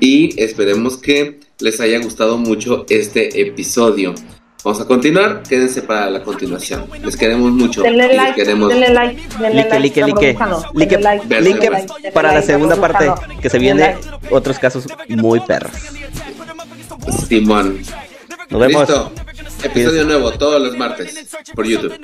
y 0.00 0.40
esperemos 0.40 0.96
que 0.96 1.40
les 1.60 1.80
haya 1.80 1.98
gustado 1.98 2.38
mucho 2.38 2.86
este 2.88 3.40
episodio. 3.40 4.14
Vamos 4.64 4.80
a 4.80 4.84
continuar, 4.86 5.42
quédense 5.48 5.82
para 5.82 6.10
la 6.10 6.22
continuación. 6.22 6.86
Les 7.04 7.16
queremos 7.16 7.52
mucho. 7.52 7.80
Denle 7.82 8.16
like, 8.16 8.34
queremos... 8.34 8.68
denle 8.68 8.92
like, 8.92 9.22
denle 9.38 9.54
like, 9.68 10.00
like, 10.00 10.98
like, 10.98 11.70
like, 11.70 12.12
para 12.12 12.32
la 12.32 12.42
segunda 12.42 12.74
parte, 12.76 13.10
que 13.40 13.48
se 13.48 13.58
viene 13.58 13.96
otros 14.30 14.58
casos 14.58 14.86
muy 15.08 15.40
perros. 15.40 15.72
Simón. 17.28 17.78
Nos 18.50 18.60
vemos. 18.60 18.88
Listo. 18.88 19.12
Episodio 19.62 20.04
nuevo 20.04 20.30
todos 20.32 20.60
los 20.62 20.76
martes 20.76 21.14
por 21.54 21.66
YouTube. 21.66 21.98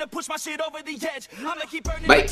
Bye. 2.07 2.25